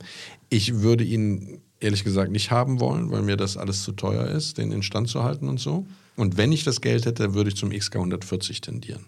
Ich 0.49 0.81
würde 0.81 1.03
ihn 1.03 1.61
ehrlich 1.79 2.03
gesagt 2.03 2.31
nicht 2.31 2.51
haben 2.51 2.79
wollen, 2.79 3.11
weil 3.11 3.21
mir 3.21 3.37
das 3.37 3.57
alles 3.57 3.83
zu 3.83 3.91
teuer 3.91 4.27
ist, 4.27 4.57
den 4.57 4.71
in 4.71 4.83
Stand 4.83 5.09
zu 5.09 5.23
halten 5.23 5.47
und 5.47 5.59
so. 5.59 5.85
Und 6.15 6.37
wenn 6.37 6.51
ich 6.51 6.63
das 6.63 6.81
Geld 6.81 7.05
hätte, 7.05 7.33
würde 7.33 7.49
ich 7.49 7.57
zum 7.57 7.71
XK140 7.71 8.61
tendieren. 8.61 9.05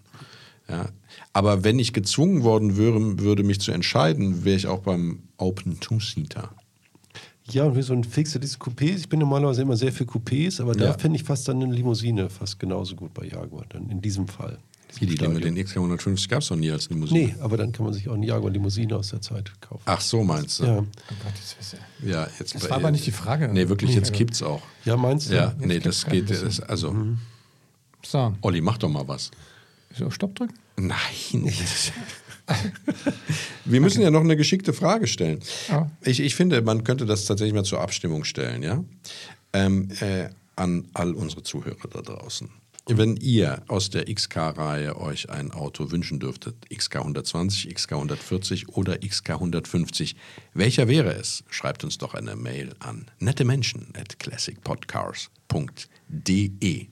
Ja. 0.70 0.86
Aber 1.32 1.64
wenn 1.64 1.78
ich 1.78 1.92
gezwungen 1.92 2.42
worden 2.42 2.76
wäre, 2.76 3.20
würde 3.20 3.42
mich 3.42 3.60
zu 3.60 3.72
entscheiden, 3.72 4.44
wäre 4.44 4.56
ich 4.56 4.66
auch 4.66 4.80
beim 4.80 5.20
Open 5.38 5.80
Two-Seater. 5.80 6.50
Ja, 7.50 7.64
und 7.64 7.76
wie 7.76 7.82
so 7.82 7.94
ein 7.94 8.04
fixes 8.04 8.60
Coupé. 8.60 8.94
Ich 8.94 9.08
bin 9.08 9.20
normalerweise 9.20 9.62
immer 9.62 9.76
sehr 9.76 9.92
für 9.92 10.04
Coupés, 10.04 10.60
aber 10.60 10.74
da 10.74 10.84
Ja. 10.86 10.98
finde 10.98 11.16
ich 11.16 11.24
fast 11.24 11.48
dann 11.48 11.62
eine 11.62 11.72
Limousine 11.72 12.28
fast 12.28 12.58
genauso 12.58 12.94
gut 12.94 13.14
bei 13.14 13.24
Jaguar, 13.26 13.64
dann 13.70 13.88
in 13.88 14.02
diesem 14.02 14.28
Fall. 14.28 14.58
Wie 14.98 15.06
die 15.06 15.16
Stadion. 15.16 15.40
den 15.40 15.56
XK150 15.58 16.28
gab 16.28 16.40
es 16.42 16.50
noch 16.50 16.56
nie 16.56 16.70
als 16.70 16.88
Limousine. 16.90 17.18
Nee, 17.20 17.34
aber 17.40 17.56
dann 17.58 17.72
kann 17.72 17.84
man 17.84 17.94
sich 17.94 18.08
auch 18.08 18.14
eine 18.14 18.26
Jaguar-Limousine 18.26 18.96
aus 18.96 19.10
der 19.10 19.20
Zeit 19.20 19.50
kaufen. 19.60 19.82
Ach 19.86 20.00
so, 20.00 20.24
meinst 20.24 20.60
du? 20.60 20.64
Ja, 20.64 20.78
Oh 20.78 20.82
Gott, 20.82 21.32
das 21.34 21.56
wisse. 21.58 21.78
Ja, 22.06 22.26
jetzt 22.38 22.54
Das 22.54 22.62
bei- 22.64 22.70
war 22.70 22.76
aber 22.78 22.90
nicht 22.90 23.06
die 23.06 23.10
Frage. 23.12 23.48
Nee, 23.48 23.68
wirklich, 23.68 23.94
jetzt 23.94 24.10
Nee, 24.12 24.16
kippt's 24.18 24.42
auch. 24.42 24.62
ja 24.84 24.96
meinst 24.96 25.30
du? 25.30 25.34
Ja, 25.34 25.54
jetzt 25.58 25.66
nee, 25.66 25.78
das 25.78 26.04
geht. 26.06 26.30
Das, 26.30 26.60
also, 26.60 26.94
So, 28.04 28.34
Olli, 28.42 28.60
mach 28.60 28.78
doch 28.78 28.88
mal 28.88 29.06
was. 29.08 29.30
So 29.94 30.10
Stopp 30.10 30.34
drücken. 30.34 30.54
Nein. 30.76 31.52
Wir 33.64 33.80
müssen 33.80 34.00
ja 34.00 34.10
noch 34.10 34.22
eine 34.22 34.36
geschickte 34.36 34.72
Frage 34.72 35.06
stellen. 35.06 35.40
Ja. 35.68 35.90
Ich, 36.02 36.20
ich 36.20 36.34
finde, 36.34 36.62
man 36.62 36.84
könnte 36.84 37.06
das 37.06 37.26
tatsächlich 37.26 37.54
mal 37.54 37.64
zur 37.64 37.80
Abstimmung 37.80 38.24
stellen, 38.24 38.62
ja? 38.62 38.84
Ähm, 39.52 39.90
äh, 40.00 40.28
an 40.56 40.88
all 40.94 41.14
unsere 41.14 41.42
Zuhörer 41.42 41.88
da 41.90 42.02
draußen. 42.02 42.48
Wenn 42.90 43.16
ihr 43.16 43.62
aus 43.68 43.90
der 43.90 44.06
XK-Reihe 44.06 44.98
euch 44.98 45.28
ein 45.28 45.50
Auto 45.50 45.90
wünschen 45.90 46.20
dürftet, 46.20 46.54
XK 46.74 46.96
120, 46.96 47.74
XK 47.74 47.92
140 47.92 48.70
oder 48.70 48.96
XK 48.98 49.32
150, 49.32 50.16
welcher 50.54 50.88
wäre 50.88 51.12
es? 51.12 51.44
Schreibt 51.50 51.84
uns 51.84 51.98
doch 51.98 52.14
eine 52.14 52.34
Mail 52.34 52.74
an 52.78 53.04
nettemenschen 53.18 53.92
at 53.94 54.18
classicpodcars.de. 54.18 56.86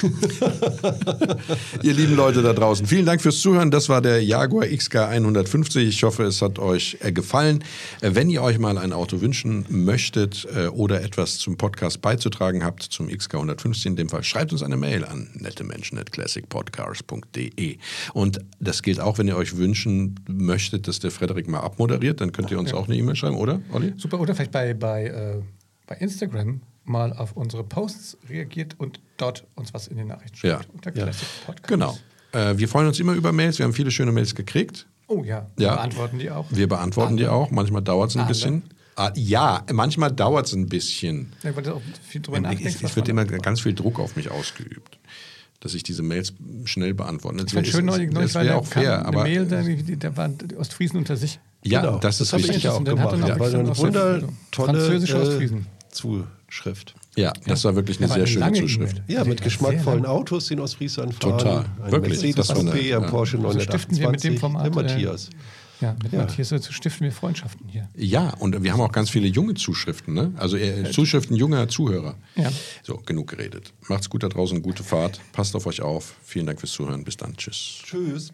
Ihr 1.82 1.94
lieben 1.94 2.16
Leute 2.16 2.42
da 2.42 2.52
draußen, 2.52 2.86
vielen 2.86 3.06
Dank 3.06 3.20
fürs 3.20 3.40
Zuhören. 3.40 3.70
Das 3.70 3.88
war 3.88 4.00
der 4.00 4.22
Jaguar 4.22 4.66
XK 4.66 4.96
150. 4.96 5.88
Ich 5.88 6.02
hoffe, 6.02 6.24
es 6.24 6.42
hat 6.42 6.58
euch 6.58 6.98
äh, 7.00 7.12
gefallen. 7.12 7.62
Äh, 8.00 8.10
Wenn 8.14 8.28
ihr 8.30 8.42
euch 8.42 8.58
mal 8.58 8.78
ein 8.78 8.92
Auto 8.92 9.20
wünschen 9.20 9.64
möchtet 9.68 10.46
äh, 10.54 10.66
oder 10.68 11.02
etwas 11.02 11.38
zum 11.38 11.56
Podcast 11.56 12.00
beizutragen 12.02 12.64
habt, 12.64 12.82
zum 12.82 13.08
XK 13.08 13.34
150 13.34 13.86
in 13.86 13.96
dem 13.96 14.08
Fall, 14.08 14.24
schreibt 14.24 14.52
uns 14.52 14.62
eine 14.62 14.76
Mail 14.76 15.04
an 15.04 15.28
nettemenschen.classicpodcars.de. 15.34 17.78
Und 18.14 18.38
das 18.60 18.82
gilt 18.82 19.00
auch, 19.00 19.18
wenn 19.18 19.28
ihr 19.28 19.36
euch 19.36 19.56
wünschen 19.56 20.14
möchtet, 20.28 20.88
dass 20.88 21.00
der 21.00 21.10
Frederik 21.10 21.48
mal 21.48 21.60
abmoderiert, 21.60 22.20
dann 22.20 22.32
könnt 22.32 22.50
ihr 22.50 22.58
uns 22.58 22.72
auch 22.72 22.86
eine 22.86 22.96
E-Mail 22.96 23.16
schreiben, 23.16 23.36
oder, 23.36 23.60
Olli? 23.72 23.92
super. 23.96 24.20
Oder 24.20 24.34
vielleicht 24.34 24.52
bei, 24.52 24.74
bei, 24.74 25.04
äh, 25.06 25.42
bei 25.86 25.96
Instagram 25.96 26.60
mal 26.88 27.12
auf 27.12 27.32
unsere 27.32 27.64
Posts 27.64 28.18
reagiert 28.28 28.74
und 28.78 29.00
dort 29.16 29.44
uns 29.54 29.72
was 29.74 29.88
in 29.88 29.96
den 29.96 30.08
Nachrichten 30.08 30.36
schreibt. 30.36 30.64
Ja. 30.64 30.70
Unter 30.72 30.94
Ja. 30.96 31.06
Podcast. 31.46 31.68
Genau. 31.68 31.98
Äh, 32.32 32.56
Wir 32.58 32.68
freuen 32.68 32.86
uns 32.88 32.98
immer 33.00 33.12
über 33.14 33.32
Mails. 33.32 33.58
Wir 33.58 33.64
haben 33.64 33.72
viele 33.72 33.90
schöne 33.90 34.12
Mails 34.12 34.34
gekriegt. 34.34 34.86
Oh 35.08 35.22
ja, 35.24 35.46
Ja. 35.58 35.70
wir 35.70 35.70
beantworten 35.76 36.18
die 36.18 36.30
auch. 36.30 36.46
Wir 36.50 36.68
beantworten 36.68 37.16
die 37.16 37.24
Alle. 37.26 37.32
auch. 37.32 37.50
Manchmal 37.50 37.82
dauert 37.82 38.10
es 38.10 38.16
ein 38.16 38.20
Alle. 38.20 38.28
bisschen. 38.28 38.62
Ah, 38.96 39.12
ja, 39.14 39.62
manchmal 39.72 40.10
dauert 40.10 40.46
es 40.46 40.54
ein 40.54 40.68
bisschen. 40.68 41.32
Ja, 41.42 41.54
weil 41.54 41.68
auch 41.68 41.82
viel 42.08 42.22
drüber 42.22 42.40
nachdenkst. 42.40 42.76
Es, 42.76 42.82
es 42.82 42.96
wird 42.96 43.08
immer 43.08 43.24
da- 43.26 43.36
ganz 43.38 43.60
viel 43.60 43.74
Druck 43.74 44.00
auf 44.00 44.16
mich 44.16 44.30
ausgeübt, 44.30 44.98
dass 45.60 45.74
ich 45.74 45.82
diese 45.82 46.02
Mails 46.02 46.32
schnell 46.64 46.94
beantworte. 46.94 47.44
Ich 47.46 47.52
fand 47.52 47.66
schön 47.66 47.84
neulich, 47.84 48.10
neulich 48.10 48.32
das 48.32 48.42
wäre 48.42 48.54
da 48.54 48.56
auch 48.56 48.66
fair, 48.66 48.98
eine 49.00 49.06
aber 49.08 49.22
Mail, 49.24 49.44
da, 49.46 49.60
die- 49.62 49.98
da 49.98 50.16
waren 50.16 50.38
die 50.38 50.56
Ostfriesen 50.56 50.96
unter 50.98 51.16
sich. 51.16 51.38
ja, 51.62 51.82
Genau, 51.82 51.98
das 51.98 52.20
ist 52.22 52.32
habe 52.32 52.40
ich 52.40 52.48
richtig. 52.48 52.64
ja 52.64 52.72
auch 52.72 52.82
gemacht. 52.82 53.18
Ja, 53.26 53.38
weil 53.38 53.54
eine 53.54 53.76
wundertolle 53.76 54.28
französische 54.52 55.16
äh, 55.18 55.20
Ostfriesen. 55.20 55.66
zu, 55.90 56.26
Schrift. 56.48 56.94
Ja, 57.16 57.32
das 57.46 57.64
war 57.64 57.74
wirklich 57.74 57.98
eine 57.98 58.08
war 58.08 58.14
sehr 58.26 58.42
eine 58.44 58.54
schöne 58.56 58.68
Zuschrift. 58.68 58.96
E-Mail. 58.98 59.16
Ja, 59.16 59.24
Die 59.24 59.30
mit 59.30 59.42
geschmackvollen 59.42 60.06
Autos, 60.06 60.46
den 60.46 60.60
Ostfriesland 60.60 61.14
fahren. 61.14 61.38
Total. 61.38 61.64
Ein 61.82 61.92
Wirklich. 61.92 62.22
Mercedes 62.22 62.50
Coupé, 62.50 62.72
ein 62.72 62.86
ja. 62.88 63.00
Porsche 63.00 63.38
So 63.40 63.60
stiften 63.60 63.98
wir 63.98 64.10
mit 64.10 64.22
dem 64.22 64.34
928, 64.34 64.40
Format. 64.40 64.64
der 64.66 64.72
äh, 64.72 64.74
Matthias. 64.84 65.30
Ja, 65.80 65.96
mit 66.02 66.12
Ja. 66.12 66.18
Matthias 66.20 66.48
so 66.48 66.58
stiften 66.72 67.04
wir 67.04 67.12
Freundschaften 67.12 67.68
hier. 67.68 67.88
Ja, 67.96 68.30
und 68.38 68.62
wir 68.62 68.72
haben 68.72 68.80
auch 68.80 68.92
ganz 68.92 69.10
viele 69.10 69.26
junge 69.26 69.54
Zuschriften, 69.54 70.14
ne? 70.14 70.32
Also 70.36 70.56
äh, 70.56 70.90
Zuschriften 70.90 71.36
junger 71.36 71.68
Zuhörer. 71.68 72.14
Ja. 72.36 72.50
So, 72.82 72.96
genug 73.04 73.28
geredet. 73.28 73.72
Macht's 73.88 74.08
gut 74.08 74.22
da 74.22 74.28
draußen, 74.28 74.62
gute 74.62 74.84
Fahrt. 74.84 75.20
Passt 75.32 75.54
auf 75.56 75.66
euch 75.66 75.82
auf. 75.82 76.14
Vielen 76.22 76.46
Dank 76.46 76.60
fürs 76.60 76.72
Zuhören. 76.72 77.04
Bis 77.04 77.16
dann. 77.16 77.36
Tschüss. 77.36 77.80
Tschüss. 77.84 78.32